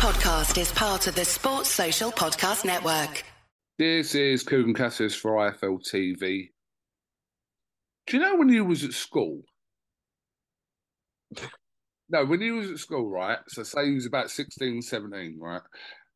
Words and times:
podcast 0.00 0.58
is 0.58 0.72
part 0.72 1.06
of 1.08 1.14
the 1.14 1.26
Sports 1.26 1.68
Social 1.68 2.10
Podcast 2.10 2.64
Network. 2.64 3.22
This 3.78 4.14
is 4.14 4.42
Kugan 4.42 4.74
Cassius 4.74 5.14
for 5.14 5.32
IFL 5.32 5.78
TV. 5.86 6.48
Do 8.06 8.16
you 8.16 8.22
know 8.22 8.36
when 8.36 8.48
you 8.48 8.64
was 8.64 8.82
at 8.82 8.94
school? 8.94 9.42
no, 12.08 12.24
when 12.24 12.40
you 12.40 12.54
was 12.54 12.70
at 12.70 12.78
school, 12.78 13.10
right? 13.10 13.40
So 13.48 13.62
say 13.62 13.88
you 13.88 13.96
was 13.96 14.06
about 14.06 14.30
16, 14.30 14.80
17, 14.80 15.36
right? 15.38 15.60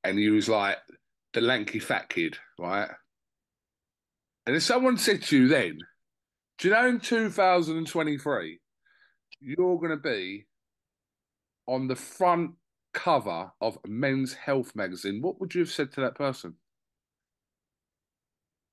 And 0.03 0.19
you 0.19 0.33
was 0.33 0.49
like 0.49 0.79
the 1.35 1.43
lanky 1.43 1.79
fat 1.79 2.09
kid, 2.09 2.39
right? 2.59 2.89
And 4.47 4.57
if 4.57 4.63
someone 4.63 4.97
said 4.97 5.21
to 5.25 5.37
you 5.37 5.49
then, 5.49 5.77
do 6.57 6.69
you 6.69 6.75
know 6.75 6.89
in 6.89 7.01
2023, 7.01 8.61
you're 9.41 9.79
going 9.79 9.91
to 9.91 9.99
be 9.99 10.47
on 11.67 11.87
the 11.87 11.97
front 11.97 12.53
cover 12.95 13.53
of 13.61 13.79
Men's 13.87 14.33
Health 14.33 14.75
magazine, 14.75 15.21
what 15.21 15.41
would 15.41 15.55
you 15.55 15.61
have 15.61 15.71
said 15.71 15.93
to 15.93 16.01
that 16.01 16.15
person? 16.15 16.55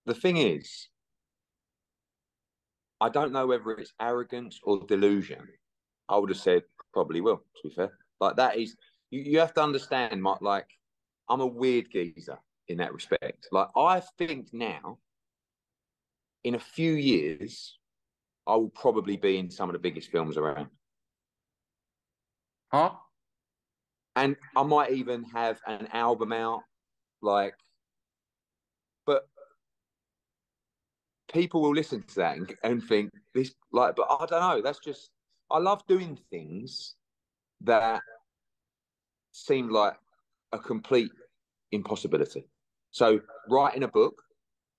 The 0.05 0.13
thing 0.13 0.37
is, 0.37 0.87
I 3.01 3.09
don't 3.09 3.33
know 3.33 3.47
whether 3.47 3.71
it's 3.71 3.93
arrogance 3.99 4.59
or 4.63 4.85
delusion. 4.87 5.47
I 6.07 6.17
would 6.17 6.29
have 6.29 6.37
said 6.37 6.63
probably 6.93 7.21
will. 7.21 7.37
To 7.37 7.69
be 7.69 7.73
fair, 7.73 7.91
like 8.19 8.35
that 8.35 8.57
is 8.57 8.75
you, 9.09 9.21
you 9.21 9.39
have 9.39 9.53
to 9.55 9.63
understand. 9.63 10.21
My, 10.21 10.37
like 10.41 10.67
I'm 11.29 11.41
a 11.41 11.45
weird 11.45 11.91
geezer 11.91 12.37
in 12.67 12.77
that 12.77 12.93
respect. 12.93 13.47
Like 13.51 13.69
I 13.75 14.01
think 14.17 14.53
now, 14.53 14.99
in 16.43 16.55
a 16.55 16.59
few 16.59 16.93
years, 16.93 17.77
I 18.45 18.55
will 18.55 18.69
probably 18.69 19.17
be 19.17 19.37
in 19.37 19.49
some 19.49 19.69
of 19.69 19.73
the 19.73 19.79
biggest 19.79 20.11
films 20.11 20.37
around. 20.37 20.67
Huh? 22.71 22.91
And 24.15 24.35
I 24.55 24.63
might 24.63 24.91
even 24.91 25.23
have 25.23 25.59
an 25.67 25.87
album 25.93 26.33
out, 26.33 26.63
like, 27.21 27.53
but 29.05 29.27
people 31.31 31.61
will 31.61 31.73
listen 31.73 32.03
to 32.03 32.15
that 32.15 32.37
and, 32.37 32.53
and 32.63 32.83
think 32.83 33.11
this, 33.33 33.53
like, 33.71 33.95
but 33.95 34.07
I 34.09 34.25
don't 34.25 34.41
know. 34.41 34.61
That's 34.61 34.79
just, 34.79 35.11
I 35.49 35.59
love 35.59 35.85
doing 35.87 36.19
things 36.29 36.95
that 37.61 38.01
seem 39.31 39.69
like 39.69 39.95
a 40.51 40.59
complete 40.59 41.11
impossibility. 41.71 42.47
So, 42.91 43.21
writing 43.49 43.83
a 43.83 43.87
book 43.87 44.21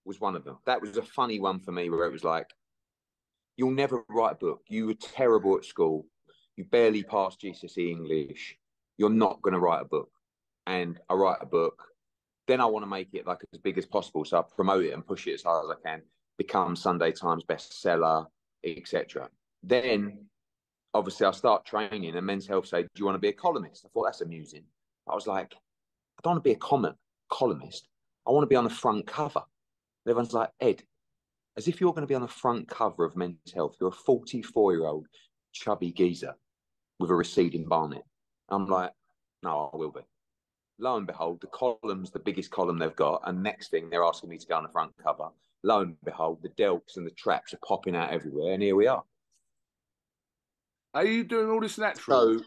was 0.04 0.20
one 0.20 0.36
of 0.36 0.44
them. 0.44 0.58
That 0.66 0.82
was 0.82 0.98
a 0.98 1.02
funny 1.02 1.40
one 1.40 1.58
for 1.58 1.72
me 1.72 1.88
where 1.88 2.04
it 2.04 2.12
was 2.12 2.24
like, 2.24 2.50
you'll 3.56 3.70
never 3.70 4.04
write 4.10 4.32
a 4.32 4.36
book. 4.36 4.60
You 4.68 4.86
were 4.88 4.94
terrible 4.94 5.56
at 5.56 5.64
school 5.64 6.04
you 6.56 6.64
barely 6.64 7.02
passed 7.02 7.40
GCSE 7.40 7.90
English, 7.90 8.56
you're 9.02 9.10
not 9.10 9.42
going 9.42 9.52
to 9.52 9.58
write 9.58 9.82
a 9.82 9.84
book. 9.84 10.10
And 10.68 11.00
I 11.10 11.14
write 11.14 11.38
a 11.40 11.46
book, 11.46 11.82
then 12.46 12.60
I 12.60 12.66
want 12.66 12.84
to 12.84 12.88
make 12.88 13.14
it 13.14 13.26
like 13.26 13.40
as 13.52 13.58
big 13.58 13.76
as 13.78 13.84
possible. 13.84 14.24
So 14.24 14.38
I 14.38 14.42
promote 14.54 14.84
it 14.84 14.92
and 14.92 15.04
push 15.04 15.26
it 15.26 15.34
as 15.34 15.42
hard 15.42 15.64
as 15.64 15.76
I 15.76 15.88
can, 15.88 16.02
become 16.38 16.76
Sunday 16.76 17.10
Times 17.10 17.42
bestseller, 17.44 18.26
etc. 18.64 19.28
Then 19.64 20.26
obviously 20.94 21.26
I 21.26 21.32
start 21.32 21.64
training 21.64 22.14
and 22.14 22.24
men's 22.24 22.46
health 22.46 22.68
say, 22.68 22.82
Do 22.82 22.88
you 22.94 23.04
want 23.04 23.16
to 23.16 23.20
be 23.20 23.30
a 23.30 23.32
columnist? 23.32 23.84
I 23.84 23.88
thought 23.88 24.04
that's 24.04 24.20
amusing. 24.20 24.62
I 25.10 25.16
was 25.16 25.26
like, 25.26 25.52
I 25.52 26.20
don't 26.22 26.34
want 26.34 26.44
to 26.44 26.48
be 26.48 26.54
a 26.54 26.58
comment 26.58 26.94
columnist. 27.28 27.88
I 28.24 28.30
want 28.30 28.44
to 28.44 28.48
be 28.48 28.54
on 28.54 28.64
the 28.64 28.70
front 28.70 29.04
cover. 29.04 29.42
And 30.04 30.10
everyone's 30.10 30.32
like, 30.32 30.50
Ed, 30.60 30.84
as 31.56 31.66
if 31.66 31.80
you're 31.80 31.92
going 31.92 32.06
to 32.06 32.08
be 32.08 32.14
on 32.14 32.22
the 32.22 32.28
front 32.28 32.68
cover 32.68 33.04
of 33.04 33.16
Men's 33.16 33.52
Health. 33.52 33.74
You're 33.80 33.90
a 33.90 33.92
44 33.92 34.72
year 34.74 34.86
old 34.86 35.08
chubby 35.52 35.90
geezer 35.90 36.34
with 37.00 37.10
a 37.10 37.14
receding 37.16 37.66
barnet. 37.66 38.04
I'm 38.52 38.66
like, 38.66 38.92
no, 39.42 39.70
I 39.72 39.76
will 39.76 39.90
be. 39.90 40.00
Lo 40.78 40.96
and 40.96 41.06
behold, 41.06 41.40
the 41.40 41.46
column's 41.48 42.10
the 42.10 42.18
biggest 42.18 42.50
column 42.50 42.78
they've 42.78 42.96
got, 42.96 43.22
and 43.24 43.42
next 43.42 43.70
thing 43.70 43.88
they're 43.88 44.04
asking 44.04 44.30
me 44.30 44.38
to 44.38 44.46
go 44.46 44.56
on 44.56 44.62
the 44.62 44.68
front 44.68 44.92
cover. 45.02 45.28
Lo 45.62 45.80
and 45.80 45.96
behold, 46.04 46.42
the 46.42 46.48
delts 46.50 46.96
and 46.96 47.06
the 47.06 47.10
traps 47.12 47.54
are 47.54 47.60
popping 47.66 47.94
out 47.94 48.10
everywhere, 48.10 48.52
and 48.52 48.62
here 48.62 48.74
we 48.74 48.86
are. 48.86 49.04
Are 50.94 51.04
you 51.04 51.24
doing 51.24 51.50
all 51.50 51.60
this 51.60 51.78
natural? 51.78 52.38
So, 52.38 52.44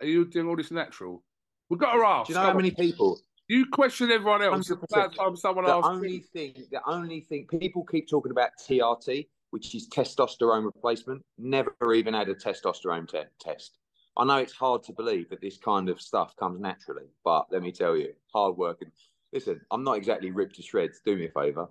are 0.00 0.06
you 0.06 0.26
doing 0.26 0.48
all 0.48 0.56
this 0.56 0.70
natural? 0.70 1.22
We've 1.68 1.80
got 1.80 1.94
to 1.94 2.02
ask. 2.02 2.26
Do 2.26 2.34
you 2.34 2.40
know 2.40 2.46
how 2.46 2.54
many 2.54 2.70
people? 2.70 3.18
You 3.48 3.66
question 3.72 4.10
everyone 4.10 4.42
else. 4.42 4.70
About 4.70 5.14
time 5.16 5.36
someone 5.36 5.64
the 5.64 5.74
only 5.74 6.20
thing, 6.32 6.54
the 6.70 6.80
only 6.86 7.20
thing 7.20 7.46
people 7.46 7.84
keep 7.84 8.08
talking 8.08 8.30
about 8.30 8.50
TRT, 8.66 9.26
which 9.50 9.74
is 9.74 9.88
testosterone 9.88 10.64
replacement. 10.64 11.22
Never 11.38 11.94
even 11.94 12.14
had 12.14 12.28
a 12.28 12.34
testosterone 12.34 13.08
te- 13.08 13.24
test. 13.40 13.78
I 14.16 14.24
know 14.24 14.36
it's 14.36 14.52
hard 14.52 14.82
to 14.84 14.92
believe 14.92 15.30
that 15.30 15.40
this 15.40 15.56
kind 15.56 15.88
of 15.88 16.00
stuff 16.00 16.36
comes 16.36 16.60
naturally, 16.60 17.06
but 17.24 17.46
let 17.50 17.62
me 17.62 17.72
tell 17.72 17.96
you, 17.96 18.12
hard 18.32 18.56
work 18.56 18.82
and 18.82 18.92
listen, 19.32 19.60
I'm 19.70 19.84
not 19.84 19.96
exactly 19.96 20.30
ripped 20.30 20.56
to 20.56 20.62
shreds. 20.62 21.00
Do 21.04 21.16
me 21.16 21.26
a 21.26 21.30
favor, 21.30 21.68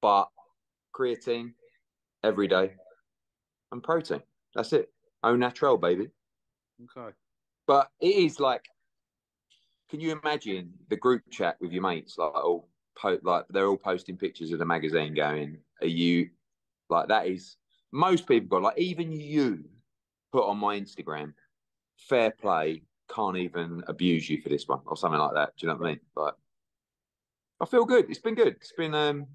but 0.00 0.28
creatine 0.94 1.52
every 2.22 2.46
day 2.46 2.72
and 3.72 3.82
protein. 3.82 4.22
That's 4.54 4.72
it. 4.72 4.90
Au 5.24 5.34
natural, 5.34 5.76
baby. 5.76 6.08
Okay. 6.96 7.14
But 7.66 7.88
it 8.00 8.14
is 8.14 8.38
like, 8.38 8.64
can 9.90 10.00
you 10.00 10.18
imagine 10.22 10.72
the 10.88 10.96
group 10.96 11.22
chat 11.30 11.56
with 11.60 11.72
your 11.72 11.82
mates? 11.82 12.16
Like 12.18 12.34
all 12.34 12.68
po- 12.96 13.18
like 13.22 13.46
they're 13.50 13.66
all 13.66 13.76
posting 13.76 14.16
pictures 14.16 14.52
of 14.52 14.58
the 14.58 14.64
magazine, 14.64 15.14
going, 15.14 15.58
"Are 15.80 15.86
you 15.86 16.30
like 16.88 17.08
that? 17.08 17.26
Is 17.26 17.56
most 17.90 18.26
people 18.26 18.48
got 18.48 18.62
like 18.62 18.78
even 18.78 19.12
you 19.12 19.64
put 20.32 20.44
on 20.44 20.58
my 20.58 20.78
Instagram 20.78 21.32
fair 21.98 22.30
play, 22.30 22.82
can't 23.14 23.36
even 23.36 23.82
abuse 23.88 24.28
you 24.28 24.40
for 24.40 24.48
this 24.48 24.68
one 24.68 24.80
or 24.86 24.96
something 24.96 25.20
like 25.20 25.34
that. 25.34 25.52
Do 25.56 25.66
you 25.66 25.72
know 25.72 25.78
what 25.78 25.86
I 25.86 25.90
mean? 25.90 26.00
Like, 26.16 26.34
I 27.60 27.66
feel 27.66 27.84
good. 27.84 28.06
It's 28.08 28.20
been 28.20 28.34
good. 28.34 28.56
It's 28.60 28.72
been, 28.72 28.94
um, 28.94 29.26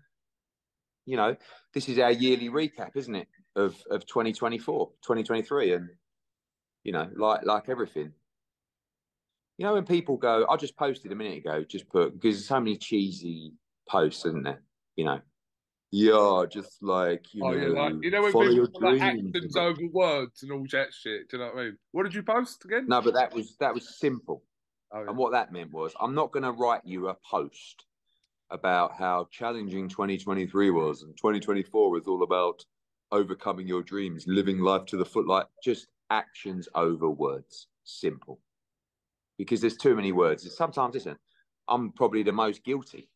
you 1.06 1.18
know, 1.18 1.36
this 1.74 1.90
is 1.90 2.00
our 2.00 2.12
yearly 2.12 2.50
recap, 2.50 2.96
isn't 2.96 3.16
it, 3.16 3.28
of 3.56 3.76
of 3.90 4.06
2024, 4.06 4.88
2023, 5.02 5.74
and 5.74 5.90
you 6.84 6.92
know, 6.92 7.10
like 7.16 7.46
like 7.46 7.70
everything. 7.70 8.14
You 9.58 9.66
know, 9.66 9.74
when 9.74 9.86
people 9.86 10.18
go, 10.18 10.48
I 10.50 10.56
just 10.58 10.76
posted 10.78 11.12
a 11.12 11.16
minute 11.16 11.38
ago, 11.38 11.64
just 11.64 11.90
put 11.90 12.14
because 12.14 12.36
there's 12.36 12.48
so 12.48 12.60
many 12.60 12.78
cheesy 12.78 13.54
posts, 13.88 14.26
isn't 14.26 14.44
there? 14.44 14.64
You 14.96 15.06
know, 15.06 15.20
yeah, 15.96 16.46
just 16.50 16.82
like 16.82 17.32
you 17.36 17.46
oh, 17.46 17.52
know, 17.52 17.68
yeah, 17.68 17.82
like, 17.82 17.94
you 18.02 18.10
know 18.10 18.24
when 18.24 18.32
people 18.32 18.68
put 18.68 18.82
like 18.82 19.00
actions 19.00 19.56
over 19.56 19.88
words 19.92 20.42
and 20.42 20.52
all 20.52 20.66
that 20.72 20.92
shit. 20.92 21.30
Do 21.30 21.38
you 21.38 21.44
know 21.44 21.52
what 21.54 21.62
I 21.62 21.64
mean? 21.66 21.78
What 21.92 22.04
did 22.04 22.16
you 22.16 22.24
post 22.24 22.66
again? 22.66 22.88
No, 22.88 23.00
but 23.00 23.14
that 23.14 23.32
was 23.32 23.56
that 23.60 23.76
was 23.76 24.00
simple. 24.00 24.42
Oh, 24.92 25.04
yeah. 25.04 25.10
And 25.10 25.18
what 25.18 25.34
that 25.34 25.52
meant 25.52 25.72
was, 25.72 25.94
I'm 26.02 26.16
not 26.16 26.32
going 26.32 26.46
to 26.46 26.52
write 26.52 26.82
you 26.84 27.10
a 27.10 27.18
post 27.30 27.86
about 28.50 28.96
how 28.98 29.28
challenging 29.32 29.88
2023 29.88 30.72
was 30.72 31.04
and 31.04 31.16
2024 31.16 31.92
was 31.92 32.08
all 32.08 32.24
about 32.24 32.66
overcoming 33.12 33.68
your 33.68 33.84
dreams, 33.84 34.26
living 34.26 34.62
life 34.62 34.86
to 34.88 34.98
the 34.98 35.06
foot. 35.06 35.28
Like 35.28 35.46
just 35.64 35.90
actions 36.10 36.68
over 36.74 37.08
words. 37.08 37.68
Simple. 37.84 38.40
Because 39.38 39.62
there's 39.62 39.78
too 39.78 39.96
many 39.96 40.12
words. 40.12 40.52
Sometimes, 40.58 40.96
listen, 40.96 41.18
I'm 41.68 41.92
probably 41.92 42.24
the 42.24 42.32
most 42.32 42.64
guilty 42.64 43.10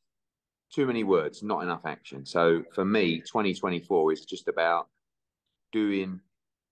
too 0.74 0.86
many 0.86 1.04
words, 1.04 1.44
not 1.44 1.64
enough 1.64 1.86
action. 1.86 2.26
So 2.26 2.64
for 2.74 2.86
me, 2.86 3.20
2024 3.20 4.14
is 4.14 4.26
just 4.26 4.48
about 4.48 4.88
doing 5.72 6.20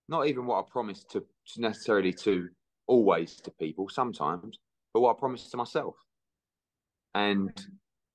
not 0.08 0.26
even 0.26 0.46
what 0.46 0.58
I 0.58 0.70
promised 0.70 1.10
to, 1.12 1.20
to 1.20 1.60
necessarily 1.60 2.12
to 2.12 2.48
always 2.86 3.36
to 3.42 3.50
people, 3.52 3.88
sometimes, 3.88 4.58
but 4.92 5.00
what 5.00 5.16
I 5.16 5.18
promised 5.18 5.50
to 5.50 5.56
myself. 5.56 5.96
And 7.14 7.50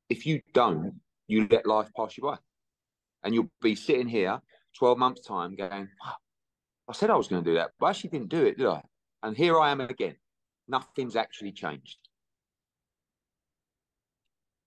if 0.09 0.25
you 0.25 0.41
don't, 0.53 0.94
you 1.28 1.47
let 1.50 1.66
life 1.66 1.90
pass 1.96 2.18
you 2.18 2.24
by. 2.24 2.38
And 3.24 3.34
you'll 3.34 3.52
be 3.62 3.75
sitting 3.75 4.08
here 4.08 4.40
12 4.78 4.97
months' 4.97 5.25
time 5.25 5.56
going, 5.56 5.88
I 6.88 6.94
said 6.94 7.09
I 7.09 7.16
was 7.16 7.28
going 7.28 7.44
to 7.44 7.50
do 7.50 7.56
that, 7.56 7.72
but 7.80 7.88
I 7.88 7.90
actually 7.90 8.12
didn't 8.12 8.30
do 8.30 8.46
it, 8.46 8.58
did 8.58 8.68
I? 8.68 8.81
And 9.24 9.36
here 9.36 9.59
I 9.59 9.72
am 9.72 9.81
again. 9.81 10.16
Nothing's 10.68 11.16
actually 11.16 11.52
changed. 11.52 11.97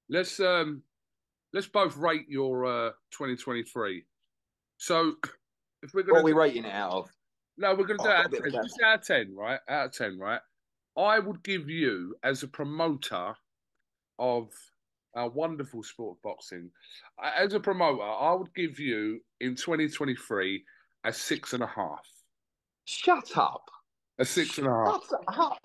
Let's 0.09 0.39
um 0.39 0.83
let's 1.55 1.69
both 1.69 1.97
rate 1.97 2.29
your 2.29 2.67
uh, 2.67 2.91
2023. 3.13 4.05
So, 4.77 5.15
if 5.83 5.95
we're 5.95 6.03
going, 6.03 6.15
what 6.15 6.21
are 6.21 6.25
we 6.25 6.33
rating 6.33 6.65
it 6.65 6.73
out 6.73 6.93
of? 6.93 7.11
No, 7.57 7.71
we're 7.71 7.87
going 7.87 7.99
to 7.99 8.05
do 8.05 8.11
oh, 8.11 8.13
it 8.13 8.17
out 8.17 8.27
of, 8.27 8.53
10. 8.53 8.85
out 8.85 8.99
of 8.99 9.07
10, 9.07 9.35
right? 9.35 9.61
Out 9.69 9.87
of 9.87 9.93
10, 9.93 10.19
right? 10.19 10.41
I 10.99 11.21
would 11.21 11.43
give 11.45 11.71
you, 11.71 12.17
as 12.25 12.43
a 12.43 12.49
promoter 12.49 13.35
of 14.19 14.51
a 15.15 15.29
wonderful 15.29 15.85
sport 15.85 16.19
boxing, 16.23 16.71
as 17.23 17.55
a 17.55 17.61
promoter, 17.61 18.03
I 18.03 18.35
would 18.35 18.53
give 18.55 18.81
you 18.81 19.21
in 19.41 19.55
2023 19.55 20.65
a 21.05 21.13
six 21.13 21.53
and 21.53 21.63
a 21.63 21.67
half. 21.67 22.07
Shut 22.85 23.37
up. 23.37 23.71
A 24.19 24.25
six 24.25 24.59
and 24.59 24.67
a 24.67 24.71
half. 24.71 25.03
Shut 25.09 25.39
up. 25.39 25.59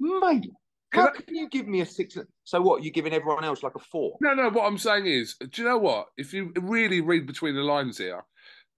Mate, 0.00 0.50
how 0.90 1.10
can 1.10 1.34
you 1.34 1.48
give 1.48 1.66
me 1.66 1.80
a 1.80 1.86
six? 1.86 2.16
So 2.44 2.60
what? 2.60 2.82
You 2.82 2.90
giving 2.90 3.12
everyone 3.12 3.44
else 3.44 3.62
like 3.62 3.74
a 3.74 3.80
four? 3.80 4.16
No, 4.20 4.34
no. 4.34 4.48
What 4.48 4.66
I'm 4.66 4.78
saying 4.78 5.06
is, 5.06 5.34
do 5.34 5.62
you 5.62 5.68
know 5.68 5.78
what? 5.78 6.06
If 6.16 6.32
you 6.32 6.52
really 6.60 7.00
read 7.00 7.26
between 7.26 7.54
the 7.54 7.62
lines 7.62 7.98
here, 7.98 8.24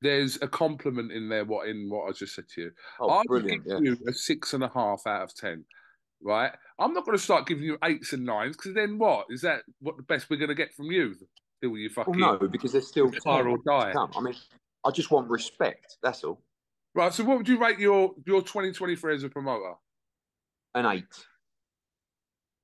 there's 0.03 0.37
a 0.43 0.49
compliment 0.49 1.12
in 1.12 1.29
there. 1.29 1.45
What 1.45 1.69
in 1.69 1.89
what 1.89 2.09
I 2.09 2.12
just 2.12 2.35
said 2.35 2.49
to 2.55 2.62
you? 2.62 2.71
Oh, 3.01 3.11
I 3.11 3.23
brilliant! 3.27 3.65
Give 3.65 3.73
yeah. 3.75 3.91
you 3.91 3.99
a 4.09 4.12
six 4.12 4.55
and 4.55 4.65
a 4.65 4.71
half 4.75 5.03
out 5.07 5.23
of 5.23 5.35
ten. 5.35 5.65
right? 6.23 6.53
I'm 6.79 6.93
not 6.95 7.05
going 7.05 7.17
to 7.17 7.23
start 7.23 7.47
giving 7.47 7.65
you 7.65 7.79
eights 7.85 8.13
and 8.13 8.25
nines 8.25 8.56
because 8.56 8.75
then 8.75 8.99
what 8.99 9.27
is 9.31 9.43
that? 9.43 9.63
What 9.81 9.97
the 9.97 10.03
best 10.03 10.31
we're 10.31 10.37
going 10.37 10.49
to 10.49 10.55
get 10.55 10.75
from 10.75 10.87
you? 10.87 11.15
Still, 11.59 11.77
you 11.77 11.91
fucking 11.91 12.19
Well, 12.19 12.39
no, 12.41 12.49
because 12.49 12.73
there's 12.73 12.89
still 12.89 13.13
Fire 13.23 13.49
or 13.49 13.59
die. 13.67 13.93
I 13.95 14.21
mean, 14.21 14.35
I 14.85 14.91
just 14.91 15.11
want 15.11 15.29
respect. 15.29 15.99
That's 16.03 16.25
all. 16.25 16.43
right. 16.95 17.13
So, 17.13 17.23
what 17.23 17.37
would 17.37 17.49
you 17.49 17.59
rate 17.59 17.79
your 17.79 18.13
your 18.27 18.41
2023 18.41 19.15
as 19.15 19.23
a 19.23 19.29
promoter? 19.29 19.75
An 20.75 20.87
eight. 20.87 21.05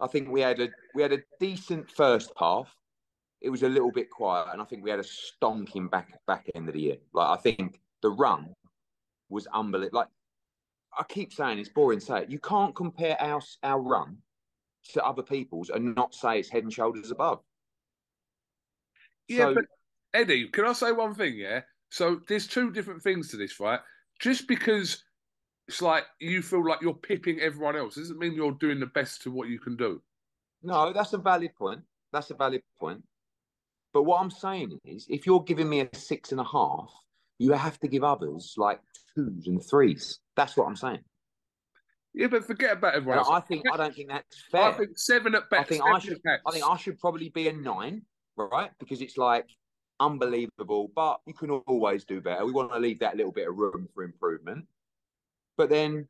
I 0.01 0.07
think 0.07 0.29
we 0.29 0.41
had 0.41 0.61
a 0.61 0.69
we 0.95 1.03
had 1.03 1.13
a 1.13 1.23
decent 1.41 1.91
first 1.91 2.33
half. 2.39 2.75
It 3.41 3.51
was 3.51 3.63
a 3.63 3.69
little 3.69 3.93
bit 3.93 4.11
quiet, 4.11 4.49
and 4.53 4.61
I 4.61 4.65
think 4.65 4.83
we 4.83 4.91
had 4.91 5.01
a 5.01 5.05
stonking 5.05 5.91
back 5.91 6.19
back 6.27 6.47
end 6.55 6.69
of 6.69 6.75
the 6.75 6.81
year. 6.81 6.97
Like 7.13 7.39
I 7.39 7.41
think 7.41 7.81
the 8.03 8.11
run 8.11 8.55
was 9.29 9.47
unbelievable. 9.49 9.99
Like 10.01 10.09
I 10.99 11.05
keep 11.05 11.33
saying, 11.33 11.59
it's 11.59 11.69
boring 11.69 12.01
to 12.01 12.05
say 12.05 12.23
it. 12.23 12.31
You 12.31 12.39
can't 12.39 12.75
compare 12.75 13.21
our 13.21 13.41
our 13.63 13.81
run 13.81 14.19
to 14.93 15.05
other 15.05 15.23
people's 15.23 15.71
and 15.71 15.95
not 15.95 16.15
say 16.15 16.39
it's 16.39 16.49
head 16.49 16.63
and 16.63 16.73
shoulders 16.73 17.11
above. 17.11 17.41
Yeah, 19.29 19.47
So- 19.47 19.55
but 19.55 19.65
Eddie, 20.15 20.49
can 20.49 20.67
I 20.67 20.73
say 20.73 20.93
one 20.93 21.15
thing? 21.15 21.37
Yeah. 21.37 21.63
So 21.91 22.21
there's 22.29 22.47
two 22.47 22.71
different 22.71 23.03
things 23.03 23.31
to 23.31 23.37
this, 23.37 23.61
right? 23.61 23.81
Just 24.21 24.49
because 24.49 25.05
it's 25.69 25.83
like 25.83 26.05
you 26.21 26.43
feel 26.43 26.67
like 26.67 26.81
you're 26.81 26.95
pipping 26.95 27.41
everyone 27.41 27.77
else 27.77 27.97
doesn't 27.97 28.19
mean 28.19 28.35
you're 28.35 28.53
doing 28.53 28.81
the 28.81 28.87
best 28.87 29.23
to 29.23 29.31
what 29.31 29.49
you 29.49 29.59
can 29.59 29.77
do. 29.77 30.01
No, 30.63 30.93
that's 30.93 31.13
a 31.13 31.19
valid 31.19 31.55
point. 31.57 31.81
That's 32.13 32.31
a 32.31 32.35
valid 32.35 32.63
point. 32.79 33.03
But 33.93 34.05
what 34.05 34.21
I'm 34.21 34.31
saying 34.31 34.79
is, 34.85 35.07
if 35.09 35.27
you're 35.27 35.43
giving 35.43 35.69
me 35.69 35.81
a 35.81 35.89
six 35.95 36.31
and 36.33 36.41
a 36.41 36.45
half, 36.45 36.93
you 37.39 37.53
have 37.53 37.79
to 37.81 37.89
give 37.89 38.05
others 38.05 38.55
like 38.57 38.81
twos 39.15 39.47
and 39.47 39.65
threes. 39.65 40.21
That's 40.37 40.57
what 40.57 40.67
I'm 40.67 40.77
saying. 40.77 41.01
Yeah, 42.15 42.29
but 42.29 42.47
forget 42.47 42.73
about 42.73 42.95
everyone 42.95 43.19
else. 43.19 43.29
I 43.31 43.41
think 43.41 43.65
I 43.73 43.77
don't 43.77 43.95
think 43.95 44.09
that's 44.09 44.45
I 44.55 44.71
fair. 44.71 44.73
think 44.73 44.99
seven 44.99 45.35
at 45.35 45.51
best. 45.51 45.61
I 45.61 45.65
think 45.65 45.85
I 45.85 45.99
should. 45.99 46.19
I 46.27 46.51
think 46.51 46.65
I 46.65 46.77
should 46.77 46.99
probably 46.99 47.29
be 47.29 47.49
a 47.49 47.53
nine, 47.53 48.03
right? 48.37 48.71
Because 48.79 49.03
it's 49.03 49.19
like 49.19 49.47
unbelievable, 50.01 50.91
but 50.95 51.21
you 51.27 51.35
can 51.35 51.51
always 51.51 52.05
do 52.05 52.21
better. 52.21 52.47
We 52.47 52.53
want 52.53 52.73
to 52.73 52.79
leave 52.79 53.01
that 53.01 53.17
little 53.17 53.33
bit 53.33 53.49
of 53.49 53.57
room 53.57 53.89
for 53.95 54.03
improvement. 54.05 54.67
But 55.57 55.71
then 55.71 56.07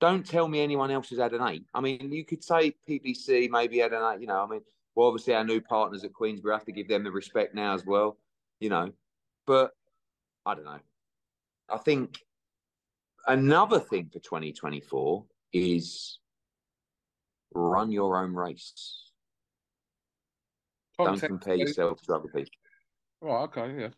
don't 0.00 0.26
tell 0.26 0.48
me 0.48 0.60
anyone 0.60 0.90
else 0.90 1.10
has 1.10 1.18
had 1.18 1.32
an 1.32 1.46
eight. 1.48 1.64
I 1.74 1.80
mean, 1.80 2.12
you 2.12 2.24
could 2.24 2.44
say 2.44 2.74
PBC 2.88 3.50
maybe 3.50 3.78
had 3.78 3.92
an 3.92 4.14
eight, 4.14 4.20
you 4.20 4.26
know, 4.26 4.42
I 4.42 4.46
mean, 4.46 4.60
well, 4.94 5.08
obviously 5.08 5.34
our 5.34 5.44
new 5.44 5.60
partners 5.60 6.04
at 6.04 6.12
Queensberry 6.12 6.54
have 6.54 6.64
to 6.64 6.72
give 6.72 6.88
them 6.88 7.04
the 7.04 7.10
respect 7.10 7.54
now 7.54 7.74
as 7.74 7.84
well, 7.84 8.18
you 8.60 8.70
know. 8.70 8.92
But 9.46 9.72
I 10.44 10.54
don't 10.54 10.64
know. 10.64 10.80
I 11.68 11.78
think 11.78 12.18
another 13.26 13.78
thing 13.78 14.08
for 14.12 14.20
2024 14.20 15.24
is 15.52 16.18
run 17.54 17.90
your 17.90 18.22
own 18.22 18.34
race. 18.34 19.10
Don't 20.98 21.20
compare 21.20 21.56
yourself 21.56 22.00
to 22.02 22.14
other 22.14 22.28
people. 22.28 22.50
Oh, 23.22 23.44
okay, 23.44 23.74
yeah. 23.78 23.88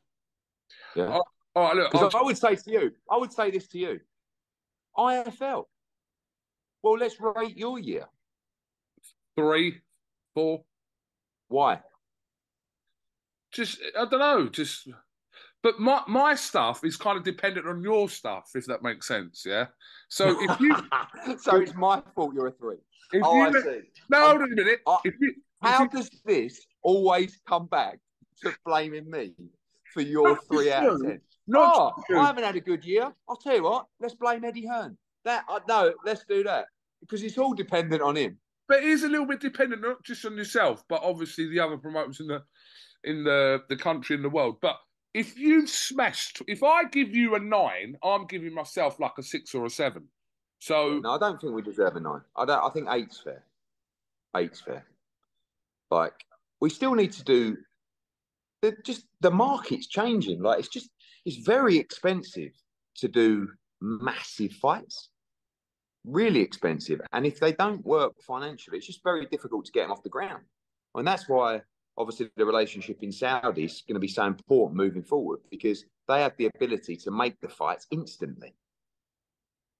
Yeah. 0.96 1.18
Oh, 1.18 1.22
All 1.54 1.62
right, 1.64 1.76
look. 1.76 2.14
I 2.14 2.22
would 2.22 2.38
say 2.38 2.56
to 2.56 2.70
you, 2.70 2.92
I 3.10 3.16
would 3.16 3.32
say 3.32 3.50
this 3.50 3.68
to 3.68 3.78
you. 3.78 4.00
IFL. 4.98 5.64
Well, 6.82 6.98
let's 6.98 7.16
rate 7.20 7.56
your 7.56 7.78
year. 7.78 8.06
three, 9.36 9.80
four. 10.34 10.62
Why? 11.48 11.80
Just 13.52 13.78
I 13.98 14.04
don't 14.04 14.18
know. 14.20 14.48
Just, 14.48 14.88
but 15.62 15.80
my 15.80 16.02
my 16.06 16.34
stuff 16.34 16.84
is 16.84 16.96
kind 16.96 17.16
of 17.16 17.24
dependent 17.24 17.66
on 17.66 17.82
your 17.82 18.08
stuff, 18.08 18.50
if 18.54 18.66
that 18.66 18.82
makes 18.82 19.06
sense. 19.08 19.44
Yeah. 19.46 19.66
So 20.08 20.36
if 20.42 20.60
you 20.60 20.76
so 21.38 21.56
it's 21.56 21.74
my 21.74 22.02
fault 22.14 22.34
you're 22.34 22.48
a 22.48 22.52
three. 22.52 22.76
if 23.12 23.22
oh, 23.24 23.36
you 23.36 23.42
I 23.58 23.62
see. 23.62 23.80
no, 24.10 24.26
hold 24.28 24.42
on 24.42 24.52
a 24.52 24.54
minute. 24.56 24.80
I- 24.86 24.98
if 25.04 25.14
you, 25.20 25.30
if 25.62 25.68
How 25.70 25.82
you- 25.84 25.88
does 25.90 26.10
this 26.24 26.60
always 26.82 27.40
come 27.48 27.66
back 27.66 27.98
to 28.42 28.52
blaming 28.66 29.10
me 29.10 29.34
for 29.94 30.02
your 30.02 30.38
three 30.52 30.70
out 30.70 30.86
of 30.86 31.02
ten? 31.02 31.20
Not 31.48 31.94
oh. 32.10 32.18
I 32.18 32.26
haven't 32.26 32.44
had 32.44 32.56
a 32.56 32.60
good 32.60 32.84
year. 32.84 33.12
I'll 33.28 33.36
tell 33.36 33.56
you 33.56 33.64
what. 33.64 33.86
Let's 34.00 34.14
blame 34.14 34.44
Eddie 34.44 34.66
Hearn. 34.66 34.96
That 35.24 35.44
uh, 35.48 35.60
no, 35.68 35.92
let's 36.04 36.24
do 36.24 36.42
that 36.44 36.66
because 37.00 37.22
it's 37.22 37.38
all 37.38 37.54
dependent 37.54 38.02
on 38.02 38.16
him. 38.16 38.38
But 38.68 38.78
it 38.78 38.84
is 38.84 39.02
a 39.02 39.08
little 39.08 39.26
bit 39.26 39.40
dependent 39.40 39.82
not 39.82 40.04
just 40.04 40.24
on 40.24 40.36
yourself, 40.36 40.84
but 40.88 41.02
obviously 41.02 41.48
the 41.48 41.60
other 41.60 41.78
promoters 41.78 42.20
in 42.20 42.28
the 42.28 42.42
in 43.04 43.24
the 43.24 43.62
the 43.68 43.76
country 43.76 44.14
and 44.14 44.24
the 44.24 44.30
world. 44.30 44.58
But 44.60 44.76
if 45.14 45.38
you 45.38 45.66
smashed, 45.66 46.42
if 46.46 46.62
I 46.62 46.84
give 46.84 47.14
you 47.14 47.34
a 47.34 47.40
nine, 47.40 47.96
I'm 48.04 48.26
giving 48.26 48.54
myself 48.54 49.00
like 49.00 49.12
a 49.18 49.22
six 49.22 49.54
or 49.54 49.64
a 49.64 49.70
seven. 49.70 50.04
So 50.60 51.00
No, 51.02 51.12
I 51.12 51.18
don't 51.18 51.40
think 51.40 51.54
we 51.54 51.62
deserve 51.62 51.96
a 51.96 52.00
nine. 52.00 52.20
I 52.36 52.44
don't. 52.44 52.62
I 52.62 52.68
think 52.70 52.88
eight's 52.90 53.18
fair. 53.18 53.42
Eight's 54.36 54.60
fair. 54.60 54.84
Like 55.90 56.24
we 56.60 56.70
still 56.70 56.94
need 56.94 57.12
to 57.12 57.24
do. 57.24 57.56
The, 58.62 58.76
just 58.84 59.06
the 59.20 59.30
market's 59.30 59.86
changing. 59.86 60.42
Like 60.42 60.58
it's 60.58 60.68
just 60.68 60.90
it's 61.28 61.46
very 61.46 61.76
expensive 61.76 62.52
to 62.96 63.08
do 63.08 63.48
massive 63.80 64.52
fights. 64.52 65.10
Really 66.04 66.40
expensive, 66.40 67.02
and 67.12 67.26
if 67.26 67.38
they 67.38 67.52
don't 67.52 67.84
work 67.84 68.14
financially, 68.26 68.78
it's 68.78 68.86
just 68.86 69.04
very 69.04 69.26
difficult 69.26 69.66
to 69.66 69.72
get 69.72 69.82
them 69.82 69.92
off 69.92 70.02
the 70.02 70.08
ground. 70.08 70.44
And 70.94 71.06
that's 71.06 71.28
why, 71.28 71.60
obviously, 71.98 72.30
the 72.36 72.46
relationship 72.46 73.02
in 73.02 73.12
Saudi 73.12 73.64
is 73.64 73.82
going 73.86 73.96
to 73.96 74.00
be 74.00 74.08
so 74.08 74.24
important 74.24 74.76
moving 74.76 75.02
forward 75.02 75.40
because 75.50 75.84
they 76.06 76.22
have 76.22 76.32
the 76.38 76.46
ability 76.46 76.96
to 76.96 77.10
make 77.10 77.38
the 77.42 77.48
fights 77.48 77.86
instantly. 77.90 78.54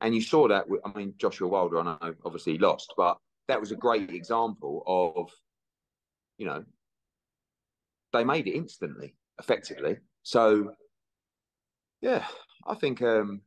And 0.03 0.15
you 0.15 0.21
saw 0.21 0.49
that. 0.49 0.69
With, 0.69 0.83
I 0.85 0.97
mean, 0.99 1.15
Joshua 1.17 1.49
Wilder, 1.49 1.81
I 1.81 1.85
know, 1.85 2.15
obviously 2.27 2.59
lost, 2.59 2.93
but 2.97 3.17
that 3.47 3.61
was 3.61 3.73
a 3.73 3.77
great 3.77 4.11
example 4.11 4.83
of, 4.87 5.31
you 6.37 6.45
know, 6.45 6.63
they 8.13 8.25
made 8.25 8.47
it 8.49 8.57
instantly, 8.57 9.15
effectively. 9.39 9.97
So, 10.25 10.73
yeah, 12.01 12.25
I 12.67 12.75
think 12.75 13.03
um, 13.03 13.41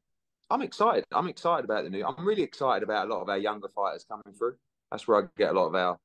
I'm 0.50 0.62
excited. 0.62 1.06
I'm 1.12 1.28
excited 1.28 1.66
about 1.66 1.84
the 1.84 1.90
new. 1.90 2.06
I'm 2.06 2.26
really 2.26 2.44
excited 2.44 2.84
about 2.84 3.08
a 3.08 3.14
lot 3.14 3.22
of 3.22 3.30
our 3.30 3.38
younger 3.38 3.70
fighters 3.70 4.06
coming 4.08 4.38
through. 4.38 4.56
That's 4.92 5.08
where 5.08 5.24
I 5.24 5.28
get 5.38 5.52
a 5.52 5.60
lot 5.60 5.68
of 5.68 5.76
our 5.76 5.98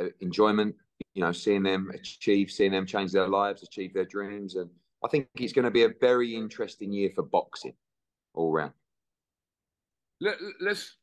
uh, 0.00 0.08
enjoyment. 0.20 0.74
You 1.14 1.22
know, 1.22 1.32
seeing 1.32 1.62
them 1.62 1.90
achieve, 1.94 2.50
seeing 2.50 2.72
them 2.72 2.86
change 2.86 3.12
their 3.12 3.28
lives, 3.28 3.62
achieve 3.62 3.94
their 3.94 4.04
dreams, 4.04 4.56
and 4.56 4.70
I 5.04 5.08
think 5.08 5.28
it's 5.34 5.52
going 5.52 5.64
to 5.64 5.70
be 5.70 5.84
a 5.84 5.92
very 6.00 6.34
interesting 6.34 6.92
year 6.92 7.10
for 7.14 7.22
boxing 7.22 7.74
all 8.34 8.52
round. 8.52 8.72
let, 10.20 10.36
let's 10.60 10.96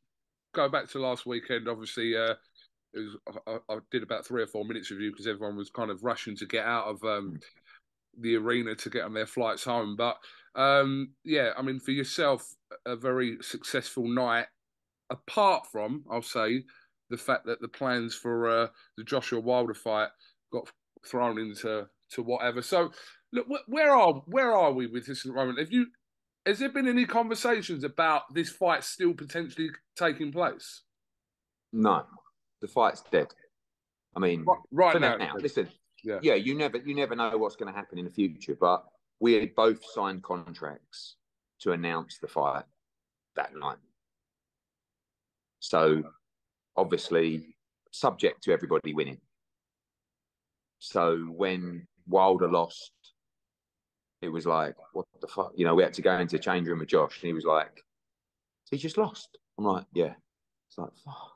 go 0.54 0.70
back 0.70 0.88
to 0.90 1.00
last 1.00 1.26
weekend. 1.26 1.68
Obviously, 1.68 2.16
uh, 2.16 2.36
it 2.94 3.00
was, 3.00 3.18
I, 3.48 3.74
I 3.74 3.80
did 3.92 4.04
about 4.04 4.26
three 4.26 4.42
or 4.42 4.48
four 4.48 4.66
minutes 4.66 4.92
of 4.92 5.00
you 5.00 5.12
because 5.12 5.28
everyone 5.28 5.58
was 5.58 5.70
kind 5.70 5.92
of 5.92 6.04
rushing 6.04 6.36
to 6.38 6.46
get 6.46 6.66
out 6.66 6.86
of 6.86 7.04
um, 7.04 7.40
the 8.20 8.36
arena 8.36 8.76
to 8.76 8.90
get 8.90 9.04
on 9.04 9.14
their 9.14 9.26
flights 9.26 9.64
home. 9.64 9.96
But 9.96 10.18
um, 10.56 11.10
yeah, 11.24 11.52
I 11.58 11.62
mean, 11.62 11.80
for 11.80 11.92
yourself, 11.92 12.48
a 12.86 12.96
very 12.96 13.38
successful 13.42 14.08
night. 14.08 14.48
Apart 15.10 15.68
from, 15.72 16.04
I'll 16.12 16.22
say, 16.22 16.66
the 17.10 17.18
fact 17.18 17.46
that 17.46 17.62
the 17.62 17.70
plans 17.70 18.14
for 18.14 18.50
uh, 18.50 18.68
the 18.98 19.04
Joshua 19.04 19.40
Wilder 19.40 19.74
fight 19.74 20.10
got 20.52 20.70
thrown 21.06 21.40
into 21.40 21.88
to 22.12 22.24
whatever. 22.24 22.62
So, 22.62 22.92
look, 23.32 23.48
where 23.68 23.92
are 23.92 24.14
where 24.26 24.54
are 24.54 24.74
we 24.74 24.88
with 24.88 25.08
this 25.08 25.26
at 25.26 25.32
the 25.32 25.36
moment? 25.36 25.60
Have 25.60 25.72
you 25.72 25.88
has 26.46 26.60
there 26.60 26.70
been 26.70 26.88
any 26.88 27.06
conversations 27.06 27.84
about 27.84 28.34
this 28.34 28.50
fight 28.50 28.84
still 28.84 29.14
potentially 29.14 29.70
taking 29.98 30.32
place? 30.32 30.84
No, 31.74 32.04
the 32.62 32.68
fight's 32.68 33.04
dead. 33.12 33.28
I 34.16 34.20
mean, 34.20 34.46
Right, 34.46 34.58
right 34.72 35.02
now, 35.02 35.18
now, 35.18 35.34
listen, 35.38 35.68
Yeah. 36.08 36.20
yeah. 36.22 36.36
you 36.36 36.56
never, 36.56 36.78
you 36.78 36.96
never 36.96 37.16
know 37.16 37.38
what's 37.38 37.56
going 37.56 37.72
to 37.72 37.78
happen 37.78 38.00
in 38.00 38.06
the 38.06 38.12
future. 38.12 38.56
But 38.60 38.86
we 39.20 39.34
had 39.34 39.56
both 39.56 39.84
signed 39.94 40.24
contracts 40.24 41.16
to 41.60 41.74
announce 41.74 42.18
the 42.20 42.28
fight 42.28 42.64
that 43.36 43.56
night. 43.56 43.78
So, 45.60 46.04
obviously, 46.76 47.56
subject 47.92 48.44
to 48.44 48.54
everybody 48.54 48.94
winning. 48.94 49.20
So 50.80 51.18
when 51.18 51.88
Wilder 52.08 52.48
lost, 52.48 52.92
it 54.22 54.30
was 54.30 54.46
like, 54.46 54.76
what 54.94 55.06
the 55.20 55.28
fuck? 55.28 55.52
You 55.56 55.66
know, 55.66 55.76
we 55.76 55.84
had 55.84 55.94
to 55.94 56.02
go 56.02 56.18
into 56.18 56.38
the 56.38 56.44
change 56.44 56.68
room 56.68 56.80
with 56.80 56.90
Josh, 56.90 57.20
and 57.22 57.28
he 57.28 57.34
was 57.34 57.46
like, 57.46 57.84
he 58.70 58.78
just 58.78 58.98
lost. 58.98 59.38
I'm 59.58 59.66
like, 59.66 59.86
yeah. 59.94 60.14
It's 60.70 60.78
like, 60.78 60.96
fuck. 61.04 61.32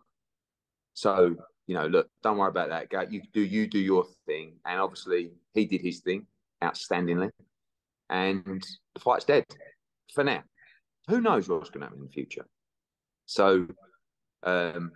So, 0.93 1.35
you 1.67 1.75
know, 1.75 1.87
look, 1.87 2.09
don't 2.23 2.37
worry 2.37 2.49
about 2.49 2.69
that. 2.69 2.89
Go, 2.89 3.05
you 3.09 3.21
do 3.33 3.41
you 3.41 3.67
do 3.67 3.79
your 3.79 4.05
thing. 4.25 4.53
And 4.65 4.79
obviously 4.79 5.31
he 5.53 5.65
did 5.65 5.81
his 5.81 5.99
thing 5.99 6.25
outstandingly. 6.63 7.29
And 8.09 8.63
the 8.93 8.99
fight's 8.99 9.25
dead 9.25 9.45
for 10.13 10.23
now. 10.23 10.43
Who 11.07 11.21
knows 11.21 11.47
what's 11.47 11.69
going 11.69 11.81
to 11.81 11.85
happen 11.87 11.99
in 11.99 12.05
the 12.05 12.11
future? 12.11 12.45
So 13.25 13.67
um 14.43 14.91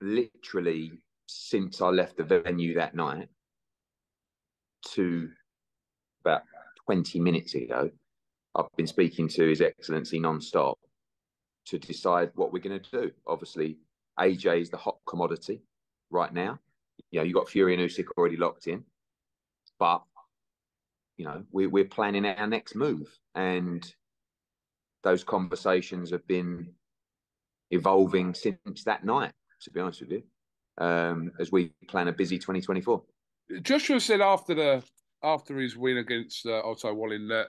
literally 0.00 0.92
since 1.26 1.80
I 1.80 1.88
left 1.88 2.16
the 2.16 2.24
venue 2.24 2.74
that 2.74 2.94
night 2.94 3.28
to 4.92 5.30
about 6.24 6.42
20 6.86 7.20
minutes 7.20 7.54
ago, 7.54 7.90
I've 8.54 8.66
been 8.76 8.86
speaking 8.86 9.28
to 9.28 9.48
His 9.48 9.60
Excellency 9.60 10.18
non-stop. 10.18 10.78
to 11.66 11.78
decide 11.78 12.30
what 12.34 12.52
we're 12.52 12.62
going 12.62 12.80
to 12.80 12.90
do. 12.90 13.10
Obviously, 13.26 13.78
AJ 14.18 14.60
is 14.60 14.70
the 14.70 14.76
hot 14.76 14.98
commodity 15.06 15.62
right 16.10 16.32
now. 16.32 16.58
You 17.10 17.20
know, 17.20 17.24
you 17.24 17.34
got 17.34 17.48
Fury 17.48 17.74
and 17.74 17.82
Usyk 17.82 18.06
already 18.16 18.36
locked 18.36 18.66
in, 18.66 18.84
but 19.78 20.02
you 21.16 21.24
know, 21.24 21.44
we, 21.52 21.66
we're 21.66 21.84
planning 21.84 22.26
our 22.26 22.46
next 22.46 22.74
move, 22.74 23.06
and 23.34 23.94
those 25.02 25.24
conversations 25.24 26.10
have 26.10 26.26
been 26.26 26.68
evolving 27.70 28.34
since 28.34 28.84
that 28.84 29.04
night. 29.04 29.32
To 29.62 29.70
be 29.70 29.80
honest 29.80 30.00
with 30.00 30.10
you, 30.10 30.22
um, 30.78 31.32
as 31.38 31.52
we 31.52 31.72
plan 31.88 32.08
a 32.08 32.12
busy 32.12 32.38
2024. 32.38 33.02
Joshua 33.62 34.00
said 34.00 34.20
after 34.20 34.54
the 34.54 34.82
after 35.22 35.58
his 35.58 35.76
win 35.76 35.98
against 35.98 36.46
uh, 36.46 36.62
Otto 36.64 36.92
Wallin 36.92 37.28
that 37.28 37.46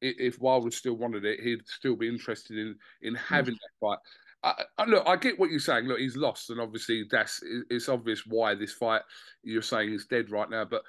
if 0.00 0.38
Wilder 0.40 0.70
still 0.70 0.94
wanted 0.94 1.24
it, 1.24 1.40
he'd 1.40 1.66
still 1.66 1.96
be 1.96 2.08
interested 2.08 2.58
in 2.58 2.76
in 3.02 3.14
having 3.14 3.54
mm. 3.54 3.58
that 3.58 3.86
fight. 3.86 3.98
I, 4.46 4.64
I, 4.78 4.84
look, 4.84 5.02
I 5.06 5.16
get 5.16 5.38
what 5.38 5.50
you're 5.50 5.58
saying. 5.58 5.86
Look, 5.86 5.98
he's 5.98 6.16
lost, 6.16 6.50
and 6.50 6.60
obviously 6.60 7.04
that's 7.10 7.42
it's 7.68 7.88
obvious 7.88 8.22
why 8.26 8.54
this 8.54 8.72
fight 8.72 9.02
you're 9.42 9.60
saying 9.60 9.92
is 9.92 10.06
dead 10.06 10.30
right 10.30 10.48
now. 10.48 10.64
But 10.64 10.82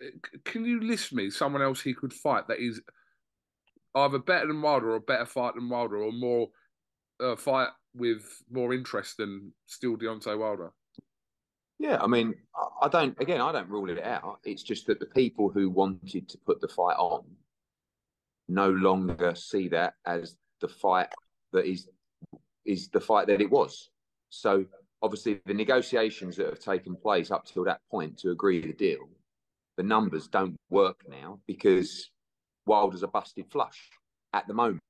uh, 0.00 0.06
can 0.44 0.64
you 0.64 0.80
list 0.80 1.12
me 1.12 1.28
someone 1.28 1.62
else 1.62 1.80
he 1.80 1.92
could 1.92 2.12
fight 2.12 2.46
that 2.46 2.60
is 2.60 2.80
either 3.96 4.20
better 4.20 4.46
than 4.46 4.62
Wilder 4.62 4.92
or 4.92 4.96
a 4.96 5.00
better 5.00 5.26
fight 5.26 5.56
than 5.56 5.68
Wilder 5.68 5.96
or 5.96 6.12
more 6.12 6.48
uh, 7.18 7.34
fight 7.34 7.68
with 7.96 8.22
more 8.48 8.72
interest 8.72 9.16
than 9.16 9.52
still 9.66 9.96
Deontay 9.96 10.38
Wilder? 10.38 10.70
Yeah, 11.80 11.98
I 12.00 12.06
mean, 12.06 12.34
I 12.80 12.86
don't. 12.86 13.20
Again, 13.20 13.40
I 13.40 13.50
don't 13.50 13.68
rule 13.68 13.90
it 13.90 14.04
out. 14.04 14.38
It's 14.44 14.62
just 14.62 14.86
that 14.86 15.00
the 15.00 15.06
people 15.06 15.50
who 15.50 15.68
wanted 15.68 16.28
to 16.28 16.38
put 16.46 16.60
the 16.60 16.68
fight 16.68 16.96
on 16.96 17.24
no 18.48 18.70
longer 18.70 19.34
see 19.34 19.66
that 19.68 19.94
as 20.06 20.36
the 20.60 20.68
fight 20.68 21.08
that 21.52 21.64
is 21.66 21.88
is 22.70 22.88
the 22.88 23.00
fight 23.00 23.26
that 23.26 23.40
it 23.40 23.50
was. 23.50 23.90
So 24.28 24.64
obviously, 25.02 25.40
the 25.46 25.54
negotiations 25.54 26.36
that 26.36 26.46
have 26.46 26.60
taken 26.60 26.94
place 26.94 27.30
up 27.30 27.44
till 27.44 27.64
that 27.64 27.80
point 27.90 28.18
to 28.18 28.30
agree 28.30 28.60
the 28.60 28.72
deal, 28.72 29.08
the 29.76 29.82
numbers 29.82 30.28
don't 30.28 30.56
work 30.70 31.00
now 31.08 31.40
because 31.46 32.10
Wilder's 32.66 33.02
a 33.02 33.08
busted 33.08 33.50
flush 33.50 33.90
at 34.32 34.46
the 34.46 34.54
moment. 34.54 34.80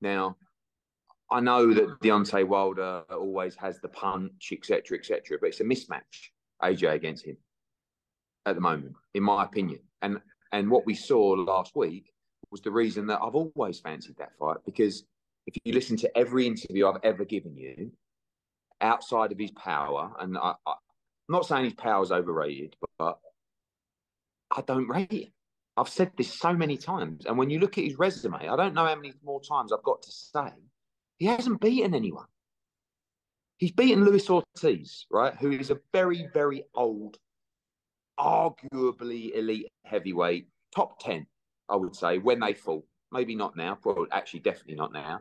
Now, 0.00 0.36
I 1.30 1.40
know 1.40 1.72
that 1.74 2.00
Deontay 2.00 2.46
Wilder 2.46 3.02
always 3.10 3.54
has 3.56 3.80
the 3.80 3.88
punch, 3.88 4.50
etc., 4.52 4.98
etc., 4.98 5.38
but 5.40 5.48
it's 5.48 5.60
a 5.60 5.64
mismatch, 5.64 6.30
AJ 6.62 6.94
against 6.94 7.26
him 7.26 7.36
at 8.46 8.54
the 8.54 8.60
moment, 8.60 8.94
in 9.14 9.22
my 9.22 9.44
opinion. 9.44 9.80
And 10.02 10.20
and 10.52 10.70
what 10.70 10.86
we 10.86 10.94
saw 10.94 11.30
last 11.32 11.76
week 11.76 12.12
was 12.50 12.62
the 12.62 12.70
reason 12.70 13.06
that 13.06 13.20
I've 13.22 13.34
always 13.34 13.80
fancied 13.80 14.16
that 14.16 14.36
fight 14.38 14.56
because 14.64 15.04
if 15.48 15.62
you 15.64 15.72
listen 15.72 15.96
to 15.96 16.18
every 16.18 16.46
interview 16.46 16.86
I've 16.86 17.00
ever 17.02 17.24
given 17.24 17.56
you, 17.56 17.90
outside 18.80 19.32
of 19.32 19.38
his 19.38 19.50
power, 19.52 20.12
and 20.20 20.36
I, 20.36 20.54
am 20.66 20.74
not 21.28 21.46
saying 21.46 21.64
his 21.64 21.74
power 21.74 22.02
is 22.02 22.12
overrated, 22.12 22.76
but, 22.80 22.90
but 22.98 23.18
I 24.54 24.60
don't 24.60 24.88
rate 24.88 25.12
it. 25.12 25.32
I've 25.76 25.88
said 25.88 26.12
this 26.16 26.32
so 26.32 26.52
many 26.52 26.76
times, 26.76 27.24
and 27.24 27.38
when 27.38 27.48
you 27.48 27.60
look 27.60 27.78
at 27.78 27.84
his 27.84 27.98
resume, 27.98 28.48
I 28.48 28.56
don't 28.56 28.74
know 28.74 28.84
how 28.84 28.94
many 28.94 29.14
more 29.24 29.40
times 29.40 29.72
I've 29.72 29.82
got 29.82 30.02
to 30.02 30.12
say 30.12 30.52
he 31.18 31.26
hasn't 31.26 31.60
beaten 31.60 31.94
anyone. 31.94 32.26
He's 33.56 33.72
beaten 33.72 34.04
Luis 34.04 34.28
Ortiz, 34.28 35.06
right, 35.10 35.34
who 35.34 35.50
is 35.50 35.70
a 35.70 35.80
very, 35.92 36.28
very 36.34 36.64
old, 36.74 37.16
arguably 38.20 39.34
elite 39.34 39.68
heavyweight, 39.84 40.48
top 40.74 41.00
10, 41.02 41.26
I 41.70 41.76
would 41.76 41.96
say, 41.96 42.18
when 42.18 42.40
they 42.40 42.52
fought. 42.52 42.84
Maybe 43.10 43.34
not 43.34 43.56
now, 43.56 43.74
probably 43.74 44.08
actually 44.12 44.40
definitely 44.40 44.74
not 44.74 44.92
now. 44.92 45.20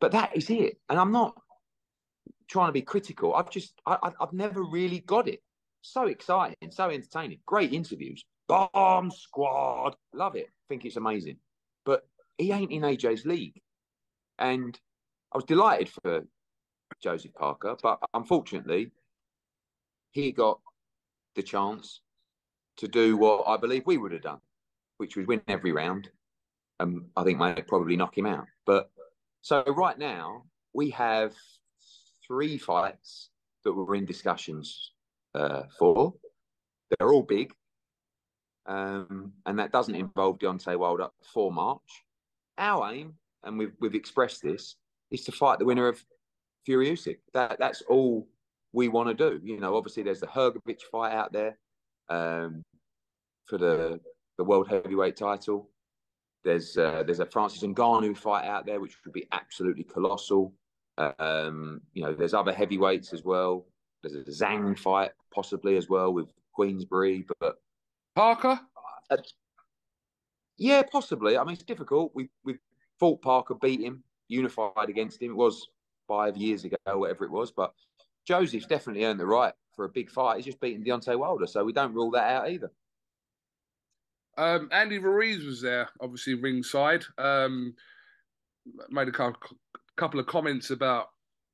But 0.00 0.12
that 0.12 0.36
is 0.36 0.50
it. 0.50 0.78
And 0.88 0.98
I'm 0.98 1.12
not 1.12 1.34
trying 2.48 2.68
to 2.68 2.72
be 2.72 2.82
critical. 2.82 3.34
I've 3.34 3.50
just, 3.50 3.74
I, 3.86 4.12
have 4.20 4.32
never 4.32 4.62
really 4.62 5.00
got 5.00 5.28
it. 5.28 5.42
So 5.82 6.06
exciting, 6.06 6.70
so 6.70 6.90
entertaining. 6.90 7.38
Great 7.46 7.72
interviews. 7.72 8.24
Bomb 8.48 9.10
squad. 9.10 9.96
Love 10.12 10.36
it. 10.36 10.48
Think 10.68 10.84
it's 10.84 10.96
amazing. 10.96 11.36
But 11.84 12.06
he 12.38 12.52
ain't 12.52 12.70
in 12.70 12.82
AJ's 12.82 13.26
league. 13.26 13.60
And 14.38 14.78
I 15.32 15.38
was 15.38 15.44
delighted 15.44 15.88
for 15.88 16.24
Joseph 17.02 17.32
Parker, 17.34 17.76
but 17.82 17.98
unfortunately, 18.14 18.92
he 20.12 20.30
got 20.30 20.60
the 21.34 21.42
chance 21.42 22.00
to 22.76 22.88
do 22.88 23.16
what 23.16 23.48
I 23.48 23.56
believe 23.56 23.86
we 23.86 23.98
would 23.98 24.12
have 24.12 24.22
done, 24.22 24.40
which 24.98 25.16
was 25.16 25.26
win 25.26 25.40
every 25.48 25.72
round. 25.72 26.08
And 26.80 27.06
I 27.16 27.24
think 27.24 27.38
might 27.38 27.66
probably 27.66 27.96
knock 27.96 28.16
him 28.16 28.26
out. 28.26 28.46
But 28.66 28.90
so 29.42 29.62
right 29.66 29.98
now 29.98 30.44
we 30.72 30.90
have 30.90 31.34
three 32.26 32.56
fights 32.56 33.30
that 33.64 33.72
we're 33.72 33.94
in 33.94 34.06
discussions 34.06 34.92
uh, 35.34 35.62
for. 35.78 36.14
They're 36.90 37.12
all 37.12 37.22
big, 37.22 37.52
um, 38.66 39.32
and 39.46 39.58
that 39.58 39.72
doesn't 39.72 39.94
involve 39.94 40.38
Deontay 40.38 40.78
Wilder 40.78 41.08
for 41.32 41.52
March. 41.52 41.80
Our 42.58 42.92
aim, 42.92 43.14
and 43.44 43.58
we've 43.58 43.72
we've 43.80 43.94
expressed 43.94 44.42
this, 44.42 44.76
is 45.10 45.24
to 45.24 45.32
fight 45.32 45.58
the 45.58 45.64
winner 45.64 45.88
of 45.88 46.02
Fury 46.64 46.90
Usyk. 46.90 47.18
That 47.34 47.58
that's 47.58 47.82
all 47.82 48.28
we 48.72 48.88
want 48.88 49.08
to 49.08 49.14
do. 49.14 49.40
You 49.42 49.58
know, 49.58 49.76
obviously 49.76 50.02
there's 50.02 50.20
the 50.20 50.26
Hrgovic 50.26 50.80
fight 50.90 51.12
out 51.12 51.32
there 51.32 51.58
um, 52.08 52.62
for 53.46 53.58
the 53.58 54.00
the 54.38 54.44
world 54.44 54.68
heavyweight 54.68 55.16
title. 55.16 55.70
There's 56.44 56.76
uh, 56.76 57.02
there's 57.04 57.20
a 57.20 57.26
Francis 57.26 57.62
and 57.62 57.76
Ngannou 57.76 58.16
fight 58.16 58.46
out 58.46 58.66
there, 58.66 58.80
which 58.80 58.96
would 59.04 59.12
be 59.12 59.28
absolutely 59.32 59.84
colossal. 59.84 60.52
Um, 60.98 61.80
you 61.94 62.02
know, 62.02 62.14
there's 62.14 62.34
other 62.34 62.52
heavyweights 62.52 63.12
as 63.12 63.24
well. 63.24 63.66
There's 64.02 64.16
a 64.16 64.30
Zhang 64.30 64.78
fight 64.78 65.12
possibly 65.32 65.76
as 65.76 65.88
well 65.88 66.12
with 66.12 66.28
Queensberry, 66.52 67.24
but 67.40 67.56
Parker. 68.14 68.60
Uh, 69.10 69.16
yeah, 70.58 70.82
possibly. 70.82 71.38
I 71.38 71.44
mean, 71.44 71.54
it's 71.54 71.62
difficult. 71.62 72.12
We 72.14 72.28
we 72.44 72.56
fought 72.98 73.22
Parker, 73.22 73.54
beat 73.54 73.80
him 73.80 74.02
unified 74.28 74.88
against 74.88 75.22
him. 75.22 75.32
It 75.32 75.36
was 75.36 75.68
five 76.08 76.36
years 76.36 76.64
ago, 76.64 76.76
whatever 76.86 77.24
it 77.24 77.30
was. 77.30 77.52
But 77.52 77.72
Joseph's 78.26 78.66
definitely 78.66 79.04
earned 79.04 79.20
the 79.20 79.26
right 79.26 79.54
for 79.74 79.84
a 79.84 79.88
big 79.88 80.10
fight. 80.10 80.36
He's 80.36 80.46
just 80.46 80.60
beaten 80.60 80.84
Deontay 80.84 81.18
Wilder, 81.18 81.46
so 81.46 81.64
we 81.64 81.72
don't 81.72 81.94
rule 81.94 82.10
that 82.12 82.30
out 82.30 82.50
either. 82.50 82.70
Um, 84.38 84.68
Andy 84.72 84.98
Ruiz 84.98 85.44
was 85.44 85.60
there, 85.60 85.88
obviously 86.00 86.34
ringside. 86.34 87.04
Um, 87.18 87.74
made 88.90 89.08
a 89.08 89.34
couple 89.96 90.20
of 90.20 90.26
comments 90.26 90.70
about 90.70 91.08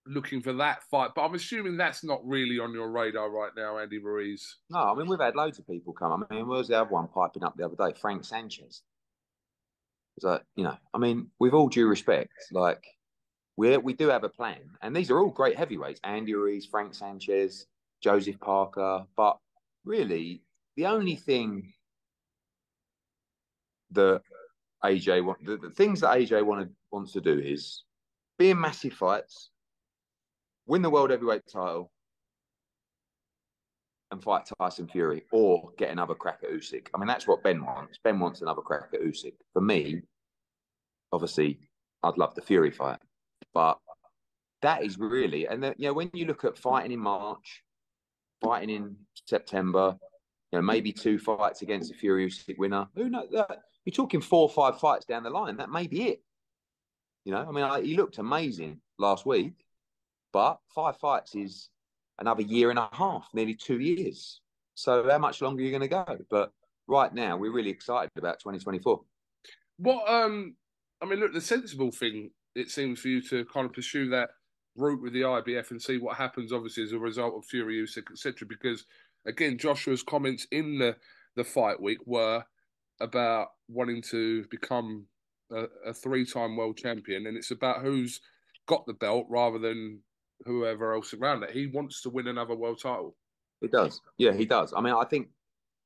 looking 0.06 0.40
for 0.40 0.52
that 0.54 0.82
fight, 0.90 1.10
but 1.14 1.22
I'm 1.22 1.34
assuming 1.34 1.76
that's 1.76 2.04
not 2.04 2.20
really 2.24 2.58
on 2.58 2.72
your 2.72 2.90
radar 2.90 3.30
right 3.30 3.52
now, 3.56 3.78
Andy 3.78 3.98
Ruiz. 3.98 4.56
No, 4.70 4.78
I 4.78 4.94
mean 4.94 5.06
we've 5.06 5.20
had 5.20 5.36
loads 5.36 5.58
of 5.58 5.66
people 5.66 5.92
come. 5.92 6.24
I 6.30 6.34
mean, 6.34 6.46
where 6.46 6.58
was 6.58 6.68
the 6.68 6.80
other 6.80 6.90
one 6.90 7.08
piping 7.08 7.44
up 7.44 7.56
the 7.56 7.64
other 7.64 7.76
day? 7.76 7.98
Frank 7.98 8.24
Sanchez. 8.24 8.82
So 10.20 10.40
you 10.56 10.64
know, 10.64 10.76
I 10.94 10.98
mean, 10.98 11.30
with 11.38 11.52
all 11.52 11.68
due 11.68 11.86
respect, 11.86 12.32
like 12.52 12.84
we 13.56 13.76
we 13.76 13.92
do 13.92 14.08
have 14.08 14.24
a 14.24 14.28
plan, 14.28 14.60
and 14.82 14.94
these 14.94 15.10
are 15.10 15.18
all 15.18 15.30
great 15.30 15.56
heavyweights: 15.56 16.00
Andy 16.04 16.34
Ruiz, 16.34 16.66
Frank 16.66 16.94
Sanchez, 16.94 17.66
Joseph 18.02 18.40
Parker. 18.40 19.04
But 19.16 19.38
really, 19.84 20.42
the 20.76 20.86
only 20.86 21.16
thing 21.16 21.72
that 23.92 24.22
AJ 24.84 25.24
want 25.24 25.44
the, 25.44 25.56
the 25.56 25.70
things 25.70 26.00
that 26.00 26.16
AJ 26.16 26.44
wanted 26.44 26.70
wants 26.90 27.12
to 27.12 27.20
do 27.20 27.38
is 27.38 27.84
be 28.38 28.50
in 28.50 28.60
massive 28.60 28.92
fights, 28.92 29.50
win 30.66 30.82
the 30.82 30.90
world 30.90 31.10
heavyweight 31.10 31.42
title, 31.52 31.90
and 34.10 34.22
fight 34.22 34.48
Tyson 34.58 34.88
Fury 34.88 35.24
or 35.32 35.70
get 35.76 35.90
another 35.90 36.14
crack 36.14 36.40
at 36.42 36.50
Usyk. 36.50 36.88
I 36.94 36.98
mean, 36.98 37.08
that's 37.08 37.26
what 37.26 37.42
Ben 37.42 37.64
wants. 37.64 37.98
Ben 38.02 38.18
wants 38.18 38.40
another 38.40 38.62
crack 38.62 38.88
at 38.94 39.02
Usyk. 39.02 39.34
For 39.52 39.60
me, 39.60 40.02
obviously, 41.12 41.58
I'd 42.02 42.18
love 42.18 42.34
the 42.34 42.42
Fury 42.42 42.70
fight, 42.70 42.98
but 43.52 43.78
that 44.62 44.82
is 44.82 44.98
really, 44.98 45.46
and 45.46 45.62
then, 45.62 45.74
you 45.78 45.88
know, 45.88 45.92
when 45.92 46.10
you 46.14 46.26
look 46.26 46.44
at 46.44 46.56
fighting 46.56 46.92
in 46.92 47.00
March, 47.00 47.62
fighting 48.42 48.70
in 48.70 48.96
September, 49.26 49.96
you 50.52 50.58
know, 50.58 50.62
maybe 50.62 50.92
two 50.92 51.18
fights 51.18 51.62
against 51.62 51.90
a 51.90 51.94
Fury 51.94 52.26
Usyk 52.28 52.56
winner. 52.58 52.86
Who 52.94 53.10
knows? 53.10 53.28
That, 53.32 53.58
you're 53.88 53.94
talking 54.04 54.20
four 54.20 54.42
or 54.42 54.50
five 54.50 54.78
fights 54.78 55.06
down 55.06 55.22
the 55.22 55.30
line. 55.30 55.56
That 55.56 55.70
may 55.70 55.86
be 55.86 56.08
it. 56.08 56.22
You 57.24 57.32
know, 57.32 57.46
I 57.48 57.50
mean, 57.50 57.64
I, 57.64 57.80
he 57.80 57.96
looked 57.96 58.18
amazing 58.18 58.82
last 58.98 59.24
week, 59.24 59.54
but 60.30 60.58
five 60.74 60.98
fights 60.98 61.34
is 61.34 61.70
another 62.18 62.42
year 62.42 62.68
and 62.68 62.78
a 62.78 62.90
half, 62.92 63.30
nearly 63.32 63.54
two 63.54 63.80
years. 63.80 64.42
So 64.74 65.08
how 65.08 65.16
much 65.16 65.40
longer 65.40 65.62
are 65.62 65.64
you 65.64 65.70
going 65.70 65.80
to 65.80 65.88
go? 65.88 66.18
But 66.28 66.52
right 66.86 67.14
now, 67.14 67.38
we're 67.38 67.50
really 67.50 67.70
excited 67.70 68.10
about 68.18 68.40
2024. 68.40 69.00
What 69.78 70.06
um, 70.06 70.54
I 71.00 71.06
mean, 71.06 71.20
look, 71.20 71.32
the 71.32 71.40
sensible 71.40 71.90
thing 71.90 72.28
it 72.54 72.70
seems 72.70 73.00
for 73.00 73.08
you 73.08 73.22
to 73.22 73.46
kind 73.46 73.64
of 73.64 73.72
pursue 73.72 74.10
that 74.10 74.28
route 74.76 75.00
with 75.00 75.14
the 75.14 75.22
IBF 75.22 75.70
and 75.70 75.80
see 75.80 75.96
what 75.96 76.18
happens, 76.18 76.52
obviously, 76.52 76.82
as 76.82 76.92
a 76.92 76.98
result 76.98 77.36
of 77.38 77.46
Fury 77.46 77.82
Usyk, 77.82 78.12
etc. 78.12 78.46
Because 78.46 78.84
again, 79.26 79.56
Joshua's 79.56 80.02
comments 80.02 80.46
in 80.52 80.78
the 80.78 80.94
the 81.36 81.44
fight 81.44 81.80
week 81.80 82.00
were 82.04 82.44
about 83.00 83.48
wanting 83.68 84.02
to 84.10 84.44
become 84.50 85.06
a, 85.50 85.64
a 85.86 85.94
three-time 85.94 86.56
world 86.56 86.76
champion, 86.76 87.26
and 87.26 87.36
it's 87.36 87.50
about 87.50 87.82
who's 87.82 88.20
got 88.66 88.86
the 88.86 88.94
belt 88.94 89.26
rather 89.28 89.58
than 89.58 90.00
whoever 90.44 90.94
else 90.94 91.14
around 91.14 91.42
it. 91.42 91.50
He 91.50 91.66
wants 91.66 92.02
to 92.02 92.10
win 92.10 92.28
another 92.28 92.54
world 92.54 92.80
title. 92.82 93.16
He 93.60 93.68
does. 93.68 94.00
Yeah, 94.18 94.32
he 94.32 94.44
does. 94.44 94.72
I 94.76 94.80
mean, 94.80 94.94
I 94.94 95.04
think 95.04 95.28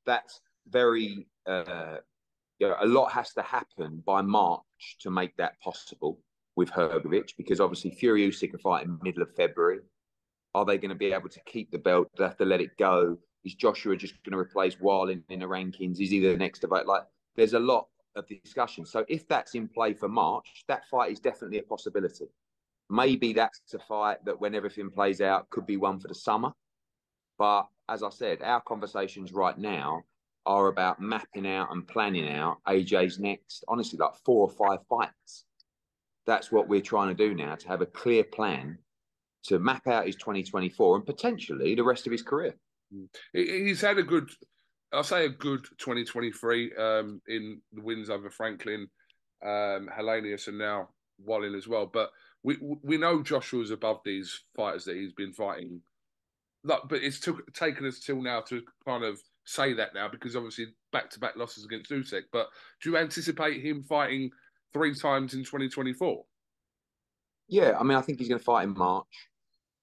that's 0.06 0.40
very. 0.68 1.26
Uh, 1.46 1.96
you 2.58 2.68
know, 2.68 2.76
a 2.80 2.86
lot 2.86 3.10
has 3.10 3.32
to 3.32 3.42
happen 3.42 4.00
by 4.06 4.22
March 4.22 4.62
to 5.00 5.10
make 5.10 5.36
that 5.36 5.60
possible 5.60 6.20
with 6.54 6.70
Hrgovic 6.70 7.32
because 7.36 7.60
obviously 7.60 7.90
Fury 7.90 8.28
Usyk 8.28 8.54
are 8.54 8.58
fighting 8.58 9.00
middle 9.02 9.22
of 9.22 9.34
February. 9.34 9.80
Are 10.54 10.64
they 10.64 10.78
going 10.78 10.90
to 10.90 10.94
be 10.94 11.12
able 11.12 11.30
to 11.30 11.40
keep 11.44 11.72
the 11.72 11.78
belt? 11.78 12.08
Do 12.14 12.22
they 12.22 12.28
have 12.28 12.36
to 12.36 12.44
let 12.44 12.60
it 12.60 12.76
go? 12.78 13.18
Is 13.44 13.54
Joshua 13.54 13.96
just 13.96 14.14
going 14.24 14.32
to 14.32 14.38
replace 14.38 14.80
Wallin 14.80 15.24
in 15.28 15.40
the 15.40 15.46
rankings? 15.46 16.00
Is 16.00 16.10
he 16.10 16.20
the 16.20 16.36
next 16.36 16.60
to 16.60 16.66
debate? 16.66 16.86
Like, 16.86 17.02
there's 17.36 17.54
a 17.54 17.58
lot 17.58 17.88
of 18.14 18.26
discussion. 18.28 18.84
So 18.86 19.04
if 19.08 19.26
that's 19.26 19.54
in 19.54 19.68
play 19.68 19.94
for 19.94 20.08
March, 20.08 20.64
that 20.68 20.86
fight 20.90 21.12
is 21.12 21.20
definitely 21.20 21.58
a 21.58 21.62
possibility. 21.62 22.26
Maybe 22.90 23.32
that's 23.32 23.60
a 23.74 23.78
fight 23.78 24.24
that, 24.24 24.40
when 24.40 24.54
everything 24.54 24.90
plays 24.90 25.20
out, 25.20 25.48
could 25.50 25.66
be 25.66 25.76
one 25.76 25.98
for 25.98 26.08
the 26.08 26.14
summer. 26.14 26.52
But 27.38 27.66
as 27.88 28.02
I 28.02 28.10
said, 28.10 28.42
our 28.42 28.60
conversations 28.60 29.32
right 29.32 29.56
now 29.56 30.02
are 30.44 30.68
about 30.68 31.00
mapping 31.00 31.46
out 31.46 31.72
and 31.72 31.86
planning 31.86 32.28
out 32.28 32.58
AJ's 32.68 33.18
next, 33.18 33.64
honestly, 33.68 33.98
like 33.98 34.14
four 34.24 34.48
or 34.48 34.50
five 34.50 34.84
fights. 34.88 35.44
That's 36.26 36.52
what 36.52 36.68
we're 36.68 36.80
trying 36.80 37.08
to 37.08 37.28
do 37.28 37.34
now 37.34 37.54
to 37.54 37.68
have 37.68 37.80
a 37.80 37.86
clear 37.86 38.24
plan 38.24 38.78
to 39.44 39.58
map 39.58 39.86
out 39.88 40.06
his 40.06 40.16
2024 40.16 40.96
and 40.96 41.06
potentially 41.06 41.74
the 41.74 41.82
rest 41.82 42.06
of 42.06 42.12
his 42.12 42.22
career. 42.22 42.54
He's 43.32 43.80
had 43.80 43.98
a 43.98 44.02
good, 44.02 44.30
I'll 44.92 45.04
say 45.04 45.24
a 45.24 45.30
good 45.30 45.64
2023 45.78 46.74
um, 46.76 47.20
in 47.28 47.60
the 47.72 47.82
wins 47.82 48.10
over 48.10 48.30
Franklin, 48.30 48.88
um, 49.44 49.88
Helenius, 49.96 50.48
and 50.48 50.58
now 50.58 50.88
Wallin 51.18 51.54
as 51.54 51.68
well. 51.68 51.86
But 51.86 52.10
we 52.42 52.58
we 52.82 52.96
know 52.96 53.22
Joshua's 53.22 53.70
above 53.70 54.00
these 54.04 54.44
fighters 54.56 54.84
that 54.84 54.96
he's 54.96 55.12
been 55.12 55.32
fighting. 55.32 55.80
But 56.64 56.82
it's 56.92 57.18
took, 57.18 57.52
taken 57.54 57.86
us 57.86 57.98
till 57.98 58.22
now 58.22 58.40
to 58.42 58.62
kind 58.86 59.02
of 59.04 59.20
say 59.44 59.72
that 59.72 59.94
now 59.94 60.08
because 60.08 60.36
obviously 60.36 60.66
back 60.92 61.10
to 61.10 61.18
back 61.18 61.36
losses 61.36 61.64
against 61.64 61.90
Usyk. 61.90 62.22
But 62.32 62.48
do 62.82 62.90
you 62.90 62.96
anticipate 62.96 63.64
him 63.64 63.82
fighting 63.82 64.30
three 64.72 64.94
times 64.94 65.34
in 65.34 65.40
2024? 65.40 66.24
Yeah, 67.48 67.76
I 67.78 67.82
mean, 67.82 67.98
I 67.98 68.00
think 68.02 68.18
he's 68.18 68.28
going 68.28 68.38
to 68.38 68.44
fight 68.44 68.64
in 68.64 68.74
March. 68.74 69.28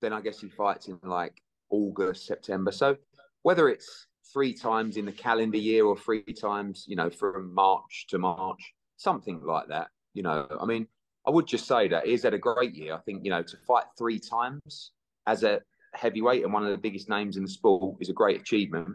Then 0.01 0.13
I 0.13 0.21
guess 0.21 0.39
he 0.39 0.47
fights 0.47 0.87
in 0.87 0.97
like 1.03 1.41
August, 1.69 2.25
September. 2.25 2.71
So 2.71 2.97
whether 3.43 3.69
it's 3.69 4.07
three 4.31 4.53
times 4.53 4.97
in 4.97 5.05
the 5.05 5.11
calendar 5.11 5.57
year 5.57 5.85
or 5.85 5.97
three 5.97 6.21
times, 6.21 6.85
you 6.87 6.95
know, 6.95 7.09
from 7.09 7.53
March 7.53 8.05
to 8.09 8.17
March, 8.17 8.73
something 8.97 9.41
like 9.43 9.67
that. 9.69 9.87
You 10.13 10.23
know, 10.23 10.47
I 10.59 10.65
mean, 10.65 10.87
I 11.25 11.31
would 11.31 11.47
just 11.47 11.67
say 11.67 11.87
that 11.87 12.07
is 12.07 12.21
that 12.23 12.33
a 12.33 12.37
great 12.37 12.75
year. 12.75 12.93
I 12.93 12.99
think, 12.99 13.23
you 13.23 13.31
know, 13.31 13.43
to 13.43 13.57
fight 13.67 13.85
three 13.97 14.19
times 14.19 14.91
as 15.27 15.43
a 15.43 15.61
heavyweight 15.93 16.43
and 16.43 16.53
one 16.53 16.63
of 16.63 16.71
the 16.71 16.77
biggest 16.77 17.09
names 17.09 17.37
in 17.37 17.43
the 17.43 17.49
sport 17.49 17.97
is 17.99 18.09
a 18.09 18.13
great 18.13 18.41
achievement. 18.41 18.89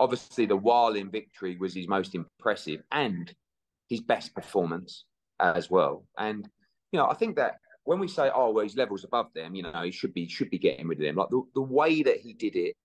Obviously, 0.00 0.46
the 0.46 0.56
Wallin 0.56 1.10
victory 1.10 1.56
was 1.58 1.74
his 1.74 1.88
most 1.88 2.14
impressive 2.14 2.82
and 2.92 3.32
his 3.88 4.00
best 4.00 4.34
performance 4.34 5.04
as 5.40 5.70
well. 5.70 6.04
And, 6.18 6.48
you 6.92 6.98
know, 6.98 7.08
I 7.08 7.14
think 7.14 7.36
that 7.36 7.58
when 7.88 7.98
we 7.98 8.06
say, 8.06 8.30
oh, 8.34 8.50
well, 8.50 8.64
he's 8.64 8.76
levels 8.76 9.04
above 9.04 9.32
them, 9.34 9.54
you 9.54 9.62
know, 9.62 9.82
he 9.82 9.90
should 9.90 10.12
be 10.12 10.28
should 10.28 10.50
be 10.50 10.58
getting 10.58 10.86
rid 10.86 10.98
of 10.98 11.04
them. 11.04 11.16
Like 11.16 11.30
the, 11.30 11.42
the 11.54 11.62
way 11.62 12.02
that 12.02 12.18
he 12.18 12.34
did 12.34 12.54
it 12.54 12.76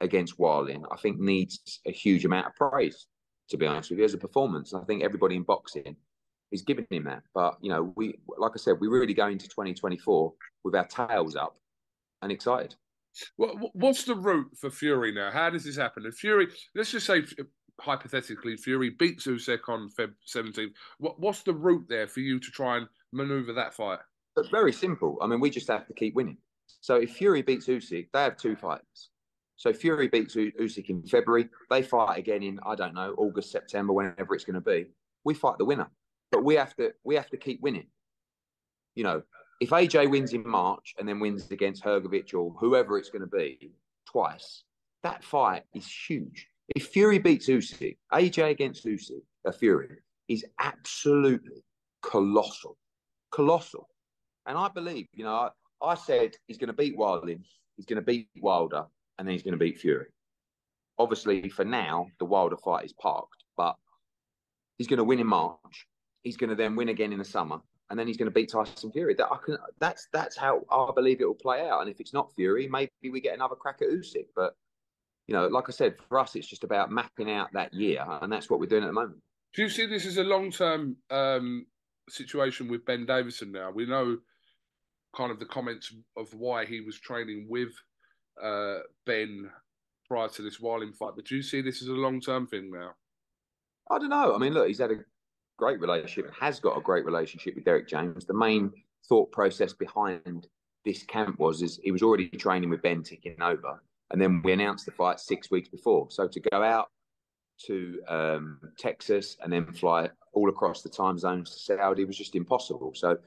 against 0.00 0.36
Wallin, 0.36 0.84
I 0.90 0.96
think 0.96 1.20
needs 1.20 1.80
a 1.86 1.92
huge 1.92 2.24
amount 2.24 2.48
of 2.48 2.56
praise. 2.56 3.06
To 3.50 3.56
be 3.56 3.66
honest 3.66 3.88
with 3.88 4.00
you, 4.00 4.04
as 4.04 4.14
a 4.14 4.18
performance, 4.18 4.74
I 4.74 4.82
think 4.82 5.04
everybody 5.04 5.36
in 5.36 5.44
boxing 5.44 5.94
is 6.50 6.62
giving 6.62 6.88
him 6.90 7.04
that. 7.04 7.22
But 7.36 7.56
you 7.62 7.70
know, 7.70 7.92
we 7.94 8.18
like 8.36 8.50
I 8.52 8.58
said, 8.58 8.80
we 8.80 8.88
really 8.88 9.14
go 9.14 9.28
into 9.28 9.46
2024 9.46 10.32
with 10.64 10.74
our 10.74 10.86
tails 10.86 11.36
up 11.36 11.56
and 12.22 12.32
excited. 12.32 12.74
What's 13.36 14.02
the 14.02 14.16
route 14.16 14.50
for 14.60 14.70
Fury 14.70 15.12
now? 15.12 15.30
How 15.30 15.50
does 15.50 15.62
this 15.62 15.76
happen? 15.76 16.04
And 16.04 16.14
Fury, 16.14 16.48
let's 16.74 16.90
just 16.90 17.06
say 17.06 17.22
hypothetically, 17.80 18.56
Fury 18.56 18.90
beats 18.90 19.28
Usyk 19.28 19.68
on 19.68 19.88
Feb 19.88 20.14
17th. 20.34 20.72
What, 20.98 21.20
what's 21.20 21.44
the 21.44 21.54
route 21.54 21.86
there 21.88 22.08
for 22.08 22.20
you 22.20 22.40
to 22.40 22.50
try 22.50 22.78
and 22.78 22.88
maneuver 23.12 23.52
that 23.52 23.74
fight? 23.74 24.00
But 24.38 24.52
very 24.52 24.72
simple. 24.72 25.18
I 25.20 25.26
mean, 25.26 25.40
we 25.40 25.50
just 25.50 25.66
have 25.66 25.84
to 25.88 25.92
keep 25.92 26.14
winning. 26.14 26.36
So 26.80 26.94
if 26.94 27.10
Fury 27.16 27.42
beats 27.42 27.66
Usyk, 27.66 28.06
they 28.12 28.22
have 28.22 28.36
two 28.36 28.54
fights. 28.54 29.10
So 29.56 29.72
Fury 29.72 30.06
beats 30.06 30.36
Usyk 30.36 30.90
in 30.90 31.02
February. 31.02 31.48
They 31.70 31.82
fight 31.82 32.18
again 32.18 32.44
in 32.44 32.60
I 32.64 32.76
don't 32.76 32.94
know 32.94 33.16
August, 33.18 33.50
September, 33.50 33.92
whenever 33.92 34.36
it's 34.36 34.44
going 34.44 34.54
to 34.54 34.60
be. 34.60 34.86
We 35.24 35.34
fight 35.34 35.58
the 35.58 35.64
winner, 35.64 35.90
but 36.30 36.44
we 36.44 36.54
have 36.54 36.76
to 36.76 36.92
we 37.02 37.16
have 37.16 37.28
to 37.30 37.36
keep 37.36 37.60
winning. 37.62 37.88
You 38.94 39.02
know, 39.02 39.22
if 39.60 39.70
AJ 39.70 40.08
wins 40.08 40.32
in 40.34 40.48
March 40.48 40.94
and 41.00 41.08
then 41.08 41.18
wins 41.18 41.50
against 41.50 41.82
Hrgovic 41.82 42.32
or 42.32 42.52
whoever 42.60 42.96
it's 42.96 43.10
going 43.10 43.28
to 43.28 43.36
be 43.36 43.72
twice, 44.08 44.62
that 45.02 45.24
fight 45.24 45.64
is 45.74 45.92
huge. 46.08 46.46
If 46.76 46.86
Fury 46.90 47.18
beats 47.18 47.48
Usyk, 47.48 47.96
AJ 48.12 48.50
against 48.50 48.86
Usyk, 48.86 49.24
a 49.44 49.52
Fury 49.52 49.96
is 50.28 50.44
absolutely 50.60 51.64
colossal, 52.02 52.78
colossal. 53.32 53.88
And 54.48 54.56
I 54.56 54.68
believe, 54.68 55.06
you 55.12 55.24
know, 55.24 55.34
I, 55.34 55.50
I 55.90 55.94
said 55.94 56.34
he's 56.46 56.56
going 56.56 56.68
to 56.68 56.72
beat 56.72 56.96
Wilding, 56.96 57.44
he's 57.76 57.86
going 57.86 58.00
to 58.00 58.04
beat 58.04 58.28
Wilder, 58.40 58.86
and 59.18 59.28
then 59.28 59.34
he's 59.34 59.42
going 59.42 59.52
to 59.52 59.58
beat 59.58 59.78
Fury. 59.78 60.06
Obviously, 60.98 61.48
for 61.50 61.64
now, 61.64 62.06
the 62.18 62.24
Wilder 62.24 62.56
fight 62.56 62.86
is 62.86 62.94
parked, 62.94 63.44
but 63.56 63.76
he's 64.78 64.88
going 64.88 64.96
to 64.96 65.04
win 65.04 65.20
in 65.20 65.26
March. 65.26 65.86
He's 66.22 66.38
going 66.38 66.50
to 66.50 66.56
then 66.56 66.74
win 66.74 66.88
again 66.88 67.12
in 67.12 67.18
the 67.18 67.24
summer, 67.24 67.60
and 67.90 67.98
then 67.98 68.06
he's 68.06 68.16
going 68.16 68.30
to 68.30 68.34
beat 68.34 68.50
Tyson 68.50 68.90
Fury. 68.90 69.14
That 69.14 69.28
I 69.30 69.36
can. 69.44 69.58
That's 69.78 70.08
that's 70.12 70.36
how 70.36 70.62
I 70.70 70.90
believe 70.94 71.20
it 71.20 71.26
will 71.26 71.34
play 71.34 71.68
out. 71.68 71.82
And 71.82 71.90
if 71.90 72.00
it's 72.00 72.14
not 72.14 72.34
Fury, 72.34 72.66
maybe 72.68 72.90
we 73.12 73.20
get 73.20 73.34
another 73.34 73.54
crack 73.54 73.82
at 73.82 73.88
Usyk. 73.88 74.26
But 74.34 74.56
you 75.28 75.34
know, 75.34 75.46
like 75.46 75.68
I 75.68 75.72
said, 75.72 75.94
for 76.08 76.18
us, 76.18 76.34
it's 76.34 76.48
just 76.48 76.64
about 76.64 76.90
mapping 76.90 77.30
out 77.30 77.52
that 77.52 77.72
year, 77.74 78.04
and 78.22 78.32
that's 78.32 78.48
what 78.48 78.60
we're 78.60 78.66
doing 78.66 78.82
at 78.82 78.88
the 78.88 78.92
moment. 78.92 79.20
Do 79.54 79.62
you 79.62 79.68
see 79.68 79.86
this 79.86 80.06
as 80.06 80.16
a 80.16 80.24
long 80.24 80.50
term 80.50 80.96
um, 81.10 81.66
situation 82.08 82.66
with 82.66 82.84
Ben 82.86 83.06
Davison 83.06 83.52
now? 83.52 83.70
We 83.70 83.86
know 83.86 84.18
kind 85.18 85.32
of 85.32 85.40
the 85.40 85.46
comments 85.46 85.92
of 86.16 86.32
why 86.32 86.64
he 86.64 86.80
was 86.80 86.98
training 86.98 87.46
with 87.50 87.72
uh, 88.42 88.78
Ben 89.04 89.50
prior 90.06 90.28
to 90.28 90.42
this 90.42 90.60
Wallin 90.60 90.92
fight. 90.92 91.14
But 91.16 91.26
do 91.26 91.34
you 91.34 91.42
see 91.42 91.60
this 91.60 91.82
as 91.82 91.88
a 91.88 91.92
long 91.92 92.20
term 92.20 92.46
thing 92.46 92.70
now? 92.72 92.92
I 93.90 93.98
don't 93.98 94.10
know. 94.10 94.34
I 94.34 94.38
mean, 94.38 94.54
look, 94.54 94.68
he's 94.68 94.78
had 94.78 94.92
a 94.92 95.04
great 95.58 95.80
relationship, 95.80 96.32
has 96.38 96.60
got 96.60 96.78
a 96.78 96.80
great 96.80 97.04
relationship 97.04 97.56
with 97.56 97.64
Derek 97.64 97.88
James. 97.88 98.24
The 98.24 98.34
main 98.34 98.72
thought 99.08 99.32
process 99.32 99.72
behind 99.72 100.46
this 100.84 101.02
camp 101.02 101.38
was 101.40 101.62
is 101.62 101.80
he 101.82 101.90
was 101.90 102.02
already 102.02 102.28
training 102.28 102.70
with 102.70 102.82
Ben 102.82 103.02
ticking 103.02 103.42
over. 103.42 103.82
And 104.10 104.20
then 104.20 104.40
we 104.42 104.52
announced 104.52 104.86
the 104.86 104.92
fight 104.92 105.18
six 105.18 105.50
weeks 105.50 105.68
before. 105.68 106.06
So 106.10 106.28
to 106.28 106.40
go 106.52 106.62
out 106.62 106.88
to 107.66 108.00
um, 108.08 108.60
Texas 108.78 109.36
and 109.42 109.52
then 109.52 109.66
fly 109.72 110.08
all 110.32 110.48
across 110.48 110.82
the 110.82 110.88
time 110.88 111.18
zones 111.18 111.50
to 111.50 111.58
Saudi 111.58 112.04
was 112.04 112.16
just 112.16 112.36
impossible. 112.36 112.92
So 112.94 113.18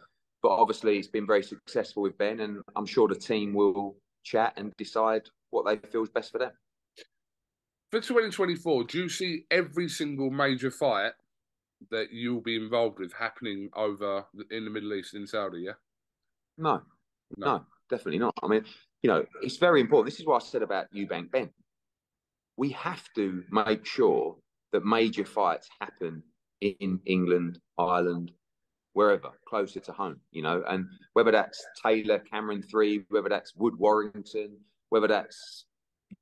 but 0.41 0.49
obviously 0.49 0.97
it's 0.97 1.07
been 1.07 1.27
very 1.27 1.43
successful 1.43 2.03
with 2.03 2.17
Ben, 2.17 2.39
and 2.39 2.61
I'm 2.75 2.85
sure 2.85 3.07
the 3.07 3.15
team 3.15 3.53
will 3.53 3.95
chat 4.23 4.53
and 4.57 4.73
decide 4.77 5.23
what 5.49 5.65
they 5.65 5.77
feel 5.89 6.03
is 6.03 6.09
best 6.09 6.31
for 6.31 6.39
them. 6.39 6.51
For 7.91 7.99
2024, 7.99 8.85
do 8.85 8.99
you 8.99 9.09
see 9.09 9.45
every 9.51 9.89
single 9.89 10.29
major 10.29 10.71
fight 10.71 11.11
that 11.89 12.11
you'll 12.11 12.41
be 12.41 12.55
involved 12.55 12.99
with 12.99 13.11
happening 13.13 13.69
over 13.75 14.25
in 14.49 14.63
the 14.63 14.71
Middle 14.71 14.93
East 14.93 15.13
in 15.13 15.27
Saudi? 15.27 15.63
Yeah. 15.63 15.73
No, 16.57 16.81
no, 17.37 17.47
no 17.47 17.65
definitely 17.91 18.19
not. 18.19 18.33
I 18.41 18.47
mean, 18.47 18.65
you 19.03 19.09
know, 19.09 19.25
it's 19.43 19.57
very 19.57 19.81
important. 19.81 20.11
This 20.11 20.19
is 20.19 20.25
what 20.25 20.41
I 20.41 20.45
said 20.45 20.63
about 20.63 20.87
Eubank 20.95 21.29
Benn. 21.29 21.51
We 22.57 22.69
have 22.69 23.03
to 23.15 23.43
make 23.51 23.85
sure 23.85 24.37
that 24.71 24.83
major 24.83 25.25
fights 25.25 25.67
happen 25.79 26.23
in 26.61 26.99
England, 27.05 27.59
Ireland, 27.77 28.31
wherever 28.93 29.29
closer 29.47 29.79
to 29.79 29.91
home, 29.91 30.19
you 30.31 30.41
know, 30.41 30.63
and 30.67 30.85
whether 31.13 31.31
that's 31.31 31.65
Taylor, 31.81 32.19
Cameron 32.19 32.61
three, 32.61 33.05
whether 33.09 33.29
that's 33.29 33.55
Wood 33.55 33.77
Warrington, 33.77 34.57
whether 34.89 35.07
that's 35.07 35.65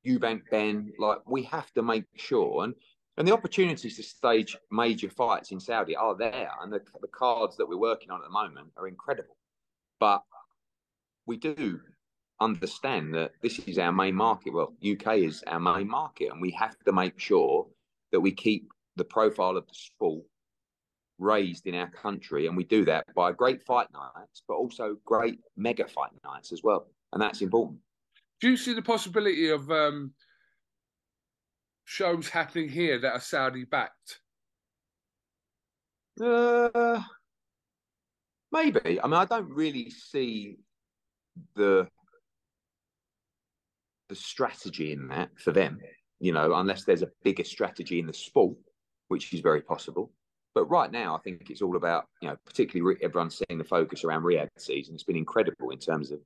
Eubank 0.06 0.42
Benn, 0.52 0.94
like 1.00 1.20
we 1.28 1.44
have 1.44 1.72
to 1.74 1.82
make 1.82 2.06
sure 2.16 2.64
and 2.64 2.76
and 3.20 3.28
the 3.28 3.34
opportunities 3.34 3.98
to 3.98 4.04
stage 4.04 4.56
major 4.72 5.10
fights 5.10 5.52
in 5.52 5.60
Saudi 5.60 5.94
are 5.94 6.16
there, 6.16 6.52
and 6.62 6.72
the, 6.72 6.80
the 7.02 7.08
cards 7.10 7.58
that 7.58 7.68
we're 7.68 7.78
working 7.78 8.12
on 8.12 8.22
at 8.22 8.24
the 8.24 8.30
moment 8.30 8.70
are 8.78 8.88
incredible. 8.88 9.36
But 10.00 10.24
we 11.26 11.36
do 11.36 11.82
understand 12.40 13.14
that 13.16 13.34
this 13.42 13.60
is 13.60 13.78
our 13.78 13.92
main 13.92 14.16
market. 14.16 14.54
Well, 14.54 14.74
UK 14.90 15.18
is 15.18 15.44
our 15.48 15.60
main 15.60 15.90
market, 15.90 16.32
and 16.32 16.42
we 16.42 16.52
have 16.52 16.78
to 16.86 16.94
make 16.94 17.20
sure 17.20 17.68
that 18.14 18.22
we 18.22 18.32
keep 18.32 18.70
the 18.96 19.04
profile 19.04 19.58
of 19.58 19.68
the 19.68 19.76
sport 19.76 20.24
raised 21.20 21.68
in 21.68 21.76
our 21.76 21.90
country, 21.90 22.48
and 22.48 22.58
we 22.58 22.64
do 22.64 22.86
that 22.86 23.06
by 23.16 23.32
great 23.32 23.62
fight 23.64 23.88
nights, 23.94 24.44
but 24.48 24.56
also 24.56 24.98
great 25.06 25.40
mega 25.58 25.88
fight 25.88 26.12
nights 26.24 26.52
as 26.52 26.62
well, 26.64 26.88
and 27.14 27.22
that's 27.22 27.42
important. 27.42 27.80
Do 28.42 28.50
you 28.50 28.58
see 28.58 28.74
the 28.74 28.82
possibility 28.82 29.50
of 29.50 29.70
um, 29.70 30.14
shows 31.86 32.30
happening 32.30 32.70
here 32.70 33.00
that 33.00 33.14
are 33.14 33.20
Saudi 33.20 33.66
backed? 33.66 34.20
Uh, 36.22 37.02
Maybe. 38.52 39.00
I 39.02 39.08
mean, 39.08 39.14
I 39.14 39.26
don't 39.26 39.50
really 39.50 39.90
see 39.90 40.58
the 41.56 41.88
the 44.10 44.16
strategy 44.16 44.92
in 44.92 45.08
that 45.10 45.30
for 45.38 45.52
them, 45.52 45.78
you 46.20 46.34
know, 46.34 46.56
unless 46.56 46.84
there's 46.84 47.04
a 47.04 47.12
bigger 47.24 47.44
strategy 47.44 48.00
in 48.00 48.08
the 48.08 48.14
sport, 48.14 48.58
which 49.08 49.32
is 49.34 49.42
very 49.42 49.62
possible. 49.62 50.12
But 50.56 50.66
right 50.66 50.92
now, 50.92 51.16
I 51.16 51.20
think 51.20 51.50
it's 51.50 51.62
all 51.62 51.76
about, 51.76 52.06
you 52.22 52.30
know, 52.30 52.38
particularly 52.46 52.98
everyone's 53.04 53.42
seeing 53.48 53.60
the 53.60 53.64
focus 53.64 54.04
around 54.04 54.24
Riyadh 54.24 54.50
season. 54.58 54.96
It's 54.96 55.04
been 55.04 55.16
incredible 55.16 55.70
in 55.70 55.80
terms 55.80 56.12
of, 56.12 56.20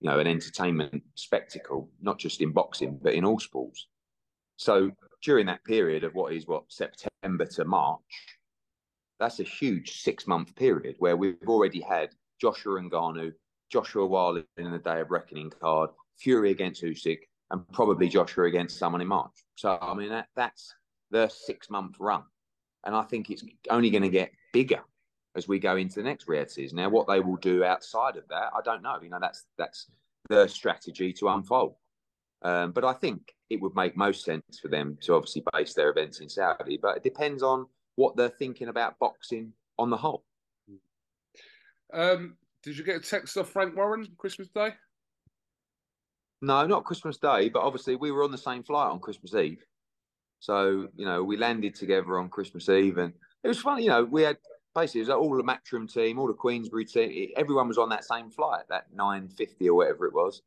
you 0.00 0.10
know, 0.10 0.18
an 0.18 0.26
entertainment 0.26 1.02
spectacle, 1.14 1.88
not 2.00 2.18
just 2.18 2.40
in 2.40 2.52
boxing, 2.52 2.98
but 3.02 3.14
in 3.14 3.24
all 3.24 3.40
sports. 3.40 3.86
So 4.56 4.90
during 5.22 5.46
that 5.46 5.64
period 5.64 6.04
of 6.04 6.14
what 6.14 6.32
is 6.32 6.46
what 6.46 6.64
September 6.68 7.46
to 7.46 7.64
March, 7.64 8.00
that's 9.18 9.40
a 9.40 9.44
huge 9.44 10.02
six 10.02 10.26
month 10.26 10.54
period 10.56 10.96
where 10.98 11.16
we've 11.16 11.36
already 11.46 11.80
had 11.80 12.10
Joshua 12.40 12.80
Ngannou, 12.80 13.32
Joshua 13.70 14.06
Wilder 14.06 14.44
in 14.56 14.70
the 14.70 14.78
Day 14.78 15.00
of 15.00 15.10
Reckoning 15.10 15.50
card, 15.60 15.90
Fury 16.18 16.50
against 16.50 16.82
Usyk, 16.82 17.20
and 17.50 17.66
probably 17.72 18.08
Joshua 18.08 18.46
against 18.46 18.78
someone 18.78 19.00
in 19.00 19.08
March. 19.08 19.32
So 19.54 19.78
I 19.80 19.94
mean 19.94 20.10
that 20.10 20.28
that's 20.34 20.74
the 21.10 21.28
six 21.28 21.70
month 21.70 21.96
run, 22.00 22.24
and 22.84 22.94
I 22.94 23.02
think 23.02 23.30
it's 23.30 23.44
only 23.70 23.90
going 23.90 24.02
to 24.02 24.08
get 24.08 24.32
bigger 24.52 24.80
as 25.34 25.48
we 25.48 25.58
go 25.58 25.76
into 25.76 25.96
the 25.96 26.02
next 26.02 26.26
Riyadh 26.26 26.50
season. 26.50 26.76
Now, 26.76 26.90
what 26.90 27.06
they 27.06 27.20
will 27.20 27.36
do 27.36 27.64
outside 27.64 28.16
of 28.16 28.28
that, 28.28 28.50
I 28.56 28.60
don't 28.62 28.82
know. 28.82 28.98
You 29.02 29.10
know, 29.10 29.18
that's 29.20 29.44
that's 29.56 29.86
the 30.28 30.46
strategy 30.46 31.12
to 31.14 31.28
unfold. 31.28 31.76
Um, 32.42 32.72
but 32.72 32.84
I 32.84 32.92
think 32.92 33.34
it 33.50 33.60
would 33.60 33.74
make 33.74 33.96
most 33.96 34.24
sense 34.24 34.58
for 34.60 34.68
them 34.68 34.98
to 35.02 35.14
obviously 35.14 35.44
base 35.52 35.74
their 35.74 35.90
events 35.90 36.20
in 36.20 36.28
Saudi. 36.28 36.78
But 36.80 36.96
it 36.96 37.02
depends 37.02 37.42
on 37.42 37.66
what 37.96 38.16
they're 38.16 38.28
thinking 38.28 38.68
about 38.68 38.98
boxing 38.98 39.52
on 39.78 39.90
the 39.90 39.96
whole. 39.96 40.24
Um, 41.92 42.36
did 42.62 42.78
you 42.78 42.84
get 42.84 42.96
a 42.96 43.00
text 43.00 43.36
off 43.36 43.50
Frank 43.50 43.76
Warren 43.76 44.08
Christmas 44.18 44.48
Day? 44.48 44.70
No, 46.40 46.66
not 46.66 46.84
Christmas 46.84 47.18
Day, 47.18 47.48
but 47.48 47.62
obviously 47.62 47.96
we 47.96 48.10
were 48.10 48.24
on 48.24 48.32
the 48.32 48.38
same 48.38 48.62
flight 48.62 48.90
on 48.90 48.98
Christmas 48.98 49.34
Eve. 49.34 49.64
So, 50.42 50.88
you 50.96 51.06
know, 51.06 51.22
we 51.22 51.36
landed 51.36 51.76
together 51.76 52.18
on 52.18 52.28
Christmas 52.28 52.68
Eve 52.68 52.98
and 52.98 53.12
it 53.44 53.48
was 53.48 53.60
fun. 53.60 53.80
You 53.80 53.90
know, 53.90 54.04
we 54.04 54.22
had 54.22 54.38
basically 54.74 55.02
it 55.02 55.04
was 55.04 55.10
all 55.10 55.36
the 55.36 55.44
Matchroom 55.44 55.90
team, 55.90 56.18
all 56.18 56.26
the 56.26 56.32
Queensberry 56.32 56.84
team, 56.84 57.28
everyone 57.36 57.68
was 57.68 57.78
on 57.78 57.90
that 57.90 58.04
same 58.04 58.28
flight, 58.28 58.64
that 58.68 58.86
950 58.92 59.68
or 59.68 59.76
whatever 59.76 60.04
it 60.06 60.12
was, 60.12 60.42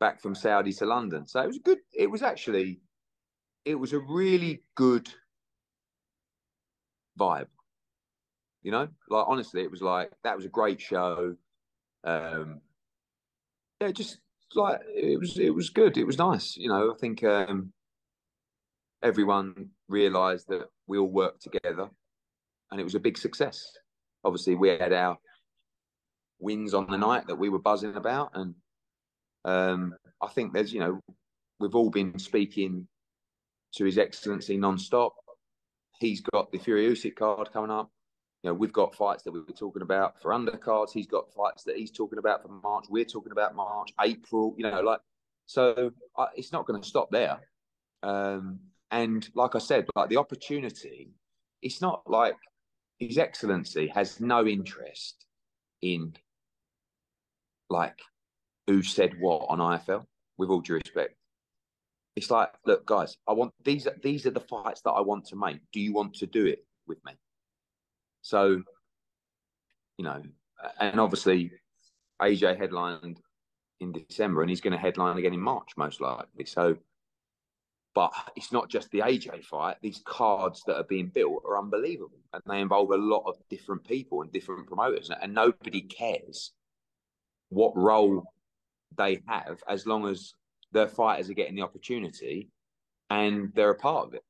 back 0.00 0.22
from 0.22 0.34
Saudi 0.34 0.72
to 0.72 0.86
London. 0.86 1.26
So 1.26 1.42
it 1.42 1.48
was 1.48 1.58
good. 1.58 1.80
It 1.92 2.10
was 2.10 2.22
actually, 2.22 2.80
it 3.66 3.74
was 3.74 3.92
a 3.92 3.98
really 3.98 4.62
good 4.74 5.06
vibe. 7.20 7.48
You 8.62 8.72
know, 8.72 8.88
like 9.10 9.26
honestly, 9.28 9.60
it 9.60 9.70
was 9.70 9.82
like 9.82 10.12
that 10.24 10.34
was 10.34 10.46
a 10.46 10.48
great 10.48 10.80
show. 10.80 11.36
Um, 12.04 12.62
yeah, 13.82 13.90
just 13.90 14.16
like 14.54 14.80
it 14.88 15.20
was, 15.20 15.38
it 15.38 15.54
was 15.54 15.68
good. 15.68 15.98
It 15.98 16.06
was 16.06 16.16
nice. 16.16 16.56
You 16.56 16.70
know, 16.70 16.90
I 16.90 16.98
think 16.98 17.22
um, 17.22 17.74
everyone 19.02 19.70
realised 19.88 20.48
that 20.48 20.68
we 20.86 20.98
all 20.98 21.10
worked 21.10 21.42
together, 21.42 21.88
and 22.70 22.80
it 22.80 22.84
was 22.84 22.94
a 22.94 23.00
big 23.00 23.18
success. 23.18 23.70
Obviously, 24.24 24.54
we 24.54 24.68
had 24.70 24.92
our 24.92 25.18
wins 26.38 26.74
on 26.74 26.90
the 26.90 26.98
night 26.98 27.26
that 27.26 27.36
we 27.36 27.48
were 27.48 27.58
buzzing 27.58 27.96
about, 27.96 28.30
and 28.34 28.54
um, 29.44 29.94
I 30.20 30.28
think 30.28 30.52
there's, 30.52 30.72
you 30.72 30.80
know, 30.80 31.00
we've 31.60 31.74
all 31.74 31.90
been 31.90 32.18
speaking 32.18 32.88
to 33.74 33.84
His 33.84 33.98
Excellency 33.98 34.56
non-stop 34.56 35.14
he's 35.98 36.20
got 36.20 36.50
the 36.52 36.58
Fury 36.58 36.94
card 37.16 37.52
coming 37.52 37.70
up. 37.70 37.90
You 38.42 38.50
know, 38.50 38.54
we've 38.54 38.72
got 38.72 38.94
fights 38.94 39.22
that 39.24 39.32
we 39.32 39.40
were 39.40 39.46
talking 39.46 39.82
about 39.82 40.20
for 40.20 40.30
undercards. 40.30 40.92
He's 40.92 41.06
got 41.06 41.32
fights 41.32 41.64
that 41.64 41.76
he's 41.76 41.90
talking 41.90 42.18
about 42.18 42.42
for 42.42 42.48
March. 42.48 42.84
We're 42.88 43.04
talking 43.04 43.32
about 43.32 43.56
March, 43.56 43.92
April. 44.00 44.54
You 44.56 44.70
know, 44.70 44.80
like 44.82 45.00
so, 45.46 45.90
uh, 46.16 46.26
it's 46.36 46.52
not 46.52 46.66
going 46.66 46.80
to 46.80 46.86
stop 46.86 47.10
there. 47.10 47.40
Um, 48.02 48.60
and 48.90 49.28
like 49.34 49.54
I 49.54 49.58
said, 49.58 49.86
like 49.94 50.08
the 50.08 50.16
opportunity, 50.16 51.10
it's 51.62 51.80
not 51.80 52.02
like 52.06 52.36
His 52.98 53.18
Excellency 53.18 53.88
has 53.88 54.20
no 54.20 54.46
interest 54.46 55.26
in 55.82 56.14
like 57.68 57.98
who 58.66 58.82
said 58.82 59.14
what 59.20 59.46
on 59.48 59.58
IFL. 59.58 60.04
With 60.38 60.50
all 60.50 60.60
due 60.60 60.74
respect, 60.74 61.14
it's 62.14 62.30
like, 62.30 62.50
look, 62.66 62.84
guys, 62.84 63.16
I 63.26 63.32
want 63.32 63.52
these. 63.64 63.88
These 64.02 64.26
are 64.26 64.30
the 64.30 64.40
fights 64.40 64.82
that 64.82 64.90
I 64.90 65.00
want 65.00 65.26
to 65.28 65.36
make. 65.36 65.60
Do 65.72 65.80
you 65.80 65.94
want 65.94 66.14
to 66.16 66.26
do 66.26 66.44
it 66.44 66.64
with 66.86 66.98
me? 67.06 67.12
So, 68.20 68.62
you 69.96 70.04
know, 70.04 70.22
and 70.78 71.00
obviously, 71.00 71.52
AJ 72.20 72.58
headlined 72.58 73.20
in 73.80 73.92
December, 73.92 74.42
and 74.42 74.50
he's 74.50 74.60
going 74.60 74.72
to 74.74 74.78
headline 74.78 75.16
again 75.16 75.32
in 75.32 75.40
March, 75.40 75.70
most 75.78 76.02
likely. 76.02 76.44
So, 76.44 76.76
but 77.96 78.12
it's 78.36 78.52
not 78.52 78.68
just 78.68 78.90
the 78.90 78.98
AJ 78.98 79.42
fight. 79.42 79.78
These 79.80 80.02
cards 80.04 80.62
that 80.66 80.76
are 80.76 80.84
being 80.84 81.06
built 81.06 81.42
are 81.46 81.58
unbelievable, 81.58 82.20
and 82.34 82.42
they 82.46 82.60
involve 82.60 82.90
a 82.90 82.96
lot 82.96 83.24
of 83.26 83.36
different 83.48 83.84
people 83.84 84.20
and 84.20 84.30
different 84.30 84.66
promoters, 84.66 85.10
and 85.22 85.32
nobody 85.32 85.80
cares 85.80 86.52
what 87.48 87.74
role 87.74 88.22
they 88.98 89.22
have 89.26 89.62
as 89.66 89.86
long 89.86 90.06
as 90.06 90.34
their 90.72 90.88
fighters 90.88 91.30
are 91.30 91.34
getting 91.34 91.54
the 91.54 91.62
opportunity 91.62 92.50
and 93.08 93.50
they're 93.54 93.70
a 93.70 93.74
part 93.74 94.08
of 94.08 94.14
it. 94.14 94.24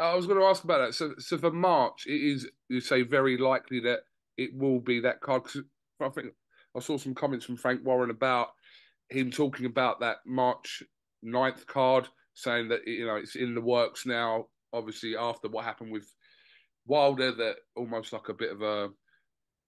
I 0.00 0.14
was 0.16 0.26
going 0.26 0.40
to 0.40 0.46
ask 0.46 0.64
about 0.64 0.78
that. 0.78 0.94
So, 0.94 1.14
so 1.18 1.38
for 1.38 1.52
March, 1.52 2.04
it 2.06 2.20
is 2.20 2.48
you 2.68 2.80
say 2.80 3.02
very 3.02 3.38
likely 3.38 3.78
that 3.80 4.00
it 4.36 4.50
will 4.54 4.80
be 4.80 4.98
that 5.00 5.20
card. 5.20 5.44
Because 5.44 5.62
I 6.00 6.08
think 6.08 6.32
I 6.76 6.80
saw 6.80 6.98
some 6.98 7.14
comments 7.14 7.44
from 7.46 7.56
Frank 7.56 7.84
Warren 7.84 8.10
about 8.10 8.48
him 9.08 9.30
talking 9.30 9.66
about 9.66 10.00
that 10.00 10.16
March 10.26 10.82
9th 11.24 11.66
card, 11.66 12.08
saying 12.36 12.68
that 12.68 12.86
you 12.86 13.06
know 13.06 13.16
it's 13.16 13.34
in 13.34 13.54
the 13.54 13.60
works 13.60 14.06
now. 14.06 14.46
Obviously, 14.72 15.16
after 15.16 15.48
what 15.48 15.64
happened 15.64 15.90
with 15.90 16.12
Wilder, 16.86 17.32
that 17.32 17.56
almost 17.74 18.12
like 18.12 18.28
a 18.28 18.34
bit 18.34 18.52
of 18.52 18.62
a 18.62 18.88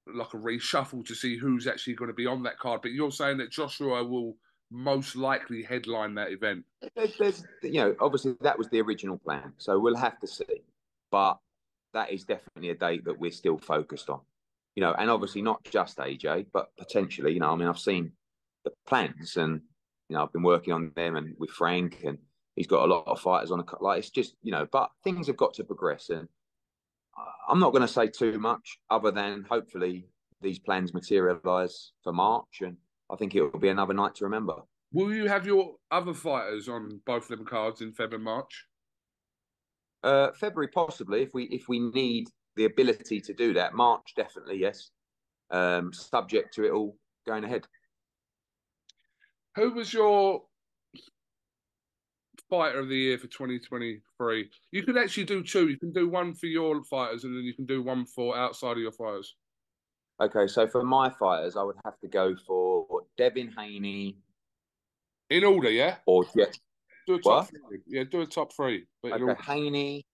like 0.07 0.33
a 0.35 0.39
reshuffle 0.39 1.05
to 1.07 1.15
see 1.15 1.37
who's 1.37 1.67
actually 1.67 1.95
going 1.95 2.09
to 2.09 2.15
be 2.15 2.27
on 2.27 2.43
that 2.43 2.59
card. 2.59 2.81
But 2.83 2.93
you're 2.93 3.11
saying 3.11 3.39
that 3.39 3.51
Joshua 3.51 4.05
will 4.05 4.37
most 4.71 5.17
likely 5.17 5.63
headline 5.63 6.15
that 6.15 6.31
event? 6.31 6.65
There's, 6.95 7.45
you 7.63 7.81
know, 7.81 7.95
obviously 8.01 8.37
that 8.41 8.59
was 8.59 8.69
the 8.69 8.81
original 8.81 9.19
plan, 9.19 9.53
so 9.59 9.79
we'll 9.79 9.97
have 9.97 10.19
to 10.21 10.27
see. 10.27 10.63
But 11.11 11.39
that 11.95 12.11
is 12.11 12.25
definitely 12.25 12.71
a 12.71 12.75
date 12.75 13.05
that 13.05 13.19
we're 13.19 13.31
still 13.31 13.59
focused 13.59 14.11
on. 14.11 14.21
You 14.77 14.83
know, 14.83 14.95
and 14.99 15.11
obviously 15.11 15.43
not 15.43 15.65
just 15.65 15.99
AJ, 15.99 16.47
but 16.53 16.71
potentially, 16.79 17.33
you 17.33 17.41
know, 17.41 17.51
I 17.51 17.57
mean, 17.57 17.69
I've 17.69 17.79
seen 17.79 18.13
the 18.65 18.73
plans, 18.87 19.37
and 19.37 19.61
you 20.09 20.17
know, 20.17 20.23
I've 20.23 20.33
been 20.33 20.43
working 20.43 20.73
on 20.73 20.93
them 20.95 21.17
and 21.17 21.35
with 21.39 21.51
Frank, 21.51 22.05
and 22.05 22.19
he's 22.59 22.67
got 22.67 22.85
a 22.85 22.93
lot 22.93 23.05
of 23.07 23.21
fighters 23.21 23.51
on 23.51 23.61
a 23.61 23.65
cut. 23.65 23.83
like. 23.83 24.01
It's 24.01 24.11
just, 24.11 24.35
you 24.43 24.53
know, 24.53 24.67
but 24.71 24.91
things 25.03 25.29
have 25.29 25.37
got 25.37 25.55
to 25.55 25.65
progress, 25.65 26.11
and 26.11 26.29
I'm 27.49 27.61
not 27.61 27.73
going 27.73 27.83
to 27.83 27.89
say 27.89 28.09
too 28.09 28.39
much 28.39 28.79
other 28.91 29.11
than 29.11 29.47
hopefully 29.49 30.07
these 30.41 30.59
plans 30.59 30.95
materialise 30.95 31.93
for 32.05 32.13
March 32.13 32.61
and 32.61 32.77
I 33.11 33.17
think 33.17 33.35
it 33.35 33.41
will 33.41 33.59
be 33.59 33.69
another 33.69 33.95
night 33.95 34.15
to 34.17 34.25
remember. 34.25 34.55
Will 34.93 35.13
you 35.13 35.29
have 35.29 35.47
your 35.47 35.77
other 35.91 36.15
fighters 36.15 36.69
on 36.69 37.01
both 37.07 37.31
of 37.31 37.39
them 37.39 37.47
cards 37.47 37.81
in 37.81 37.93
February, 37.93 38.23
March? 38.23 38.67
Uh, 40.03 40.31
February 40.33 40.69
possibly, 40.69 41.23
if 41.23 41.35
we 41.35 41.45
if 41.45 41.69
we 41.69 41.79
need 41.79 42.29
the 42.57 42.67
ability 42.67 43.21
to 43.21 43.35
do 43.35 43.55
that. 43.55 43.75
March 43.75 44.15
definitely, 44.17 44.59
yes. 44.59 44.91
Um, 45.51 45.93
subject 45.93 46.55
to 46.55 46.65
it 46.65 46.73
all 46.73 46.97
going 47.27 47.45
ahead. 47.45 47.67
Who 49.57 49.73
was 49.73 49.93
your 49.93 50.43
fighter 52.49 52.81
of 52.81 52.89
the 52.89 52.97
year 52.97 53.19
for 53.19 53.27
2023? 53.27 54.51
You 54.73 54.83
could 54.83 54.97
actually 54.97 55.25
do 55.25 55.43
two. 55.43 55.69
You 55.69 55.79
can 55.79 55.93
do 55.93 56.09
one 56.09 56.35
for 56.35 56.47
your 56.47 56.83
fighters, 56.85 57.25
and 57.25 57.35
then 57.37 57.45
you 57.45 57.55
can 57.55 57.67
do 57.67 57.83
one 57.83 58.07
for 58.07 58.37
outside 58.37 58.73
of 58.73 58.79
your 58.79 58.93
fighters. 58.93 59.35
Okay, 60.21 60.47
so 60.49 60.67
for 60.67 60.83
my 60.83 61.11
fighters, 61.11 61.57
I 61.57 61.63
would 61.63 61.77
have 61.85 61.99
to 62.01 62.09
go 62.09 62.35
for 62.47 63.03
Devin 63.17 63.53
Haney. 63.57 64.17
In 65.31 65.45
order, 65.45 65.71
yeah? 65.71 65.97
Or 66.07 66.25
yeah. 66.35 66.47
Do 67.07 67.15
a 67.15 67.23
top 67.23 67.25
what? 67.25 67.51
three. 67.51 67.79
Yeah, 67.87 68.05
do 68.11 68.23
a 68.23 68.27
top 68.27 68.53
three. 68.55 68.87
But 69.03 69.13
okay, 69.13 69.35
Haney, 69.47 70.05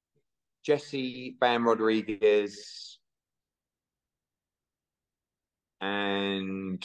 Jesse 0.65 1.37
Bam 1.41 1.67
Rodriguez, 1.67 2.99
and 5.81 6.85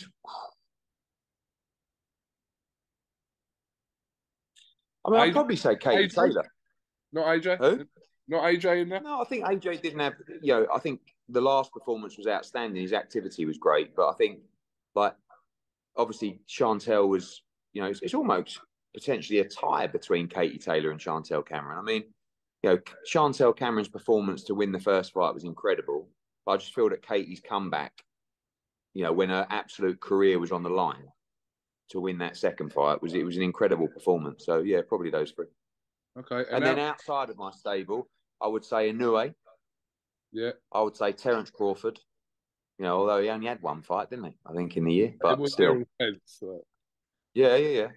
I 5.09 5.19
mean, 5.19 5.29
I'd 5.29 5.33
probably 5.33 5.55
say 5.55 5.75
Kate 5.75 6.09
AJ? 6.09 6.15
Taylor. 6.15 6.45
Not 7.11 7.25
AJ? 7.25 7.57
Who? 7.57 7.85
Not 8.27 8.43
AJ 8.43 8.83
in 8.83 8.89
there? 8.89 9.01
No, 9.01 9.21
I 9.21 9.25
think 9.25 9.45
AJ 9.45 9.81
didn't 9.81 9.99
have, 9.99 10.13
you 10.41 10.53
know, 10.53 10.67
I 10.73 10.79
think 10.79 11.01
the 11.29 11.41
last 11.41 11.71
performance 11.71 12.17
was 12.17 12.27
outstanding. 12.27 12.81
His 12.81 12.93
activity 12.93 13.45
was 13.45 13.57
great, 13.57 13.95
but 13.95 14.09
I 14.09 14.13
think 14.13 14.39
like 14.95 15.15
obviously 15.95 16.41
Chantel 16.47 17.07
was, 17.07 17.41
you 17.73 17.81
know, 17.81 17.87
it's, 17.87 18.01
it's 18.01 18.13
almost 18.13 18.59
potentially 18.93 19.39
a 19.39 19.45
tie 19.45 19.87
between 19.87 20.27
Katie 20.27 20.57
Taylor 20.57 20.91
and 20.91 20.99
Chantel 20.99 21.45
Cameron. 21.45 21.79
I 21.79 21.81
mean, 21.81 22.03
you 22.63 22.69
know, 22.71 22.79
Chantel 23.11 23.55
Cameron's 23.55 23.87
performance 23.87 24.43
to 24.43 24.55
win 24.55 24.71
the 24.71 24.79
first 24.79 25.13
fight 25.13 25.33
was 25.33 25.43
incredible. 25.43 26.07
But 26.45 26.51
I 26.53 26.57
just 26.57 26.75
feel 26.75 26.89
that 26.89 27.05
Katie's 27.05 27.41
comeback 27.41 28.03
you 28.93 29.03
know, 29.03 29.13
when 29.13 29.29
her 29.29 29.47
absolute 29.49 29.99
career 30.01 30.39
was 30.39 30.51
on 30.51 30.63
the 30.63 30.69
line 30.69 31.07
to 31.89 31.99
win 31.99 32.17
that 32.19 32.37
second 32.37 32.71
fight 32.71 33.01
was 33.01 33.13
it 33.13 33.25
was 33.25 33.37
an 33.37 33.43
incredible 33.43 33.87
performance. 33.87 34.45
So 34.45 34.59
yeah, 34.59 34.81
probably 34.87 35.09
those 35.09 35.31
three. 35.31 35.47
Okay. 36.17 36.43
And, 36.51 36.65
then 36.65 36.79
outside 36.79 37.29
of 37.29 37.37
my 37.37 37.51
stable, 37.51 38.07
I 38.41 38.47
would 38.47 38.65
say 38.65 38.91
Inoue. 38.91 39.33
yeah, 40.31 40.51
I 40.71 40.81
would 40.81 40.95
say 40.95 41.11
Terence 41.11 41.49
Crawford. 41.49 41.99
You 42.77 42.85
know, 42.85 42.99
although 42.99 43.21
he 43.21 43.29
only 43.29 43.47
had 43.47 43.61
one 43.61 43.81
fight, 43.81 44.09
didn't 44.09 44.25
he? 44.25 44.33
I 44.45 44.53
think 44.53 44.77
in 44.77 44.85
the 44.85 44.93
year, 44.93 45.07
it 45.07 45.17
but 45.21 45.37
was 45.37 45.53
still, 45.53 45.83
so- 46.25 46.63
yeah, 47.33 47.55
yeah, 47.57 47.81
yeah. 47.81 47.87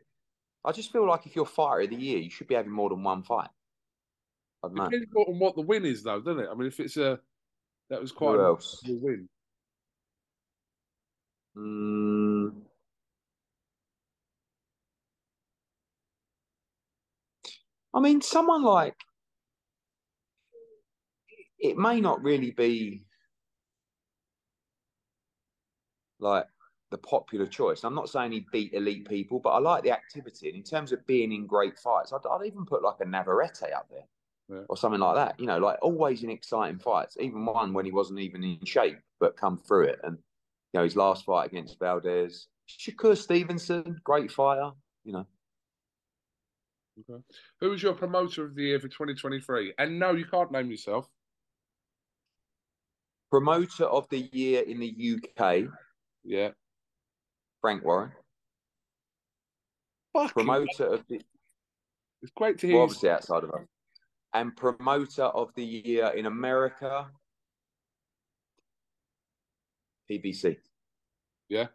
I 0.65 0.73
just 0.73 0.93
feel 0.93 1.07
like 1.07 1.27
if 1.27 1.35
you're 1.35 1.47
fighter 1.47 1.83
of 1.83 1.91
the 1.91 1.97
year, 1.97 2.19
you 2.19 2.31
should 2.31 2.47
be 2.49 2.55
having 2.55 2.73
more 2.73 2.89
than 2.89 3.03
one 3.03 3.23
fight. 3.23 3.49
I 4.63 4.69
don't 4.69 4.77
know. 4.77 4.85
Depends 4.85 5.07
on 5.17 5.39
what 5.39 5.57
the 5.57 5.63
win 5.63 5.85
is, 5.85 6.03
though, 6.03 6.21
doesn't 6.21 6.41
it? 6.45 6.49
I 6.51 6.55
mean, 6.55 6.69
if 6.69 6.79
it's 6.79 6.97
a 6.97 7.19
that 7.91 8.01
was 8.01 8.13
quite 8.13 8.35
Who 8.37 8.41
a 8.41 8.45
else? 8.45 8.81
win. 8.87 9.29
Mm. 11.57 12.63
I 17.95 18.01
mean, 18.01 18.21
someone 18.21 18.63
like 18.63 18.97
it 21.59 21.77
may 21.77 22.01
not 22.01 22.23
really 22.23 22.51
be 22.51 23.05
like 26.19 26.47
the 26.91 26.99
popular 26.99 27.47
choice. 27.47 27.85
I'm 27.85 27.95
not 27.95 28.09
saying 28.09 28.33
he 28.33 28.47
beat 28.53 28.75
elite 28.75 29.09
people, 29.09 29.41
but 29.41 29.51
I 29.51 29.59
like 29.59 29.83
the 29.83 29.93
activity. 29.93 30.49
And 30.49 30.57
in 30.57 30.63
terms 30.63 30.93
of 30.93 31.07
being 31.07 31.33
in 31.33 31.47
great 31.47 31.79
fights, 31.79 32.13
I'd, 32.13 32.27
I'd 32.29 32.47
even 32.47 32.67
put 32.67 32.83
like 32.83 32.97
a 33.01 33.05
Navarrete 33.05 33.73
up 33.75 33.89
there 33.91 34.07
Yeah. 34.49 34.65
or 34.69 34.77
something 34.77 35.01
like 35.01 35.15
that. 35.17 35.39
You 35.39 35.47
know, 35.47 35.59
like 35.59 35.79
always 35.83 36.23
in 36.23 36.31
exciting 36.31 36.79
fights, 36.79 37.17
even 37.21 37.47
one 37.47 37.73
when 37.73 37.85
he 37.85 37.93
wasn't 37.93 38.21
even 38.21 38.43
in 38.45 38.65
shape, 38.65 38.99
but 39.21 39.37
come 39.37 39.57
through 39.57 39.85
it. 39.85 40.01
And, 40.03 40.17
you 40.73 40.79
know, 40.79 40.85
his 40.85 40.97
last 40.97 41.25
fight 41.25 41.47
against 41.47 41.79
Valdez, 41.79 42.49
Shakur 42.69 43.17
Stevenson, 43.17 44.01
great 44.05 44.31
fighter, 44.31 44.71
you 45.05 45.13
know. 45.13 45.27
Okay. 47.01 47.23
Who 47.61 47.71
was 47.71 47.83
your 47.83 47.95
promoter 47.95 48.45
of 48.45 48.55
the 48.55 48.63
year 48.65 48.79
for 48.81 48.89
2023? 48.89 49.75
And 49.79 49.99
no, 49.99 50.13
you 50.13 50.27
can't 50.27 50.53
name 50.53 50.71
yourself. 50.71 51.09
Promoter 53.31 53.85
of 53.85 54.07
the 54.11 54.29
year 54.33 54.63
in 54.63 54.79
the 54.79 54.89
UK, 55.39 55.69
Yeah. 56.23 56.51
Frank 57.63 57.83
Warren. 57.85 58.13
Fucking 60.13 60.33
Promoter 60.35 60.85
of 60.87 61.07
the 61.09 61.23
It's 62.21 62.33
great 62.37 62.59
to 62.59 62.67
hear. 62.67 62.77
well, 62.77 62.81
you 62.83 62.85
obviously 62.85 63.09
outside 63.11 63.45
of 63.45 63.51
us. 63.51 63.67
And 64.35 64.55
promoter 64.57 65.25
of 65.25 65.51
the 65.55 65.65
year 65.65 66.09
in 66.09 66.27
America, 66.27 67.11
PBC. 70.11 70.59
Yeah. 71.49 71.69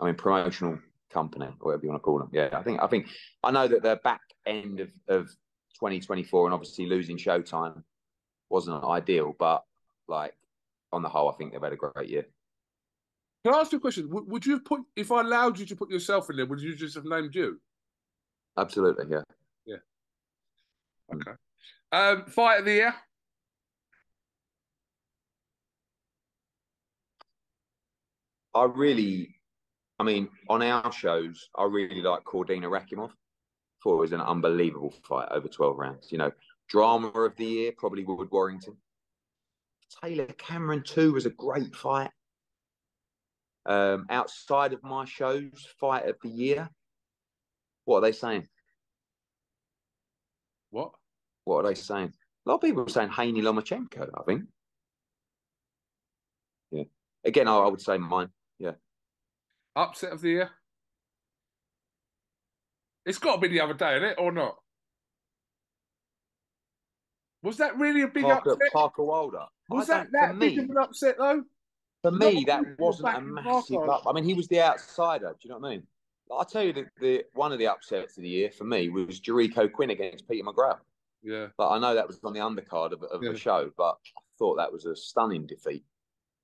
I 0.00 0.06
mean 0.06 0.14
promotional 0.14 0.78
company, 1.10 1.46
or 1.46 1.72
whatever 1.72 1.84
you 1.84 1.90
want 1.90 2.00
to 2.00 2.04
call 2.04 2.18
them. 2.18 2.30
Yeah, 2.32 2.48
I 2.52 2.62
think 2.62 2.82
I 2.82 2.86
think 2.86 3.08
I 3.42 3.50
know 3.50 3.68
that 3.68 3.82
the 3.82 4.00
back 4.02 4.20
end 4.46 4.80
of, 4.80 4.88
of 5.08 5.28
2024 5.74 6.46
and 6.46 6.54
obviously 6.54 6.86
losing 6.86 7.16
Showtime 7.16 7.82
wasn't 8.48 8.84
ideal, 8.84 9.34
but 9.38 9.64
like 10.08 10.34
on 10.92 11.02
the 11.02 11.08
whole, 11.08 11.30
I 11.30 11.34
think 11.34 11.52
they've 11.52 11.62
had 11.62 11.72
a 11.72 11.76
great 11.76 12.08
year. 12.08 12.26
Can 13.44 13.54
I 13.54 13.58
ask 13.58 13.70
you 13.70 13.78
a 13.78 13.80
question? 13.80 14.10
Would, 14.10 14.28
would 14.28 14.46
you 14.46 14.54
have 14.54 14.64
put, 14.64 14.80
if 14.96 15.12
I 15.12 15.20
allowed 15.20 15.58
you 15.58 15.66
to 15.66 15.76
put 15.76 15.90
yourself 15.90 16.28
in 16.30 16.36
there, 16.36 16.46
would 16.46 16.60
you 16.60 16.74
just 16.74 16.96
have 16.96 17.04
named 17.04 17.34
you? 17.34 17.60
Absolutely, 18.58 19.04
yeah. 19.08 19.22
Yeah. 19.64 19.76
Okay. 21.14 21.30
Um, 21.92 22.24
fight 22.26 22.58
of 22.58 22.64
the 22.64 22.72
year? 22.72 22.94
I 28.52 28.64
really, 28.64 29.35
I 29.98 30.04
mean, 30.04 30.28
on 30.48 30.62
our 30.62 30.92
shows, 30.92 31.48
I 31.56 31.64
really 31.64 32.02
like 32.02 32.24
Cordina 32.24 32.68
Rakhimov. 32.68 33.10
Thought 33.82 33.96
it 33.96 34.00
was 34.00 34.12
an 34.12 34.20
unbelievable 34.20 34.92
fight 35.08 35.28
over 35.30 35.48
12 35.48 35.78
rounds. 35.78 36.12
You 36.12 36.18
know, 36.18 36.32
drama 36.68 37.08
of 37.08 37.36
the 37.36 37.44
year, 37.44 37.72
probably 37.76 38.04
Wood 38.04 38.28
Warrington. 38.30 38.76
Taylor 40.02 40.26
Cameron, 40.26 40.82
too, 40.82 41.12
was 41.12 41.26
a 41.26 41.30
great 41.30 41.74
fight. 41.74 42.10
Um, 43.64 44.06
outside 44.10 44.72
of 44.72 44.82
my 44.82 45.04
shows, 45.06 45.66
fight 45.80 46.06
of 46.08 46.16
the 46.22 46.28
year. 46.28 46.68
What 47.84 47.98
are 47.98 48.02
they 48.02 48.12
saying? 48.12 48.46
What? 50.70 50.92
What 51.44 51.64
are 51.64 51.68
they 51.68 51.74
saying? 51.74 52.12
A 52.44 52.48
lot 52.48 52.56
of 52.56 52.60
people 52.60 52.82
are 52.82 52.88
saying 52.88 53.10
Haney 53.10 53.40
Lomachenko, 53.40 54.10
I 54.14 54.22
think. 54.24 54.42
Yeah. 56.70 56.84
Again, 57.24 57.48
I, 57.48 57.56
I 57.56 57.68
would 57.68 57.80
say 57.80 57.98
mine. 57.98 58.28
Upset 59.76 60.12
of 60.12 60.20
the 60.22 60.30
year? 60.30 60.50
It's 63.04 63.18
got 63.18 63.36
to 63.36 63.40
be 63.40 63.48
the 63.48 63.60
other 63.60 63.74
day, 63.74 63.96
isn't 63.96 64.08
it, 64.10 64.18
or 64.18 64.32
not? 64.32 64.56
Was 67.42 67.58
that 67.58 67.78
really 67.78 68.02
a 68.02 68.08
big 68.08 68.24
Parker, 68.24 68.52
upset? 68.52 68.72
Parker 68.72 69.04
Wilder. 69.04 69.44
Was 69.68 69.88
I 69.90 69.98
that 69.98 70.12
don't- 70.12 70.12
that 70.32 70.38
big 70.40 70.56
me- 70.56 70.64
of 70.64 70.70
an 70.70 70.78
upset 70.78 71.16
though? 71.18 71.44
For 72.02 72.10
me, 72.10 72.44
people 72.44 72.44
that 72.64 72.78
wasn't 72.78 73.16
a 73.16 73.20
massive 73.20 73.76
Parker. 73.76 73.90
up. 73.92 74.02
I 74.06 74.12
mean, 74.12 74.24
he 74.24 74.34
was 74.34 74.48
the 74.48 74.60
outsider. 74.60 75.30
Do 75.32 75.38
you 75.42 75.50
know 75.50 75.58
what 75.58 75.68
I 75.68 75.70
mean? 75.76 75.86
I'll 76.30 76.44
tell 76.44 76.62
you 76.64 76.72
that 76.72 76.86
the 77.00 77.24
one 77.34 77.52
of 77.52 77.58
the 77.60 77.68
upsets 77.68 78.16
of 78.16 78.22
the 78.22 78.28
year 78.28 78.50
for 78.50 78.64
me 78.64 78.88
was 78.88 79.20
Jericho 79.20 79.68
Quinn 79.68 79.90
against 79.90 80.28
Peter 80.28 80.44
McGrail. 80.44 80.78
Yeah. 81.22 81.48
But 81.56 81.70
I 81.70 81.78
know 81.78 81.94
that 81.94 82.06
was 82.08 82.18
on 82.24 82.32
the 82.32 82.40
undercard 82.40 82.92
of, 82.92 83.02
of 83.04 83.22
Yeah. 83.22 83.30
the 83.32 83.38
show, 83.38 83.70
but 83.76 83.96
I 84.16 84.20
thought 84.38 84.56
that 84.56 84.72
was 84.72 84.86
a 84.86 84.96
stunning 84.96 85.46
defeat. 85.46 85.84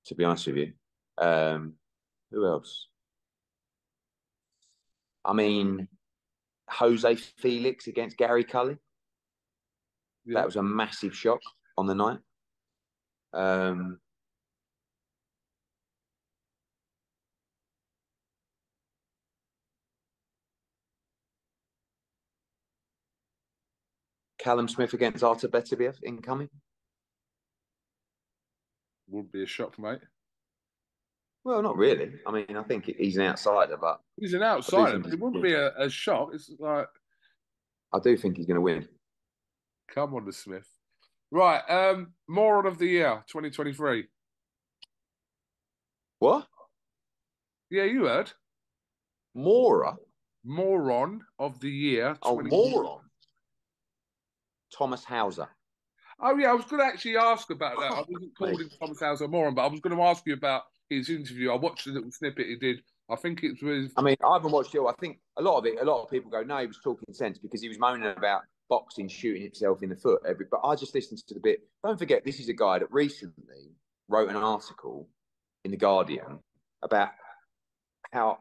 To 0.06 0.14
be 0.14 0.24
honest 0.24 0.46
with 0.48 0.56
you, 0.56 0.72
um, 1.18 1.74
who 2.30 2.46
else? 2.46 2.88
I 5.24 5.32
mean, 5.32 5.88
Jose 6.68 7.14
Felix 7.16 7.86
against 7.86 8.16
Gary 8.16 8.44
Cully. 8.44 8.76
yeah. 10.24 10.34
That 10.34 10.46
was 10.46 10.56
a 10.56 10.62
massive 10.62 11.14
shock 11.14 11.40
on 11.78 11.86
the 11.86 11.94
night. 11.94 12.18
Um, 13.34 13.98
Callum 24.38 24.66
Smith 24.66 24.92
against 24.92 25.22
Artur 25.22 25.48
Beterbiev 25.48 26.02
incoming. 26.04 26.50
Would 29.08 29.30
be 29.30 29.44
a 29.44 29.46
shock, 29.46 29.78
mate. 29.78 30.00
Well, 31.44 31.62
not 31.62 31.76
really. 31.76 32.12
I 32.26 32.30
mean, 32.30 32.56
I 32.56 32.62
think 32.62 32.84
he's 32.84 33.16
an 33.16 33.24
outsider, 33.24 33.76
but 33.76 34.00
He's 34.18 34.34
an 34.34 34.42
outsider, 34.42 34.98
but 35.00 35.12
it 35.12 35.18
wouldn't 35.18 35.42
be 35.42 35.54
a, 35.54 35.72
a 35.76 35.90
shock. 35.90 36.30
It's 36.34 36.50
like, 36.58 36.86
I 37.92 37.98
do 37.98 38.16
think 38.16 38.36
he's 38.36 38.46
going 38.46 38.54
to 38.56 38.60
win. 38.60 38.88
come 39.92 40.14
on, 40.14 40.24
the 40.24 40.32
Smith. 40.32 40.68
Right. 41.32 41.60
Um, 41.68 42.12
moron 42.28 42.66
of 42.66 42.78
the 42.78 42.86
year, 42.86 43.24
2023. 43.26 44.06
What? 46.20 46.46
Yeah, 47.70 47.84
you 47.84 48.04
heard. 48.04 48.30
Mora? 49.34 49.96
Moron 50.44 51.22
of 51.38 51.58
the 51.60 51.70
year. 51.70 52.16
Oh, 52.22 52.40
moron. 52.40 53.00
Thomas 54.76 55.04
Hauser. 55.04 55.48
Oh, 56.20 56.36
yeah, 56.36 56.50
I 56.50 56.54
was 56.54 56.66
going 56.66 56.80
to 56.80 56.86
actually 56.86 57.16
ask 57.16 57.50
about 57.50 57.76
that. 57.78 57.92
I 57.92 57.98
Oh, 58.00 58.04
wasn't 58.08 58.36
calling. 58.38 58.68
Thomas 58.78 59.00
Hauser 59.00 59.24
a 59.24 59.28
moron, 59.28 59.54
but 59.54 59.64
I 59.64 59.68
was 59.68 59.80
going 59.80 59.96
to 59.96 60.02
ask 60.02 60.22
you 60.26 60.34
about 60.34 60.62
his 60.98 61.10
interview. 61.10 61.50
I 61.50 61.56
watched 61.56 61.86
a 61.86 61.90
little 61.90 62.10
snippet 62.10 62.46
he 62.46 62.56
did. 62.56 62.82
I 63.10 63.16
think 63.16 63.42
it 63.42 63.62
was. 63.62 63.92
I 63.96 64.02
mean, 64.02 64.16
I 64.24 64.34
haven't 64.34 64.52
watched 64.52 64.74
it. 64.74 64.80
I 64.80 64.92
think 65.00 65.18
a 65.36 65.42
lot 65.42 65.58
of 65.58 65.66
it, 65.66 65.80
a 65.80 65.84
lot 65.84 66.02
of 66.02 66.10
people 66.10 66.30
go, 66.30 66.42
no, 66.42 66.58
he 66.58 66.66
was 66.66 66.78
talking 66.82 67.12
sense 67.12 67.38
because 67.38 67.60
he 67.60 67.68
was 67.68 67.78
moaning 67.78 68.12
about 68.16 68.42
boxing 68.68 69.08
shooting 69.08 69.42
himself 69.42 69.82
in 69.82 69.90
the 69.90 69.96
foot. 69.96 70.22
Every, 70.26 70.46
but 70.50 70.60
I 70.64 70.74
just 70.76 70.94
listened 70.94 71.20
to 71.28 71.34
the 71.34 71.40
bit. 71.40 71.60
Don't 71.84 71.98
forget, 71.98 72.24
this 72.24 72.40
is 72.40 72.48
a 72.48 72.54
guy 72.54 72.78
that 72.78 72.90
recently 72.90 73.72
wrote 74.08 74.30
an 74.30 74.36
article 74.36 75.08
in 75.64 75.70
the 75.70 75.76
Guardian 75.76 76.38
about 76.82 77.10
how 78.12 78.38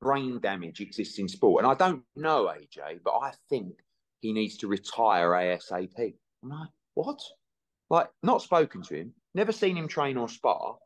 brain 0.00 0.40
damage 0.40 0.80
exists 0.80 1.18
in 1.18 1.28
sport. 1.28 1.62
And 1.62 1.70
I 1.70 1.74
don't 1.74 2.02
know 2.16 2.46
AJ, 2.46 3.00
but 3.04 3.12
I 3.12 3.32
think 3.48 3.74
he 4.20 4.32
needs 4.32 4.56
to 4.58 4.66
retire 4.66 5.28
ASAP. 5.30 6.14
I'm 6.42 6.48
like, 6.48 6.68
what? 6.94 7.20
Like, 7.90 8.08
not 8.22 8.42
spoken 8.42 8.82
to 8.82 8.94
him, 8.94 9.12
never 9.34 9.52
seen 9.52 9.76
him 9.76 9.88
train 9.88 10.16
or 10.16 10.28
spar. 10.28 10.76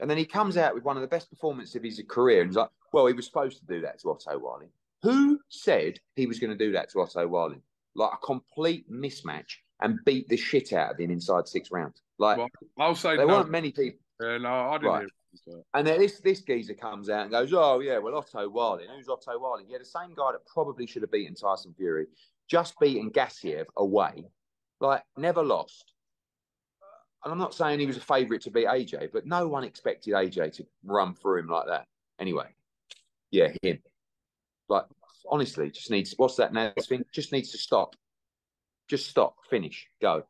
And 0.00 0.10
then 0.10 0.18
he 0.18 0.24
comes 0.24 0.56
out 0.56 0.74
with 0.74 0.84
one 0.84 0.96
of 0.96 1.02
the 1.02 1.08
best 1.08 1.30
performances 1.30 1.76
of 1.76 1.82
his 1.82 2.02
career. 2.08 2.40
And 2.42 2.50
he's 2.50 2.56
like, 2.56 2.70
well, 2.92 3.06
he 3.06 3.12
was 3.12 3.26
supposed 3.26 3.58
to 3.60 3.66
do 3.66 3.80
that 3.82 4.00
to 4.00 4.10
Otto 4.10 4.38
Wiley. 4.38 4.68
Who 5.02 5.38
said 5.48 5.98
he 6.16 6.26
was 6.26 6.38
going 6.38 6.50
to 6.50 6.56
do 6.56 6.72
that 6.72 6.90
to 6.90 7.00
Otto 7.00 7.26
Wiley? 7.26 7.60
Like 7.94 8.10
a 8.12 8.26
complete 8.26 8.90
mismatch 8.90 9.56
and 9.80 9.98
beat 10.04 10.28
the 10.28 10.36
shit 10.36 10.72
out 10.72 10.92
of 10.92 10.98
him 10.98 11.10
inside 11.10 11.48
six 11.48 11.70
rounds. 11.70 12.02
Like, 12.18 12.38
Well, 12.38 12.48
I'll 12.78 12.94
say 12.94 13.16
there 13.16 13.26
no. 13.26 13.38
weren't 13.38 13.50
many 13.50 13.72
people. 13.72 14.00
Uh, 14.22 14.38
no, 14.38 14.70
I 14.70 14.78
didn't 14.78 14.90
Right. 14.92 15.06
And 15.74 15.86
then 15.86 16.00
this 16.00 16.20
this 16.20 16.42
geezer 16.42 16.74
comes 16.74 17.08
out 17.08 17.22
and 17.22 17.30
goes, 17.30 17.52
"Oh 17.52 17.78
yeah, 17.78 17.98
well 17.98 18.16
Otto 18.16 18.48
Wiley. 18.48 18.86
Who's 18.94 19.08
Otto 19.08 19.38
Wiley? 19.38 19.64
Yeah, 19.68 19.78
the 19.78 19.84
same 19.84 20.12
guy 20.14 20.32
that 20.32 20.44
probably 20.46 20.86
should 20.86 21.02
have 21.02 21.12
beaten 21.12 21.34
Tyson 21.36 21.72
Fury, 21.76 22.06
just 22.48 22.78
beaten 22.80 23.10
Gassiev 23.10 23.66
away, 23.76 24.24
like 24.80 25.04
never 25.16 25.44
lost. 25.44 25.89
And 27.24 27.32
I'm 27.32 27.38
not 27.38 27.54
saying 27.54 27.80
he 27.80 27.86
was 27.86 27.98
a 27.98 28.00
favourite 28.00 28.42
to 28.42 28.50
beat 28.50 28.66
AJ, 28.66 29.10
but 29.12 29.26
no 29.26 29.46
one 29.46 29.64
expected 29.64 30.14
AJ 30.14 30.54
to 30.56 30.66
run 30.84 31.14
through 31.14 31.40
him 31.40 31.48
like 31.48 31.66
that. 31.66 31.86
Anyway, 32.18 32.46
yeah, 33.30 33.48
him. 33.62 33.78
Like 34.68 34.84
honestly, 35.28 35.70
just 35.70 35.90
needs 35.90 36.14
what's 36.16 36.36
that 36.36 36.52
now 36.52 36.72
thing? 36.80 37.04
Just 37.12 37.32
needs 37.32 37.50
to 37.50 37.58
stop. 37.58 37.94
Just 38.88 39.08
stop, 39.08 39.36
finish, 39.48 39.86
go. 40.00 40.24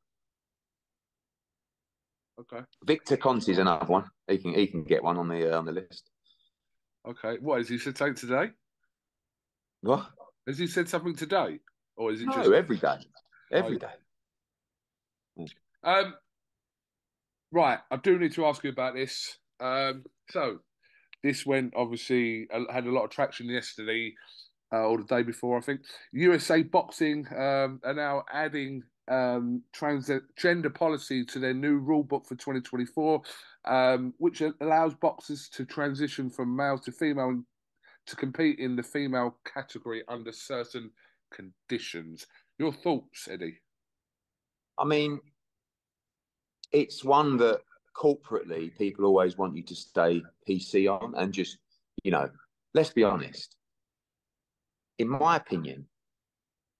Okay. 2.40 2.64
Victor 2.84 3.16
Conte's 3.16 3.58
another 3.58 3.86
one. 3.86 4.04
He 4.26 4.38
can 4.38 4.54
he 4.54 4.66
can 4.66 4.82
get 4.82 5.02
one 5.02 5.16
on 5.16 5.28
the 5.28 5.54
uh, 5.54 5.58
on 5.58 5.66
the 5.66 5.72
list. 5.72 6.10
Okay. 7.06 7.36
What 7.40 7.58
has 7.58 7.68
he 7.68 7.78
said 7.78 7.96
something 7.96 8.14
today? 8.14 8.50
What? 9.82 10.10
Has 10.46 10.58
he 10.58 10.66
said 10.66 10.88
something 10.88 11.14
today, 11.14 11.60
or 11.96 12.12
is 12.12 12.22
it 12.22 12.26
No, 12.26 12.32
just 12.34 12.50
every 12.50 12.78
day, 12.78 12.96
every 13.52 13.76
Oh. 13.76 13.78
day. 13.78 15.46
Um, 15.82 16.14
right, 17.52 17.78
I 17.90 17.96
do 17.96 18.18
need 18.18 18.32
to 18.34 18.46
ask 18.46 18.62
you 18.64 18.70
about 18.70 18.94
this. 18.94 19.38
Um, 19.60 20.04
so 20.30 20.58
this 21.22 21.44
went 21.44 21.74
obviously 21.76 22.48
had 22.70 22.86
a 22.86 22.90
lot 22.90 23.04
of 23.04 23.10
traction 23.10 23.46
yesterday 23.46 24.14
uh, 24.72 24.86
or 24.86 24.98
the 24.98 25.04
day 25.04 25.22
before, 25.22 25.58
I 25.58 25.60
think. 25.60 25.80
USA 26.12 26.62
Boxing 26.62 27.26
um, 27.32 27.80
are 27.84 27.94
now 27.94 28.24
adding 28.32 28.82
um, 29.08 29.62
transgender 29.76 30.72
policy 30.72 31.24
to 31.26 31.38
their 31.38 31.54
new 31.54 31.78
rule 31.78 32.04
book 32.04 32.26
for 32.26 32.36
2024, 32.36 33.22
um, 33.66 34.14
which 34.18 34.42
allows 34.60 34.94
boxers 34.94 35.48
to 35.50 35.64
transition 35.64 36.30
from 36.30 36.54
male 36.54 36.78
to 36.78 36.92
female 36.92 37.42
to 38.06 38.16
compete 38.16 38.58
in 38.58 38.76
the 38.76 38.82
female 38.82 39.36
category 39.44 40.02
under 40.08 40.32
certain 40.32 40.90
conditions. 41.32 42.26
Your 42.58 42.72
thoughts, 42.72 43.28
Eddie? 43.30 43.58
I 44.78 44.84
mean, 44.84 45.20
it's 46.72 47.04
one 47.04 47.36
that 47.38 47.60
corporately 47.96 48.76
people 48.78 49.04
always 49.04 49.36
want 49.36 49.56
you 49.56 49.62
to 49.64 49.74
stay 49.74 50.22
PC 50.48 50.88
on 50.88 51.14
and 51.16 51.32
just, 51.32 51.58
you 52.02 52.10
know, 52.10 52.28
let's 52.74 52.90
be 52.90 53.02
honest. 53.02 53.56
In 54.98 55.08
my 55.08 55.36
opinion, 55.36 55.86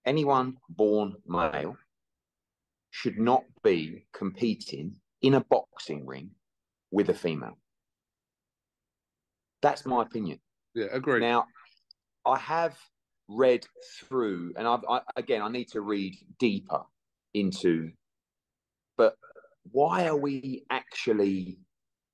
anyone 0.07 0.57
born 0.69 1.15
male 1.27 1.77
should 2.91 3.19
not 3.19 3.45
be 3.63 4.07
competing 4.13 4.97
in 5.23 5.35
a 5.35 5.45
boxing 5.45 6.07
ring 6.07 6.31
with 6.91 7.09
a 7.09 7.15
female. 7.15 7.59
That's 9.63 9.85
my 9.87 10.03
opinion. 10.03 10.39
Yeah, 10.75 10.87
agree. 10.93 11.21
Now, 11.21 11.47
I 12.25 12.39
have 12.39 12.77
read 13.29 13.67
through, 14.01 14.55
and 14.57 14.67
I've 14.67 14.85
I, 14.89 15.01
again, 15.17 15.43
I 15.43 15.49
need 15.49 15.69
to 15.73 15.81
read 15.81 16.17
deeper 16.39 16.83
into. 17.35 17.91
But 18.97 19.17
why 19.71 20.07
are 20.07 20.17
we 20.17 20.65
actually 20.71 21.59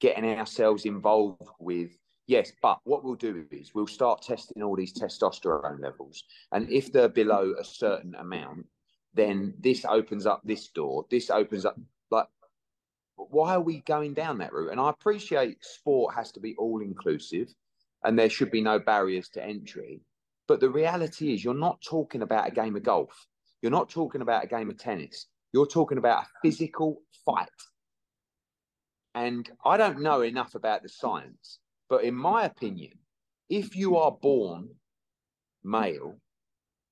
getting 0.01 0.25
ourselves 0.25 0.85
involved 0.85 1.49
with? 1.59 1.91
Yes, 2.27 2.53
but 2.61 2.79
what 2.85 3.05
we'll 3.05 3.15
do 3.15 3.47
is 3.53 3.73
we'll 3.75 3.87
start 3.87 4.23
testing 4.23 4.63
all 4.63 4.75
these 4.75 4.93
testosterone 4.93 5.81
levels, 5.81 6.25
and 6.53 6.71
if 6.71 6.93
they're 6.93 7.09
below 7.09 7.55
a 7.59 7.65
certain 7.65 8.15
amount, 8.17 8.67
then 9.15 9.55
this 9.61 9.85
opens 9.85 10.27
up 10.27 10.43
this 10.45 10.69
door. 10.69 11.05
This 11.11 11.31
opens 11.31 11.65
up 11.65 11.79
like. 12.11 12.27
Why 13.17 13.55
are 13.55 13.63
we 13.63 13.81
going 13.81 14.13
down 14.13 14.39
that 14.39 14.53
route? 14.53 14.73
And 14.73 14.81
I 14.81 14.91
appreciate 14.91 15.65
sport 15.65 16.15
has 16.15 16.33
to 16.33 16.41
be 16.41 16.55
all 16.59 16.83
inclusive 16.83 17.49
and 18.07 18.19
there 18.19 18.31
should 18.31 18.51
be 18.51 18.61
no 18.61 18.79
barriers 18.79 19.29
to 19.31 19.45
entry. 19.45 20.01
But 20.47 20.61
the 20.61 20.71
reality 20.71 21.35
is, 21.35 21.45
you're 21.45 21.55
not 21.55 21.83
talking 21.83 22.23
about 22.23 22.47
a 22.47 22.53
game 22.53 22.77
of 22.77 22.85
golf. 22.85 23.27
You're 23.63 23.73
not 23.73 23.91
talking 23.91 24.23
about 24.23 24.45
a 24.45 24.47
game 24.47 24.71
of 24.71 24.79
tennis. 24.79 25.27
You're 25.57 25.67
talking 25.67 25.97
about 25.97 26.25
a 26.25 26.29
physical 26.43 27.01
fight. 27.25 27.49
And 29.15 29.51
I 29.65 29.79
don't 29.79 30.03
know 30.03 30.21
enough 30.21 30.55
about 30.55 30.83
the 30.83 30.91
science, 30.91 31.61
but 31.89 32.05
in 32.05 32.15
my 32.15 32.45
opinion, 32.45 32.93
if 33.49 33.75
you 33.75 33.97
are 33.97 34.11
born 34.11 34.69
male, 35.65 36.19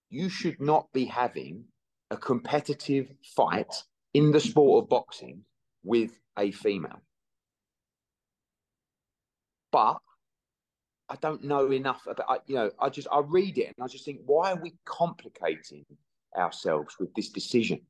you 0.09 0.31
should 0.31 0.63
not 0.63 0.91
be 0.95 1.05
having 1.05 1.65
a 2.11 2.17
competitive 2.17 3.13
fight 3.37 3.85
in 4.15 4.31
the 4.31 4.41
sport 4.41 4.85
of 4.85 4.89
boxing 4.89 5.43
with 5.83 6.13
a 6.39 6.51
female. 6.51 7.03
But 9.73 9.99
I 11.11 11.17
don't 11.17 11.45
know 11.45 11.71
enough 11.71 12.07
about, 12.07 12.45
you 12.47 12.55
know, 12.55 12.71
I 12.81 12.89
just, 12.89 13.09
I 13.13 13.19
read 13.19 13.59
it 13.59 13.75
and 13.77 13.85
I 13.85 13.89
just 13.89 14.07
think, 14.07 14.21
why 14.25 14.53
are 14.53 14.63
we 14.63 14.73
complicating 14.87 15.85
ourselves 16.35 16.97
with 16.99 17.13
this 17.13 17.29
decision? 17.29 17.83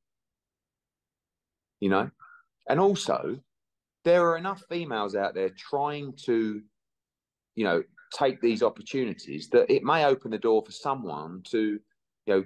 You 1.80 1.90
know? 1.90 2.10
And 2.68 2.80
also, 2.80 3.38
there 4.04 4.28
are 4.28 4.36
enough 4.36 4.62
females 4.68 5.14
out 5.14 5.34
there 5.34 5.50
trying 5.50 6.14
to, 6.24 6.62
you 7.54 7.64
know, 7.64 7.82
take 8.12 8.40
these 8.40 8.62
opportunities 8.62 9.48
that 9.50 9.70
it 9.70 9.82
may 9.82 10.04
open 10.04 10.30
the 10.30 10.38
door 10.38 10.62
for 10.64 10.72
someone 10.72 11.42
to, 11.50 11.78
you 12.26 12.34
know, 12.34 12.44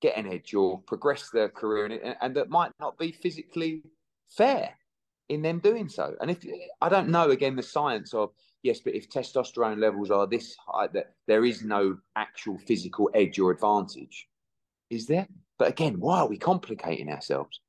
get 0.00 0.16
an 0.16 0.26
edge 0.26 0.54
or 0.54 0.80
progress 0.80 1.30
their 1.30 1.48
career, 1.48 1.86
and, 1.86 2.16
and 2.20 2.36
that 2.36 2.50
might 2.50 2.72
not 2.80 2.98
be 2.98 3.12
physically 3.12 3.82
fair 4.28 4.70
in 5.28 5.40
them 5.40 5.58
doing 5.58 5.88
so. 5.88 6.14
And 6.20 6.30
if 6.30 6.44
I 6.82 6.88
don't 6.88 7.08
know 7.08 7.30
again 7.30 7.56
the 7.56 7.62
science 7.62 8.12
of 8.12 8.30
yes, 8.62 8.80
but 8.80 8.94
if 8.94 9.08
testosterone 9.08 9.78
levels 9.78 10.10
are 10.10 10.26
this 10.26 10.56
high, 10.66 10.88
that 10.88 11.14
there 11.26 11.44
is 11.44 11.62
no 11.62 11.96
actual 12.16 12.58
physical 12.58 13.08
edge 13.14 13.38
or 13.38 13.50
advantage, 13.50 14.28
is 14.90 15.06
there? 15.06 15.26
But 15.58 15.68
again, 15.68 16.00
why 16.00 16.20
are 16.20 16.28
we 16.28 16.38
complicating 16.38 17.10
ourselves? 17.10 17.60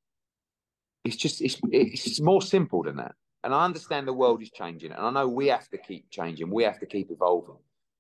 It's 1.06 1.16
just 1.16 1.42
it's 1.42 1.60
it's 1.72 2.20
more 2.20 2.42
simple 2.42 2.84
than 2.84 2.98
that. 2.98 3.16
And 3.44 3.54
I 3.54 3.64
understand 3.64 4.08
the 4.08 4.14
world 4.14 4.42
is 4.42 4.50
changing, 4.50 4.92
and 4.92 5.06
I 5.06 5.12
know 5.12 5.28
we 5.28 5.48
have 5.48 5.70
to 5.70 5.78
keep 5.78 6.10
changing, 6.10 6.50
we 6.50 6.64
have 6.64 6.80
to 6.80 6.88
keep 6.88 7.12
evolving. 7.12 7.58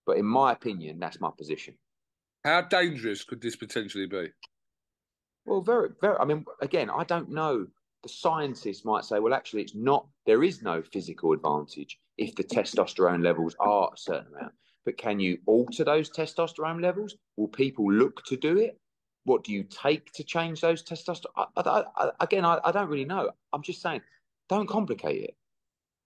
But 0.08 0.18
in 0.18 0.26
my 0.26 0.52
opinion, 0.52 1.00
that's 1.00 1.22
my 1.22 1.30
position. 1.38 1.76
How 2.44 2.62
dangerous 2.62 3.24
could 3.24 3.41
this 3.41 3.56
potentially 3.56 4.08
be? 4.08 4.30
Well, 5.46 5.62
very, 5.62 5.89
very. 6.02 6.18
I 6.18 6.26
mean, 6.26 6.46
again, 6.62 6.89
I 6.89 7.04
don't 7.04 7.30
know. 7.30 7.68
The 8.02 8.10
scientists 8.10 8.86
might 8.86 9.06
say, 9.06 9.20
well, 9.20 9.34
actually, 9.34 9.62
it's 9.62 9.76
not. 9.76 10.08
There 10.26 10.44
is 10.44 10.63
no 10.63 10.82
physical 10.82 11.34
advantage 11.34 12.00
if 12.18 12.36
the 12.36 12.44
testosterone 12.44 13.24
levels 13.24 13.56
are 13.60 13.91
a 13.94 13.98
certain 13.98 14.34
amount. 14.36 14.54
But 14.84 14.98
can 14.98 15.20
you 15.20 15.38
alter 15.46 15.84
those 15.84 16.10
testosterone 16.10 16.82
levels? 16.82 17.15
Will 17.38 17.48
people 17.48 17.91
look 17.91 18.24
to 18.26 18.38
do 18.38 18.58
it? 18.58 18.80
What 19.25 19.43
do 19.43 19.51
you 19.51 19.63
take 19.63 20.11
to 20.13 20.23
change 20.23 20.61
those 20.61 20.83
testosterone? 20.83 21.25
I, 21.35 21.45
I, 21.57 21.83
I, 21.97 22.11
again, 22.19 22.45
I, 22.45 22.71
don't 22.71 22.89
really 22.89 23.05
know. 23.05 23.31
I'm 23.51 23.63
just 23.63 23.81
saying, 23.81 24.01
don't 24.49 24.69
complicate 24.69 25.23
it. 25.23 25.35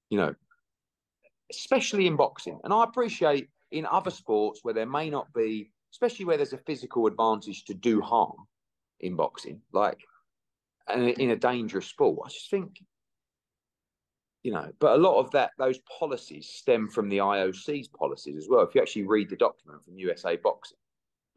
You 0.09 0.17
know, 0.17 0.35
especially 1.51 2.07
in 2.07 2.15
boxing. 2.15 2.59
And 2.63 2.73
I 2.73 2.83
appreciate 2.83 3.49
in 3.71 3.85
other 3.85 4.09
sports 4.11 4.61
where 4.63 4.73
there 4.73 4.85
may 4.85 5.09
not 5.09 5.31
be, 5.33 5.71
especially 5.93 6.25
where 6.25 6.37
there's 6.37 6.53
a 6.53 6.57
physical 6.57 7.07
advantage 7.07 7.65
to 7.65 7.73
do 7.73 8.01
harm 8.01 8.47
in 8.99 9.15
boxing, 9.15 9.61
like 9.71 9.99
in 10.95 11.31
a 11.31 11.35
dangerous 11.35 11.87
sport. 11.87 12.19
I 12.25 12.29
just 12.29 12.49
think, 12.49 12.79
you 14.43 14.51
know, 14.51 14.71
but 14.79 14.93
a 14.93 15.01
lot 15.01 15.19
of 15.19 15.29
that, 15.31 15.51
those 15.57 15.79
policies 15.99 16.47
stem 16.47 16.89
from 16.89 17.09
the 17.09 17.17
IOC's 17.17 17.87
policies 17.89 18.37
as 18.37 18.47
well. 18.49 18.61
If 18.61 18.73
you 18.73 18.81
actually 18.81 19.03
read 19.03 19.29
the 19.29 19.35
document 19.35 19.83
from 19.83 19.97
USA 19.97 20.35
Boxing, 20.37 20.77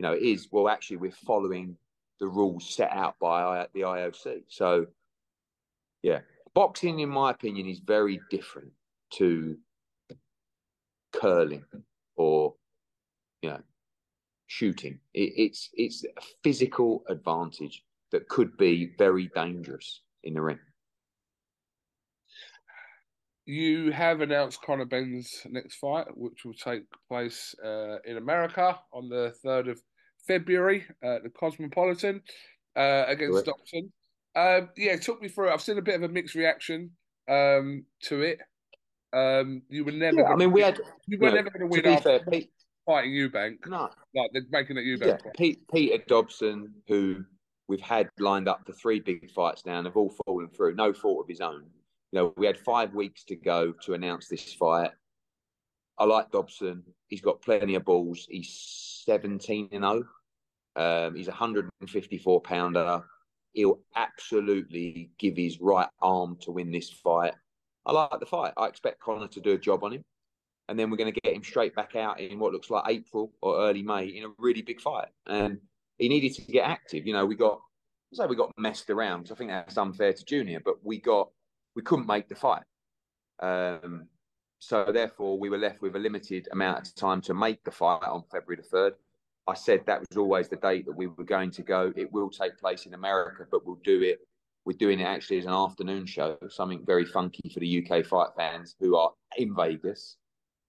you 0.02 0.08
know, 0.08 0.16
is, 0.20 0.48
well, 0.50 0.68
actually, 0.68 0.96
we're 0.96 1.12
following 1.12 1.76
the 2.18 2.26
rules 2.26 2.74
set 2.74 2.90
out 2.90 3.14
by 3.20 3.68
the 3.72 3.82
IOC. 3.82 4.42
So, 4.48 4.86
yeah, 6.02 6.20
boxing, 6.54 6.98
in 6.98 7.08
my 7.08 7.30
opinion, 7.30 7.68
is 7.68 7.78
very 7.78 8.20
different 8.28 8.72
to 9.14 9.56
curling 11.12 11.62
or, 12.16 12.54
you 13.42 13.50
know, 13.50 13.60
shooting. 14.48 14.98
It, 15.14 15.34
it's 15.36 15.70
it's 15.74 16.04
a 16.04 16.20
physical 16.42 17.04
advantage 17.08 17.84
that 18.10 18.28
could 18.28 18.56
be 18.56 18.94
very 18.98 19.30
dangerous 19.36 20.00
in 20.24 20.34
the 20.34 20.42
ring. 20.42 20.58
You 23.44 23.92
have 23.92 24.20
announced 24.20 24.62
Conor 24.62 24.84
Benn's 24.84 25.30
next 25.48 25.76
fight, 25.76 26.06
which 26.16 26.44
will 26.44 26.54
take 26.54 26.82
place 27.08 27.54
uh, 27.64 27.98
in 28.04 28.16
America 28.16 28.80
on 28.92 29.08
the 29.08 29.34
3rd 29.44 29.70
of 29.70 29.82
February 30.26 30.84
at 31.02 31.22
the 31.22 31.30
Cosmopolitan 31.30 32.22
uh, 32.76 33.04
against. 33.08 33.44
Dobson. 33.44 33.92
Um, 34.34 34.70
yeah, 34.76 34.96
took 34.96 35.20
me 35.20 35.28
through 35.28 35.48
it. 35.48 35.52
I've 35.52 35.60
seen 35.60 35.78
a 35.78 35.82
bit 35.82 35.96
of 35.96 36.02
a 36.02 36.08
mixed 36.08 36.34
reaction 36.34 36.90
um, 37.28 37.84
to 38.04 38.22
it. 38.22 38.40
Um, 39.12 39.62
you 39.68 39.84
were 39.84 39.92
never. 39.92 40.20
Yeah, 40.20 40.28
I 40.28 40.36
mean, 40.36 40.52
we 40.52 40.62
had. 40.62 40.80
you 41.06 41.18
were 41.18 41.28
know, 41.28 41.34
never 41.36 41.50
going 41.50 41.60
to 41.60 41.66
win 41.66 41.82
be 41.82 41.88
after 41.90 42.18
fair, 42.18 42.20
Pete, 42.30 42.50
fighting 42.86 43.12
Eubank. 43.12 43.66
no, 43.66 43.90
Like 44.14 44.30
they're 44.32 44.42
making 44.50 44.78
it 44.78 44.86
yeah, 44.86 44.96
Eubank. 44.96 45.20
Pete, 45.36 45.60
Peter 45.72 46.02
Dobson, 46.06 46.72
who 46.88 47.24
we've 47.68 47.80
had 47.80 48.08
lined 48.18 48.48
up 48.48 48.62
for 48.66 48.72
three 48.72 49.00
big 49.00 49.30
fights 49.30 49.66
now, 49.66 49.78
and 49.78 49.86
have 49.86 49.96
all 49.96 50.14
fallen 50.24 50.48
through, 50.48 50.74
no 50.74 50.92
fault 50.92 51.24
of 51.24 51.28
his 51.28 51.40
own. 51.40 51.64
You 52.12 52.18
know, 52.18 52.34
we 52.36 52.46
had 52.46 52.58
five 52.58 52.94
weeks 52.94 53.24
to 53.24 53.36
go 53.36 53.72
to 53.82 53.94
announce 53.94 54.28
this 54.28 54.52
fight. 54.54 54.90
I 55.98 56.04
like 56.04 56.30
Dobson. 56.30 56.82
He's 57.08 57.20
got 57.20 57.42
plenty 57.42 57.74
of 57.74 57.84
balls. 57.84 58.26
He's 58.30 58.48
17 59.04 59.68
and 59.72 59.84
0. 59.84 60.04
Um, 60.74 61.14
he's 61.14 61.28
a 61.28 61.32
154 61.32 62.40
pounder. 62.40 63.02
he'll 63.52 63.80
absolutely 63.94 65.10
give 65.18 65.36
his 65.36 65.60
right 65.60 65.88
arm 66.00 66.36
to 66.40 66.50
win 66.50 66.70
this 66.70 66.90
fight. 66.90 67.34
I 67.84 67.92
like 67.92 68.18
the 68.20 68.26
fight. 68.26 68.52
I 68.56 68.66
expect 68.66 69.00
Conor 69.00 69.28
to 69.28 69.40
do 69.40 69.52
a 69.52 69.58
job 69.58 69.84
on 69.84 69.92
him. 69.92 70.04
And 70.68 70.78
then 70.78 70.90
we're 70.90 70.96
going 70.96 71.12
to 71.12 71.20
get 71.20 71.34
him 71.34 71.42
straight 71.42 71.74
back 71.74 71.96
out 71.96 72.20
in 72.20 72.38
what 72.38 72.52
looks 72.52 72.70
like 72.70 72.84
April 72.88 73.32
or 73.42 73.58
early 73.58 73.82
May 73.82 74.06
in 74.06 74.24
a 74.24 74.32
really 74.38 74.62
big 74.62 74.80
fight. 74.80 75.08
And 75.26 75.58
he 75.98 76.08
needed 76.08 76.34
to 76.34 76.42
get 76.52 76.66
active. 76.66 77.06
You 77.06 77.12
know, 77.12 77.26
we 77.26 77.34
got, 77.34 77.60
say 78.12 78.26
we 78.26 78.36
got 78.36 78.52
messed 78.56 78.88
around 78.90 79.28
I 79.32 79.34
think 79.34 79.50
that's 79.50 79.76
unfair 79.76 80.12
to 80.12 80.24
Junior, 80.24 80.60
but 80.64 80.76
we 80.82 80.98
got, 80.98 81.30
we 81.74 81.82
couldn't 81.82 82.06
make 82.06 82.28
the 82.28 82.34
fight. 82.36 82.62
Um, 83.40 84.06
so 84.62 84.92
therefore, 84.92 85.40
we 85.40 85.50
were 85.50 85.58
left 85.58 85.82
with 85.82 85.96
a 85.96 85.98
limited 85.98 86.46
amount 86.52 86.86
of 86.86 86.94
time 86.94 87.20
to 87.22 87.34
make 87.34 87.64
the 87.64 87.72
fight 87.72 88.04
on 88.04 88.22
February 88.30 88.62
the 88.62 88.76
3rd. 88.76 88.92
I 89.48 89.54
said 89.54 89.84
that 89.86 90.04
was 90.08 90.16
always 90.16 90.48
the 90.48 90.54
date 90.54 90.86
that 90.86 90.96
we 90.96 91.08
were 91.08 91.24
going 91.24 91.50
to 91.50 91.62
go. 91.62 91.92
It 91.96 92.12
will 92.12 92.30
take 92.30 92.58
place 92.58 92.86
in 92.86 92.94
America, 92.94 93.44
but 93.50 93.66
we'll 93.66 93.80
do 93.82 94.02
it. 94.02 94.20
We're 94.64 94.78
doing 94.78 95.00
it 95.00 95.04
actually 95.04 95.38
as 95.38 95.46
an 95.46 95.52
afternoon 95.52 96.06
show, 96.06 96.38
something 96.48 96.84
very 96.86 97.04
funky 97.04 97.50
for 97.52 97.58
the 97.58 97.84
UK 97.84 98.06
fight 98.06 98.28
fans 98.36 98.76
who 98.78 98.94
are 98.94 99.10
in 99.36 99.52
Vegas 99.52 100.16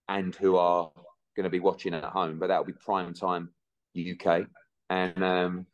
and 0.10 0.34
who 0.38 0.56
are 0.56 0.90
going 1.36 1.44
to 1.44 1.52
be 1.52 1.60
watching 1.60 1.94
at 1.94 2.04
home. 2.04 2.40
But 2.40 2.48
that'll 2.48 2.66
be 2.66 2.74
prime 2.74 3.14
time 3.14 3.52
UK, 3.96 4.48
and 4.90 5.24
um, 5.24 5.68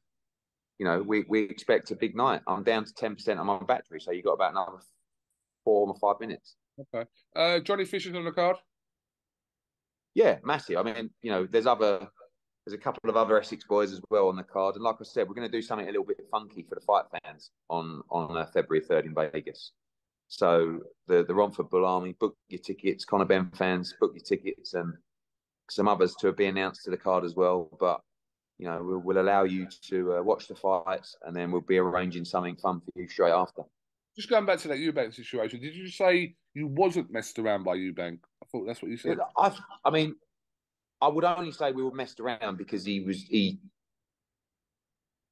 you 0.77 0.85
know 0.85 1.01
we 1.01 1.23
we 1.29 1.43
expect 1.43 1.91
a 1.91 1.95
big 1.95 2.17
night. 2.17 2.41
I'm 2.47 2.65
down 2.65 2.83
to 2.83 2.93
ten 2.93 3.15
percent 3.15 3.39
on 3.39 3.45
my 3.45 3.59
battery, 3.59 4.01
so 4.01 4.11
you 4.11 4.23
got 4.23 4.33
about 4.33 4.51
another 4.51 4.79
four 5.63 5.87
or 5.87 5.95
five 5.95 6.19
minutes. 6.19 6.57
Okay, 6.79 7.09
uh, 7.35 7.59
Johnny 7.59 7.85
Fisher's 7.85 8.15
on 8.15 8.25
the 8.25 8.31
card. 8.31 8.57
Yeah, 10.15 10.37
massive. 10.43 10.77
I 10.77 10.83
mean, 10.83 11.09
you 11.21 11.31
know, 11.31 11.45
there's 11.45 11.67
other 11.67 12.07
there's 12.65 12.73
a 12.73 12.81
couple 12.81 13.09
of 13.09 13.17
other 13.17 13.39
Essex 13.39 13.63
boys 13.63 13.91
as 13.91 14.01
well 14.09 14.27
on 14.27 14.35
the 14.35 14.43
card, 14.43 14.75
and 14.75 14.83
like 14.83 14.97
I 14.99 15.03
said, 15.03 15.27
we're 15.27 15.35
going 15.35 15.49
to 15.49 15.57
do 15.57 15.61
something 15.61 15.87
a 15.87 15.91
little 15.91 16.05
bit 16.05 16.25
funky 16.31 16.63
for 16.67 16.75
the 16.75 16.81
fight 16.81 17.05
fans 17.23 17.51
on 17.69 18.01
on 18.09 18.37
uh, 18.37 18.45
February 18.53 18.85
third 18.85 19.05
in 19.05 19.13
Vegas. 19.13 19.71
So 20.27 20.79
the 21.07 21.23
the 21.23 21.35
Romford 21.35 21.69
Bull 21.69 21.85
Army, 21.85 22.13
book 22.19 22.35
your 22.47 22.61
tickets. 22.61 23.05
Conor 23.05 23.25
Benn 23.25 23.51
fans, 23.55 23.95
book 23.99 24.11
your 24.13 24.23
tickets, 24.23 24.73
and 24.73 24.93
some 25.69 25.87
others 25.87 26.15
to 26.19 26.31
be 26.31 26.45
announced 26.45 26.83
to 26.85 26.91
the 26.91 26.97
card 26.97 27.25
as 27.25 27.35
well. 27.35 27.69
But 27.79 28.01
you 28.57 28.65
know, 28.65 28.81
we'll, 28.83 28.99
we'll 28.99 29.21
allow 29.21 29.43
you 29.43 29.67
to 29.89 30.17
uh, 30.17 30.21
watch 30.21 30.47
the 30.47 30.55
fights, 30.55 31.15
and 31.23 31.35
then 31.35 31.51
we'll 31.51 31.61
be 31.61 31.77
arranging 31.77 32.25
something 32.25 32.55
fun 32.57 32.81
for 32.81 33.01
you 33.01 33.07
straight 33.07 33.31
after. 33.31 33.63
Just 34.19 34.29
going 34.29 34.45
back 34.45 34.59
to 34.59 34.67
that 34.67 34.79
Eubank 34.79 35.13
situation, 35.13 35.61
did 35.61 35.73
you 35.73 35.87
say 35.87 36.35
you 36.53 36.67
wasn't 36.67 37.09
messed 37.09 37.39
around 37.39 37.63
by 37.63 37.77
Eubank? 37.77 38.19
I 38.43 38.45
thought 38.51 38.67
that's 38.67 38.81
what 38.81 38.91
you 38.91 38.97
said. 38.97 39.17
I, 39.37 39.55
I 39.85 39.91
mean, 39.91 40.13
I 40.99 41.07
would 41.07 41.23
only 41.23 41.53
say 41.53 41.71
we 41.71 41.83
were 41.83 41.93
messed 41.93 42.19
around 42.19 42.57
because 42.57 42.83
he 42.83 42.99
was 42.99 43.23
he, 43.23 43.59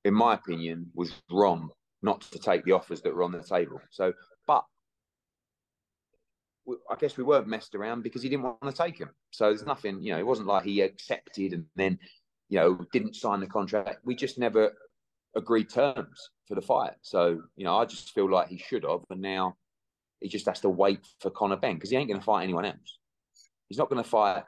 in 0.05 0.13
my 0.13 0.35
opinion, 0.35 0.89
was 0.95 1.11
wrong 1.29 1.69
not 2.01 2.21
to 2.21 2.39
take 2.39 2.63
the 2.63 2.71
offers 2.71 3.01
that 3.01 3.13
were 3.13 3.23
on 3.23 3.33
the 3.33 3.43
table. 3.43 3.81
So, 3.89 4.13
but 4.47 4.63
I 6.89 6.95
guess 6.97 7.17
we 7.17 7.25
weren't 7.25 7.47
messed 7.47 7.75
around 7.75 8.03
because 8.03 8.23
he 8.23 8.29
didn't 8.29 8.43
want 8.43 8.61
to 8.63 8.71
take 8.71 8.97
him. 8.97 9.09
So 9.31 9.47
there's 9.47 9.65
nothing, 9.65 10.01
you 10.01 10.13
know, 10.13 10.19
it 10.19 10.25
wasn't 10.25 10.47
like 10.47 10.63
he 10.63 10.79
accepted 10.79 11.51
and 11.51 11.65
then, 11.75 11.99
you 12.47 12.57
know, 12.57 12.85
didn't 12.93 13.17
sign 13.17 13.41
the 13.41 13.47
contract. 13.47 14.05
We 14.05 14.15
just 14.15 14.39
never 14.39 14.71
agreed 15.37 15.69
terms 15.69 16.29
for 16.47 16.55
the 16.55 16.61
fight. 16.61 16.93
So, 17.01 17.41
you 17.55 17.63
know, 17.63 17.77
I 17.77 17.85
just 17.85 18.11
feel 18.11 18.29
like 18.29 18.49
he 18.49 18.57
should 18.57 18.83
have. 18.83 19.01
And 19.09 19.21
now 19.21 19.55
he 20.19 20.27
just 20.27 20.47
has 20.47 20.59
to 20.61 20.69
wait 20.69 20.99
for 21.21 21.29
Conor 21.29 21.57
Benn 21.57 21.75
because 21.75 21.91
he 21.91 21.95
ain't 21.95 22.09
going 22.09 22.19
to 22.19 22.25
fight 22.25 22.43
anyone 22.43 22.65
else. 22.65 22.99
He's 23.69 23.77
not 23.77 23.89
going 23.89 24.03
to 24.03 24.09
fight 24.09 24.43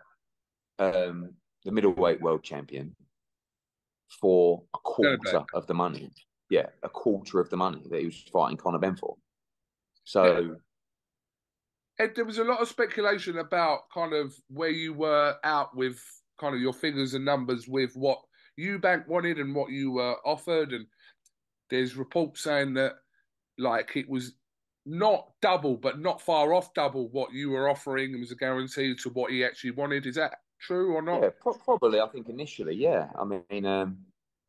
um, 0.80 1.32
the 1.64 1.72
middleweight 1.72 2.22
world 2.22 2.44
champion 2.44 2.96
for 4.20 4.64
a 4.74 4.80
quarter 4.80 5.44
of 5.54 5.68
the 5.68 5.74
money. 5.74 6.10
Yeah, 6.50 6.66
a 6.82 6.90
quarter 6.90 7.40
of 7.40 7.50
the 7.50 7.58
money 7.58 7.84
that 7.90 8.00
he 8.00 8.06
was 8.06 8.24
fighting 8.34 8.58
Conor 8.58 8.80
Benn 8.80 8.96
for. 8.96 9.16
So. 10.04 10.56
Ed, 12.00 12.14
there 12.16 12.26
was 12.26 12.38
a 12.38 12.46
lot 12.46 12.62
of 12.62 12.70
speculation 12.70 13.40
about 13.40 13.82
kind 13.94 14.14
of 14.14 14.34
where 14.48 14.70
you 14.70 14.94
were 14.94 15.36
out 15.44 15.76
with 15.76 16.02
kind 16.40 16.56
of 16.56 16.62
your 16.62 16.74
figures 16.74 17.14
and 17.14 17.26
numbers 17.26 17.68
with 17.68 17.94
what 17.94 18.20
Eubank 18.60 19.08
wanted 19.08 19.38
and 19.38 19.56
what 19.56 19.72
you 19.72 19.92
were 19.92 20.16
offered. 20.26 20.74
And 20.74 20.86
there's 21.70 21.96
reports 21.96 22.44
saying 22.44 22.74
that 22.76 22.94
like 23.58 23.96
it 23.96 24.10
was 24.10 24.34
not 24.86 25.32
double, 25.42 25.78
but 25.78 26.00
not 26.00 26.22
far 26.22 26.54
off 26.54 26.74
double 26.74 27.10
what 27.10 27.32
you 27.34 27.52
were 27.52 27.70
offering 27.70 28.12
and 28.12 28.20
was 28.20 28.32
a 28.32 28.36
guarantee 28.36 28.96
to 28.96 29.10
what 29.10 29.32
he 29.32 29.44
actually 29.44 29.72
wanted. 29.72 30.06
Is 30.06 30.16
that 30.16 30.40
true 30.60 30.94
or 30.96 31.02
not? 31.02 31.22
Yeah, 31.22 31.30
pro- 31.40 31.54
probably. 31.54 32.00
I 32.00 32.08
think 32.08 32.30
initially, 32.30 32.76
yeah. 32.76 33.10
I 33.18 33.24
mean, 33.24 33.66
um, 33.66 33.98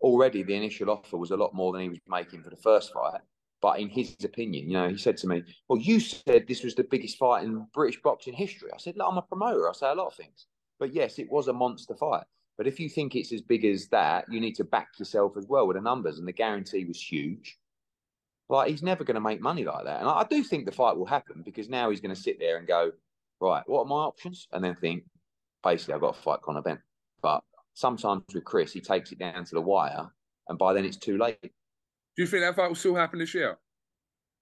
already 0.00 0.42
the 0.42 0.54
initial 0.54 0.90
offer 0.90 1.16
was 1.16 1.30
a 1.30 1.36
lot 1.36 1.54
more 1.54 1.72
than 1.72 1.82
he 1.82 1.88
was 1.90 1.98
making 2.08 2.42
for 2.42 2.50
the 2.50 2.56
first 2.56 2.92
fight. 2.92 3.20
But 3.60 3.78
in 3.78 3.90
his 3.90 4.16
opinion, 4.24 4.68
you 4.68 4.72
know, 4.72 4.88
he 4.88 4.96
said 4.96 5.18
to 5.18 5.26
me, 5.26 5.44
"Well, 5.68 5.78
you 5.78 6.00
said 6.00 6.46
this 6.46 6.64
was 6.64 6.74
the 6.74 6.84
biggest 6.84 7.18
fight 7.18 7.44
in 7.44 7.66
British 7.74 8.00
boxing 8.00 8.32
history." 8.32 8.70
I 8.72 8.78
said, 8.78 8.96
"Look, 8.96 9.06
I'm 9.10 9.18
a 9.18 9.22
promoter. 9.22 9.68
I 9.68 9.72
say 9.72 9.90
a 9.90 9.94
lot 9.94 10.06
of 10.06 10.14
things, 10.14 10.46
but 10.78 10.94
yes, 10.94 11.18
it 11.18 11.30
was 11.30 11.48
a 11.48 11.52
monster 11.52 11.94
fight. 11.94 12.24
But 12.60 12.66
if 12.66 12.78
you 12.78 12.90
think 12.90 13.16
it's 13.16 13.32
as 13.32 13.40
big 13.40 13.64
as 13.64 13.88
that, 13.88 14.26
you 14.30 14.38
need 14.38 14.54
to 14.56 14.64
back 14.64 14.88
yourself 14.98 15.38
as 15.38 15.46
well 15.46 15.66
with 15.66 15.78
the 15.78 15.80
numbers, 15.80 16.18
and 16.18 16.28
the 16.28 16.32
guarantee 16.32 16.84
was 16.84 17.00
huge." 17.00 17.58
Like 18.50 18.68
he's 18.68 18.82
never 18.82 19.02
going 19.02 19.14
to 19.14 19.20
make 19.22 19.40
money 19.40 19.64
like 19.64 19.86
that, 19.86 20.00
and 20.00 20.06
I, 20.06 20.18
I 20.18 20.24
do 20.24 20.44
think 20.44 20.66
the 20.66 20.70
fight 20.70 20.94
will 20.94 21.06
happen 21.06 21.40
because 21.42 21.70
now 21.70 21.88
he's 21.88 22.02
going 22.02 22.14
to 22.14 22.20
sit 22.20 22.38
there 22.38 22.58
and 22.58 22.68
go, 22.68 22.92
"Right, 23.40 23.62
what 23.66 23.84
are 23.84 23.86
my 23.86 24.02
options?" 24.02 24.46
and 24.52 24.62
then 24.62 24.74
think, 24.74 25.04
basically 25.64 25.94
I've 25.94 26.02
got 26.02 26.16
to 26.16 26.20
fight 26.20 26.42
Conor 26.42 26.60
Benn. 26.60 26.82
But 27.22 27.42
sometimes 27.72 28.24
with 28.34 28.44
Chris, 28.44 28.74
he 28.74 28.82
takes 28.82 29.10
it 29.10 29.18
down 29.18 29.42
to 29.46 29.54
the 29.54 29.62
wire, 29.62 30.10
and 30.48 30.58
by 30.58 30.74
then 30.74 30.84
it's 30.84 30.98
too 30.98 31.16
late. 31.16 31.40
Do 31.40 31.50
you 32.18 32.26
think 32.26 32.42
that 32.42 32.56
fight 32.56 32.68
will 32.68 32.74
still 32.74 32.94
happen 32.94 33.20
this 33.20 33.32
year? 33.32 33.56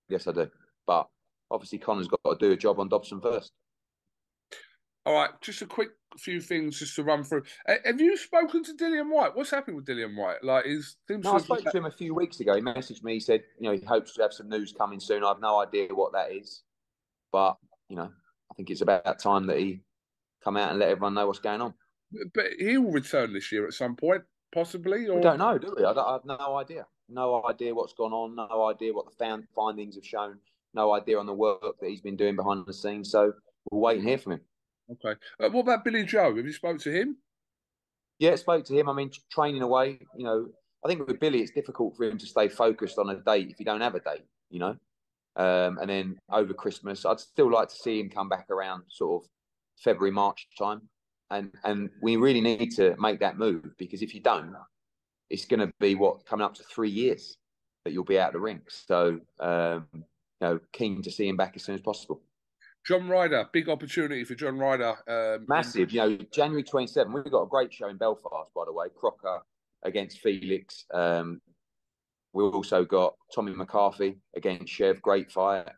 Yes, 0.09 0.27
I 0.27 0.33
do. 0.33 0.51
But 0.89 1.07
obviously, 1.53 1.79
Conor's 1.79 2.09
got 2.09 2.19
to 2.25 2.37
do 2.49 2.51
a 2.51 2.57
job 2.57 2.81
on 2.81 2.89
Dobson 2.89 3.21
first. 3.21 3.53
All 5.07 5.15
right, 5.15 5.31
just 5.41 5.63
a 5.63 5.67
quick 5.67 5.91
few 6.19 6.41
things 6.41 6.79
just 6.79 6.95
to 6.97 7.05
run 7.05 7.25
through. 7.25 7.43
Have 7.85 8.01
you 8.01 8.17
spoken 8.17 8.63
to 8.65 8.75
Dillian 8.75 9.11
Whyte? 9.11 9.35
What's 9.35 9.51
happening 9.51 9.77
with 9.77 9.87
Dillian 9.87 10.17
Whyte? 10.17 10.43
Like, 10.43 10.67
is 10.67 10.97
no, 11.09 11.35
I 11.35 11.39
spoke 11.39 11.65
to 11.65 11.77
him 11.77 11.87
a 11.87 11.91
few 11.91 12.15
weeks 12.15 12.41
ago. 12.41 12.55
He 12.55 12.61
messaged 12.61 13.03
me. 13.03 13.15
He 13.15 13.21
said, 13.21 13.43
you 13.59 13.69
know, 13.69 13.77
he 13.77 13.85
hopes 13.85 14.15
to 14.15 14.23
have 14.23 14.33
some 14.33 14.49
news 14.49 14.75
coming 14.77 15.01
soon. 15.01 15.25
I 15.25 15.29
have 15.29 15.41
no 15.41 15.61
idea 15.61 15.89
what 15.95 16.13
that 16.13 16.33
is, 16.33 16.63
but 17.33 17.57
you 17.89 17.97
know, 17.97 18.11
I 18.51 18.55
think 18.55 18.71
it's 18.71 18.83
about 18.83 19.19
time 19.19 19.47
that 19.47 19.59
he 19.59 19.81
come 20.43 20.57
out 20.57 20.71
and 20.71 20.79
let 20.79 20.91
everyone 20.91 21.15
know 21.15 21.27
what's 21.27 21.39
going 21.39 21.61
on. 21.61 21.75
But 22.35 22.47
he 22.59 22.79
will 22.79 22.91
return 22.91 23.33
this 23.33 23.53
year 23.53 23.67
at 23.67 23.75
some 23.75 23.97
point, 23.97 24.23
possibly. 24.53 25.07
Or... 25.09 25.17
We 25.17 25.23
don't 25.23 25.39
know, 25.39 25.59
do 25.59 25.75
we? 25.77 25.85
I, 25.85 25.93
I, 25.93 26.13
have 26.13 26.25
no 26.25 26.57
idea. 26.57 26.87
No 27.09 27.45
idea 27.47 27.75
what's 27.75 27.95
gone 27.95 28.13
on. 28.13 28.37
No 28.37 28.69
idea 28.69 28.93
what 28.93 29.07
the 29.07 29.25
found 29.25 29.45
findings 29.55 29.95
have 29.97 30.05
shown. 30.05 30.39
No 30.75 30.93
idea 30.93 31.19
on 31.19 31.27
the 31.27 31.35
work 31.35 31.79
that 31.81 31.89
he's 31.89 32.01
been 32.01 32.17
doing 32.17 32.37
behind 32.37 32.65
the 32.67 32.73
scenes. 32.73 33.11
So 33.11 33.33
we'll 33.71 33.81
wait 33.81 33.99
and 33.99 34.09
hear 34.09 34.19
from 34.19 34.33
him. 34.33 34.41
Okay. 34.91 35.21
Uh, 35.41 35.51
what 35.51 35.63
about 35.63 35.85
Billy 35.85 36.05
Joe? 36.05 36.35
Have 36.35 36.47
you 36.47 36.53
spoke 36.53 36.79
to 36.81 36.91
him? 36.91 37.17
Yeah, 38.19 38.35
spoke 38.37 38.65
to 38.67 38.75
him. 38.75 38.89
I 38.89 38.93
mean, 38.93 39.11
training 39.31 39.63
away. 39.63 40.01
You 40.17 40.25
know, 40.25 40.49
I 40.85 40.89
think 40.89 41.07
with 41.07 41.21
Billy, 41.21 41.41
it's 41.41 41.53
difficult 41.53 41.97
for 41.97 42.05
him 42.05 42.19
to 42.19 42.27
stay 42.27 42.49
focused 42.49 42.99
on 42.99 43.11
a 43.11 43.17
date 43.17 43.51
if 43.51 43.59
you 43.59 43.65
don't 43.65 43.81
have 43.81 43.95
a 43.95 44.01
date. 44.01 44.25
You 44.51 44.61
know, 44.61 44.77
um, 45.37 45.79
and 45.79 45.89
then 45.89 46.19
over 46.31 46.55
Christmas, 46.55 47.05
I'd 47.05 47.21
still 47.21 47.51
like 47.51 47.69
to 47.69 47.77
see 47.77 48.01
him 48.01 48.09
come 48.09 48.29
back 48.29 48.51
around 48.51 48.85
sort 48.89 49.23
of 49.23 49.31
February, 49.83 50.11
March 50.11 50.49
time. 50.59 50.83
And 51.31 51.53
and 51.65 51.91
we 52.03 52.17
really 52.17 52.41
need 52.41 52.71
to 52.77 52.97
make 52.99 53.21
that 53.21 53.39
move 53.39 53.77
because 53.79 54.01
if 54.01 54.15
you 54.15 54.21
don't, 54.21 54.55
it's 55.29 55.45
going 55.45 55.61
to 55.61 55.71
be 55.79 55.95
what 55.95 56.25
coming 56.25 56.45
up 56.45 56.55
to 56.55 56.63
three 56.63 56.91
years 56.91 57.37
that 57.85 57.93
you'll 57.93 58.05
be 58.05 58.19
out 58.19 58.29
of 58.29 58.33
the 58.33 58.41
ring. 58.41 58.63
So, 58.69 59.21
um, 59.41 59.87
you 59.93 60.03
know, 60.41 60.61
keen 60.73 61.03
to 61.03 61.11
see 61.11 61.29
him 61.29 61.37
back 61.37 61.53
as 61.55 61.65
soon 61.65 61.75
as 61.75 61.83
possible. 61.83 62.23
John 62.89 63.09
Ryder, 63.09 63.49
big 63.53 63.69
opportunity 63.69 64.25
for 64.25 64.35
John 64.35 64.59
Ryder. 64.59 64.97
Um, 65.07 65.45
Massive. 65.47 65.93
You 65.93 66.01
know, 66.01 66.19
January 66.33 66.63
27, 66.63 67.13
we've 67.13 67.31
got 67.31 67.43
a 67.43 67.49
great 67.49 67.73
show 67.73 67.89
in 67.89 67.99
Belfast, 67.99 68.51
by 68.55 68.65
the 68.65 68.73
way. 68.73 68.87
Crocker 68.99 69.43
against 69.83 70.21
Felix. 70.21 70.87
Um, 70.95 71.43
we've 72.33 72.55
also 72.55 72.85
got 72.87 73.15
Tommy 73.35 73.55
McCarthy 73.55 74.17
against 74.35 74.73
Chev, 74.73 75.03
great 75.03 75.31
fight. 75.31 75.69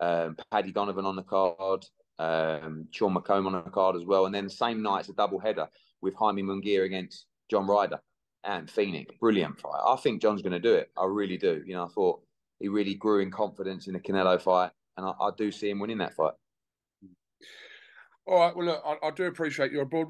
Um, 0.00 0.36
Paddy 0.52 0.70
Donovan 0.70 1.04
on 1.04 1.16
the 1.16 1.24
card 1.24 1.84
um, 2.20 2.86
Sean 2.90 3.14
McComb 3.14 3.46
on 3.46 3.52
the 3.52 3.70
card 3.70 3.96
as 3.96 4.04
well. 4.04 4.26
And 4.26 4.34
then 4.34 4.44
the 4.44 4.50
same 4.50 4.82
night, 4.82 5.00
it's 5.00 5.08
a 5.08 5.14
double 5.14 5.40
header 5.40 5.66
with 6.02 6.14
Jaime 6.14 6.42
Munguia 6.42 6.84
against 6.84 7.26
John 7.50 7.66
Ryder 7.66 7.98
and 8.44 8.70
Phoenix. 8.70 9.14
Brilliant 9.18 9.58
fight. 9.58 9.80
I 9.84 9.96
think 9.96 10.20
John's 10.20 10.42
going 10.42 10.52
to 10.52 10.60
do 10.60 10.74
it. 10.74 10.90
I 10.96 11.06
really 11.06 11.38
do. 11.38 11.62
You 11.66 11.74
know, 11.74 11.86
I 11.86 11.88
thought 11.88 12.20
he 12.60 12.68
really 12.68 12.94
grew 12.94 13.20
in 13.20 13.30
confidence 13.30 13.86
in 13.86 13.94
the 13.94 14.00
Canelo 14.00 14.40
fight, 14.40 14.70
and 14.98 15.06
I, 15.06 15.12
I 15.18 15.30
do 15.36 15.50
see 15.50 15.70
him 15.70 15.80
winning 15.80 15.98
that 15.98 16.14
fight. 16.14 16.34
All 18.26 18.38
right. 18.38 18.56
Well, 18.56 18.66
look, 18.66 18.82
I, 18.84 19.08
I 19.08 19.10
do 19.10 19.24
appreciate 19.24 19.72
your 19.72 19.82
abroad. 19.82 20.08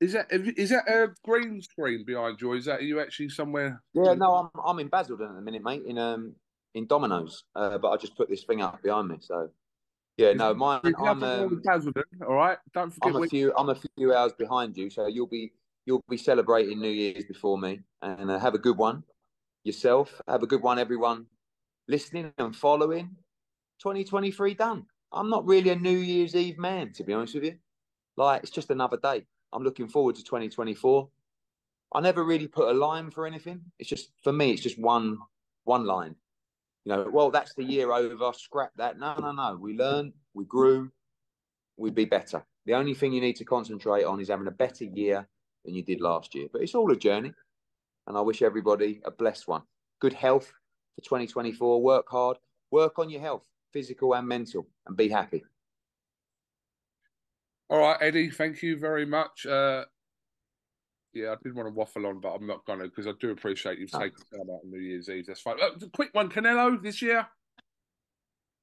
Is 0.00 0.12
that 0.12 0.26
is 0.30 0.70
that 0.70 0.88
a 0.88 1.08
green 1.24 1.62
screen 1.62 2.04
behind 2.06 2.40
you? 2.40 2.52
Or 2.52 2.56
is 2.56 2.66
that 2.66 2.80
are 2.80 2.84
you 2.84 3.00
actually 3.00 3.30
somewhere? 3.30 3.82
Yeah, 3.94 4.14
no, 4.14 4.50
I'm 4.54 4.60
I'm 4.62 4.78
in 4.78 4.88
Basildon 4.88 5.30
at 5.30 5.34
the 5.36 5.40
minute, 5.40 5.62
mate. 5.62 5.84
In 5.86 5.96
um 5.96 6.34
in 6.74 6.86
Domino's, 6.86 7.44
uh, 7.54 7.78
but 7.78 7.88
I 7.90 7.96
just 7.96 8.16
put 8.16 8.28
this 8.28 8.44
thing 8.44 8.60
up 8.60 8.82
behind 8.82 9.08
me, 9.08 9.16
so 9.20 9.48
yeah, 10.18 10.32
no, 10.32 10.54
mine. 10.54 10.80
I'm 10.98 11.22
um, 11.22 11.62
all 12.26 12.34
right. 12.34 12.58
Don't 12.72 12.90
forget. 12.90 13.14
I'm 13.14 13.22
a 13.22 13.26
few. 13.26 13.52
I'm 13.56 13.68
a 13.68 13.78
few 13.96 14.14
hours 14.14 14.32
behind 14.38 14.76
you, 14.76 14.88
so 14.88 15.06
you'll 15.06 15.26
be 15.26 15.52
you'll 15.84 16.04
be 16.08 16.16
celebrating 16.16 16.80
New 16.80 16.90
Year's 16.90 17.24
before 17.24 17.58
me, 17.58 17.80
and 18.00 18.30
uh, 18.30 18.38
have 18.38 18.54
a 18.54 18.58
good 18.58 18.78
one. 18.78 19.02
yourself. 19.62 20.20
Have 20.26 20.42
a 20.42 20.46
good 20.46 20.62
one, 20.62 20.78
everyone. 20.78 21.26
Listening 21.86 22.32
and 22.38 22.56
following. 22.56 23.16
2023 23.80 24.54
done. 24.54 24.86
I'm 25.12 25.30
not 25.30 25.46
really 25.46 25.70
a 25.70 25.76
New 25.76 25.98
Year's 25.98 26.34
Eve 26.34 26.58
man, 26.58 26.92
to 26.94 27.04
be 27.04 27.12
honest 27.12 27.34
with 27.34 27.44
you. 27.44 27.56
Like, 28.16 28.42
it's 28.42 28.50
just 28.50 28.70
another 28.70 28.96
day. 28.96 29.26
I'm 29.52 29.62
looking 29.62 29.88
forward 29.88 30.16
to 30.16 30.24
2024. 30.24 31.08
I 31.94 32.00
never 32.00 32.24
really 32.24 32.48
put 32.48 32.68
a 32.68 32.72
line 32.72 33.10
for 33.10 33.26
anything. 33.26 33.60
It's 33.78 33.88
just, 33.88 34.10
for 34.22 34.32
me, 34.32 34.50
it's 34.50 34.62
just 34.62 34.78
one 34.78 35.18
one 35.66 35.84
line. 35.84 36.14
You 36.84 36.92
know, 36.92 37.10
well, 37.12 37.30
that's 37.30 37.54
the 37.54 37.64
year 37.64 37.92
over. 37.92 38.32
Scrap 38.32 38.70
that. 38.76 38.98
No, 38.98 39.16
no, 39.18 39.32
no. 39.32 39.58
We 39.60 39.74
learned, 39.74 40.12
we 40.34 40.44
grew, 40.44 40.90
we'd 41.76 41.94
be 41.94 42.04
better. 42.04 42.44
The 42.64 42.74
only 42.74 42.94
thing 42.94 43.12
you 43.12 43.20
need 43.20 43.36
to 43.36 43.44
concentrate 43.44 44.04
on 44.04 44.20
is 44.20 44.28
having 44.28 44.46
a 44.46 44.52
better 44.52 44.84
year 44.84 45.26
than 45.64 45.74
you 45.74 45.82
did 45.82 46.00
last 46.00 46.34
year. 46.34 46.46
But 46.52 46.62
it's 46.62 46.74
all 46.74 46.90
a 46.92 46.96
journey. 46.96 47.32
And 48.06 48.16
I 48.16 48.20
wish 48.20 48.40
everybody 48.40 49.00
a 49.04 49.10
blessed 49.10 49.48
one. 49.48 49.62
Good 50.00 50.12
health 50.12 50.52
for 50.94 51.02
2024. 51.02 51.82
Work 51.82 52.06
hard. 52.08 52.38
Work 52.70 52.98
on 52.98 53.10
your 53.10 53.20
health, 53.20 53.46
physical 53.76 54.14
and 54.14 54.26
mental, 54.26 54.66
and 54.86 54.96
be 54.96 55.06
happy. 55.06 55.44
All 57.68 57.80
right, 57.80 57.98
Eddie, 58.00 58.30
thank 58.30 58.62
you 58.62 58.78
very 58.78 59.04
much. 59.04 59.44
Uh, 59.44 59.84
yeah, 61.12 61.32
I 61.32 61.34
did 61.42 61.54
want 61.54 61.68
to 61.68 61.74
waffle 61.74 62.06
on, 62.06 62.20
but 62.20 62.30
I'm 62.30 62.46
not 62.46 62.64
going 62.64 62.78
to 62.78 62.86
because 62.86 63.06
I 63.06 63.12
do 63.20 63.32
appreciate 63.32 63.78
you've 63.78 63.90
taken 63.90 64.16
time 64.32 64.48
out 64.50 64.60
on 64.64 64.70
New 64.70 64.80
Year's 64.80 65.10
Eve. 65.10 65.26
That's 65.26 65.42
fine. 65.42 65.56
Uh, 65.60 65.86
quick 65.92 66.08
one, 66.12 66.30
Canelo 66.30 66.82
this 66.82 67.02
year. 67.02 67.26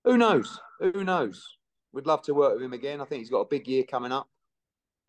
Who 0.04 0.18
knows? 0.18 0.60
Who 0.80 1.04
knows? 1.04 1.46
We'd 1.92 2.08
love 2.08 2.24
to 2.24 2.34
work 2.34 2.56
with 2.56 2.64
him 2.64 2.74
again. 2.74 3.00
I 3.00 3.06
think 3.06 3.20
he's 3.20 3.30
got 3.30 3.42
a 3.42 3.48
big 3.48 3.68
year 3.68 3.84
coming 3.84 4.12
up, 4.12 4.28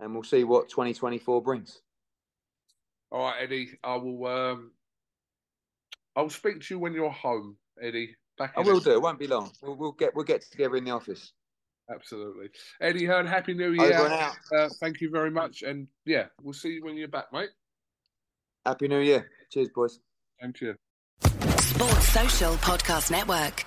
and 0.01 0.13
we'll 0.13 0.23
see 0.23 0.45
what 0.45 0.69
2024 0.69 1.43
brings. 1.43 1.81
All 3.11 3.21
right, 3.23 3.37
Eddie. 3.41 3.79
I 3.83 3.97
will. 3.97 4.27
Um, 4.27 4.73
I'll 6.15 6.29
speak 6.29 6.61
to 6.61 6.75
you 6.75 6.79
when 6.79 6.93
you're 6.93 7.09
home, 7.09 7.57
Eddie. 7.81 8.17
Back 8.39 8.55
I 8.57 8.61
will 8.61 8.81
do. 8.81 8.93
It 8.93 9.03
won't 9.03 9.19
be 9.19 9.27
long. 9.27 9.51
We'll, 9.63 9.77
we'll, 9.77 9.93
get 9.93 10.15
we'll 10.15 10.25
get 10.25 10.43
together 10.51 10.77
in 10.77 10.85
the 10.85 10.91
office. 10.91 11.33
Absolutely, 11.93 12.49
Eddie 12.81 13.05
Hearn. 13.05 13.27
Happy 13.27 13.55
New 13.55 13.73
Year! 13.73 14.33
Uh, 14.57 14.69
thank 14.81 15.01
you 15.01 15.11
very 15.11 15.31
much, 15.31 15.63
and 15.63 15.87
yeah, 16.07 16.27
we'll 16.43 16.55
see 16.55 16.71
you 16.71 16.85
when 16.85 16.97
you're 16.97 17.09
back, 17.09 17.27
mate. 17.33 17.51
Happy 18.65 18.89
New 18.89 19.01
Year! 19.01 19.31
Cheers, 19.53 19.69
boys. 19.75 20.01
Thank 20.41 20.61
you. 20.63 20.75
Sports 21.59 22.09
Social 22.09 22.55
Podcast 22.55 23.11
Network. 23.11 23.65